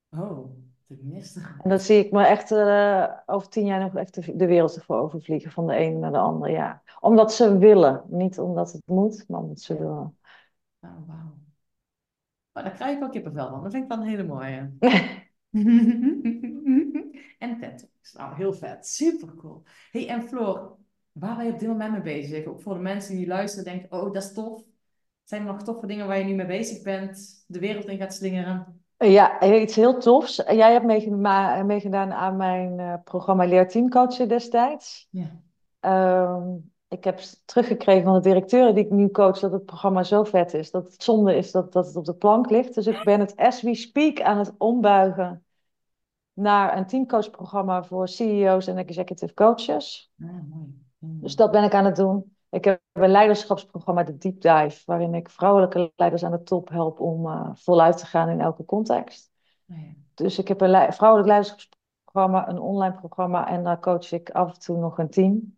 Wauw. 0.08 0.28
Oh. 0.28 0.62
Tenminste. 0.86 1.40
En 1.62 1.70
dat 1.70 1.82
zie 1.82 2.04
ik 2.04 2.12
me 2.12 2.26
echt 2.26 2.50
uh, 2.50 3.10
over 3.26 3.48
tien 3.48 3.66
jaar 3.66 3.80
nog 3.80 3.94
echt 3.94 4.14
de, 4.14 4.36
de 4.36 4.46
wereld 4.46 4.76
ervoor 4.76 4.96
overvliegen, 4.96 5.50
van 5.50 5.66
de 5.66 5.74
ene 5.74 5.98
naar 5.98 6.12
de 6.12 6.18
andere, 6.18 6.52
ja. 6.52 6.82
Omdat 7.00 7.32
ze 7.32 7.58
willen, 7.58 8.04
niet 8.06 8.38
omdat 8.38 8.72
het 8.72 8.82
moet, 8.86 9.24
maar 9.28 9.40
omdat 9.40 9.60
ze 9.60 9.78
willen. 9.78 10.18
Oh, 10.80 11.06
wauw. 11.06 11.38
Maar 12.52 12.62
daar 12.62 12.72
krijg 12.72 12.96
ik 12.96 13.02
ook 13.04 13.12
kippenvel 13.12 13.48
van. 13.48 13.62
Dat 13.62 13.72
vind 13.72 13.82
ik 13.82 13.88
wel 13.88 13.98
een 13.98 14.08
hele 14.08 14.24
mooie. 14.24 14.72
en 17.38 17.58
tattoos. 17.60 18.12
Nou, 18.12 18.34
heel 18.34 18.52
vet. 18.52 18.86
Super 18.86 19.34
cool. 19.34 19.62
Hey, 19.90 20.08
en 20.08 20.22
Floor, 20.22 20.76
waar 21.12 21.36
ben 21.36 21.46
je 21.46 21.52
op 21.52 21.58
dit 21.58 21.68
moment 21.68 21.92
mee 21.92 22.00
bezig? 22.00 22.46
Ook 22.46 22.60
voor 22.60 22.74
de 22.74 22.80
mensen 22.80 23.16
die 23.16 23.26
luisteren 23.26 23.64
denken, 23.64 23.92
oh, 23.92 24.12
dat 24.12 24.22
is 24.22 24.32
tof. 24.32 24.62
Zijn 25.24 25.40
er 25.40 25.52
nog 25.52 25.62
toffe 25.62 25.86
dingen 25.86 26.06
waar 26.06 26.18
je 26.18 26.24
nu 26.24 26.34
mee 26.34 26.46
bezig 26.46 26.82
bent? 26.82 27.44
De 27.46 27.58
wereld 27.58 27.88
in 27.88 27.98
gaat 27.98 28.14
slingeren? 28.14 28.82
Ja, 28.98 29.42
iets 29.42 29.76
heel 29.76 29.98
tofs. 29.98 30.36
Jij 30.36 30.72
hebt 30.72 30.84
meegedaan 31.66 32.12
aan 32.12 32.36
mijn 32.36 32.78
uh, 32.78 32.94
programma 33.04 33.44
Leer 33.44 33.68
Teamcoachen 33.68 34.28
destijds. 34.28 35.08
Ja. 35.10 35.40
Ehm, 35.80 36.56
ik 36.88 37.04
heb 37.04 37.18
teruggekregen 37.44 38.04
van 38.04 38.14
de 38.14 38.20
directeuren 38.20 38.74
die 38.74 38.84
ik 38.84 38.90
nu 38.90 39.10
coach 39.10 39.38
dat 39.38 39.52
het 39.52 39.64
programma 39.64 40.02
zo 40.02 40.24
vet 40.24 40.54
is. 40.54 40.70
Dat 40.70 40.92
het 40.92 41.02
zonde 41.02 41.36
is 41.36 41.50
dat, 41.50 41.72
dat 41.72 41.86
het 41.86 41.96
op 41.96 42.04
de 42.04 42.14
plank 42.14 42.50
ligt. 42.50 42.74
Dus 42.74 42.86
ik 42.86 43.04
ben 43.04 43.20
het 43.20 43.36
as 43.36 43.62
we 43.62 43.74
speak 43.74 44.20
aan 44.20 44.38
het 44.38 44.54
ombuigen 44.58 45.44
naar 46.32 46.76
een 46.76 46.86
teamcoachprogramma 46.86 47.84
voor 47.84 48.08
CEO's 48.08 48.66
en 48.66 48.76
executive 48.76 49.34
coaches. 49.34 50.12
Ah, 50.20 50.28
mooi. 50.28 50.82
Dus 50.98 51.36
dat 51.36 51.50
ben 51.50 51.64
ik 51.64 51.74
aan 51.74 51.84
het 51.84 51.96
doen. 51.96 52.33
Ik 52.54 52.64
heb 52.64 52.80
een 52.92 53.10
leiderschapsprogramma, 53.10 54.02
de 54.02 54.18
Deep 54.18 54.40
Dive, 54.40 54.82
waarin 54.86 55.14
ik 55.14 55.30
vrouwelijke 55.30 55.92
leiders 55.96 56.24
aan 56.24 56.30
de 56.30 56.42
top 56.42 56.68
help 56.68 57.00
om 57.00 57.26
uh, 57.26 57.50
voluit 57.54 57.98
te 57.98 58.06
gaan 58.06 58.28
in 58.28 58.40
elke 58.40 58.64
context. 58.64 59.30
Oh 59.68 59.76
ja. 59.76 59.92
Dus 60.14 60.38
ik 60.38 60.48
heb 60.48 60.60
een 60.60 60.92
vrouwelijk 60.92 61.28
leiderschapsprogramma, 61.28 62.48
een 62.48 62.58
online 62.58 62.94
programma 62.94 63.48
en 63.48 63.64
daar 63.64 63.80
coach 63.80 64.12
ik 64.12 64.30
af 64.30 64.54
en 64.54 64.60
toe 64.60 64.78
nog 64.78 64.98
een 64.98 65.10
team, 65.10 65.56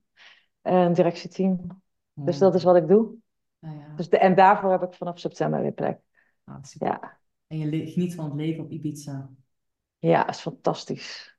een 0.63 0.93
directieteam. 0.93 1.83
Dus 2.15 2.39
dat 2.39 2.55
is 2.55 2.63
wat 2.63 2.77
ik 2.77 2.89
doe. 2.89 3.15
Oh 3.61 3.75
ja. 3.75 3.95
Dus 3.97 4.09
de, 4.09 4.19
en 4.19 4.35
daarvoor 4.35 4.71
heb 4.71 4.83
ik 4.83 4.95
vanaf 4.95 5.19
september 5.19 5.61
weer 5.61 5.73
plek. 5.73 5.99
Ah. 6.45 6.57
Ja, 6.63 7.19
En 7.47 7.59
je 7.59 7.87
geniet 7.87 8.15
van 8.15 8.25
het 8.25 8.35
leven 8.35 8.65
op 8.65 8.71
Ibiza. 8.71 9.31
ja, 9.99 10.29
is 10.29 10.41
fantastisch. 10.41 11.35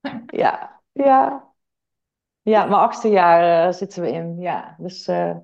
Ja, 0.26 0.82
ja. 0.92 1.54
Ja, 2.46 2.64
mijn 2.64 2.80
achtste 2.80 3.08
jaar 3.08 3.66
eh, 3.66 3.72
zitten 3.72 4.02
we 4.02 4.10
in. 4.10 4.38
Ja, 4.38 4.76
dus, 4.78 5.06
eh, 5.06 5.36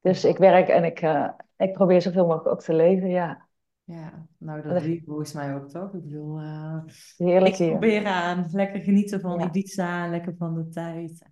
dus 0.00 0.24
ik 0.24 0.36
werk 0.38 0.68
en 0.68 0.84
ik, 0.84 1.00
eh, 1.00 1.28
ik 1.56 1.72
probeer 1.72 2.02
zoveel 2.02 2.26
mogelijk 2.26 2.48
ook 2.48 2.62
te 2.62 2.74
leven. 2.74 3.08
Ja, 3.08 3.48
Ja, 3.84 4.26
nou 4.38 4.62
dat 4.62 4.80
doe 4.82 4.94
je 4.94 5.02
volgens 5.06 5.32
mij 5.32 5.54
ook 5.54 5.68
toch? 5.68 5.94
Ik 5.94 6.02
bedoel, 6.02 6.38
eh, 6.38 6.78
heerlijk 7.16 7.58
ik 7.58 7.70
probeer 7.70 8.06
aan. 8.06 8.48
Lekker 8.52 8.80
genieten 8.80 9.20
van 9.20 9.38
Ja. 9.38 9.46
Ibiza, 9.46 10.08
lekker 10.08 10.34
van 10.38 10.54
de 10.54 10.68
tijd. 10.68 11.28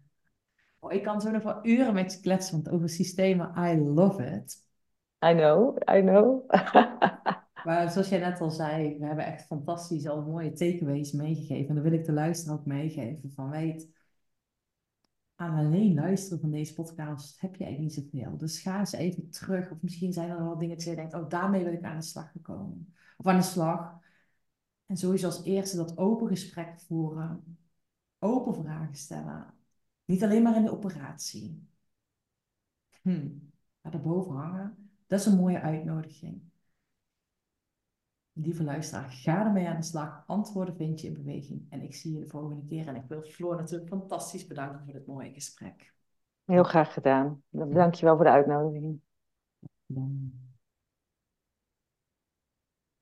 Oh, 0.81 0.93
ik 0.93 1.03
kan 1.03 1.21
zo 1.21 1.31
nog 1.31 1.43
wel 1.43 1.59
uren 1.67 1.95
met 1.95 2.13
je 2.13 2.21
kletsen, 2.21 2.55
want 2.55 2.69
over 2.71 2.89
systemen, 2.89 3.53
I 3.57 3.77
love 3.77 4.25
it. 4.25 4.67
I 5.25 5.35
know, 5.35 5.77
I 5.97 6.01
know. 6.01 6.43
Maar 7.65 7.91
zoals 7.91 8.09
jij 8.09 8.19
net 8.19 8.41
al 8.41 8.51
zei, 8.51 8.99
we 8.99 9.07
hebben 9.07 9.25
echt 9.25 9.47
fantastisch 9.47 10.09
al 10.09 10.23
mooie 10.23 10.53
takeaways 10.53 11.13
meegegeven. 11.13 11.69
En 11.69 11.75
dat 11.75 11.85
wil 11.85 11.93
ik 11.93 12.05
de 12.05 12.13
luisteraar 12.13 12.59
ook 12.59 12.67
meegeven. 12.67 13.33
Van 13.35 13.51
weet, 13.51 13.89
aan 15.39 15.67
alleen 15.67 15.95
luisteren 15.95 16.41
van 16.41 16.51
deze 16.51 16.75
podcast 16.75 17.41
heb 17.41 17.57
je 17.57 17.65
eigenlijk 17.65 17.97
niet 17.97 18.05
zoveel. 18.05 18.37
Dus 18.37 18.61
ga 18.61 18.79
eens 18.79 18.93
even 18.93 19.31
terug. 19.31 19.71
Of 19.71 19.83
misschien 19.83 20.13
zijn 20.13 20.31
er 20.31 20.39
wel 20.39 20.59
dingen 20.59 20.77
dat 20.77 20.85
je 20.85 20.95
denkt, 20.95 21.15
oh 21.15 21.29
daarmee 21.29 21.65
wil 21.65 21.73
ik 21.73 21.83
aan 21.83 21.97
de 21.97 22.03
slag 22.03 22.33
gekomen. 22.33 22.95
Of 23.17 23.27
aan 23.27 23.37
de 23.37 23.43
slag. 23.43 23.99
En 24.87 24.97
sowieso 24.97 25.27
als 25.27 25.45
eerste 25.45 25.77
dat 25.77 25.99
open 25.99 26.29
gesprek 26.29 26.81
voeren. 26.81 27.59
Open 28.19 28.55
vragen 28.55 28.95
stellen. 28.95 29.55
Niet 30.05 30.23
alleen 30.23 30.43
maar 30.43 30.57
in 30.57 30.65
de 30.65 30.73
operatie. 30.73 31.69
Hm, 33.03 33.29
maar 33.81 33.93
daarboven 33.93 34.35
hangen. 34.35 34.91
Dat 35.07 35.21
is 35.21 35.27
een 35.27 35.37
mooie 35.37 35.61
uitnodiging. 35.61 36.48
Lieve 38.41 38.65
luisteraar, 38.65 39.11
ga 39.11 39.47
ermee 39.47 39.69
aan 39.69 39.77
de 39.77 39.83
slag. 39.83 40.25
Antwoorden 40.27 40.77
vind 40.77 41.01
je 41.01 41.07
in 41.07 41.15
beweging. 41.15 41.67
En 41.71 41.83
ik 41.83 41.95
zie 41.95 42.13
je 42.13 42.21
de 42.21 42.29
volgende 42.29 42.65
keer. 42.65 42.89
En 42.89 42.97
ik 42.97 43.05
wil 43.09 43.23
Floor 43.23 43.57
natuurlijk 43.57 43.89
fantastisch 43.89 44.47
bedanken 44.47 44.85
voor 44.85 44.93
dit 44.93 45.07
mooie 45.07 45.33
gesprek. 45.33 45.95
Heel 46.45 46.63
graag 46.63 46.93
gedaan. 46.93 47.43
Dankjewel 47.51 48.17
voor 48.17 48.25
de 48.25 48.31
uitnodiging. 48.31 49.01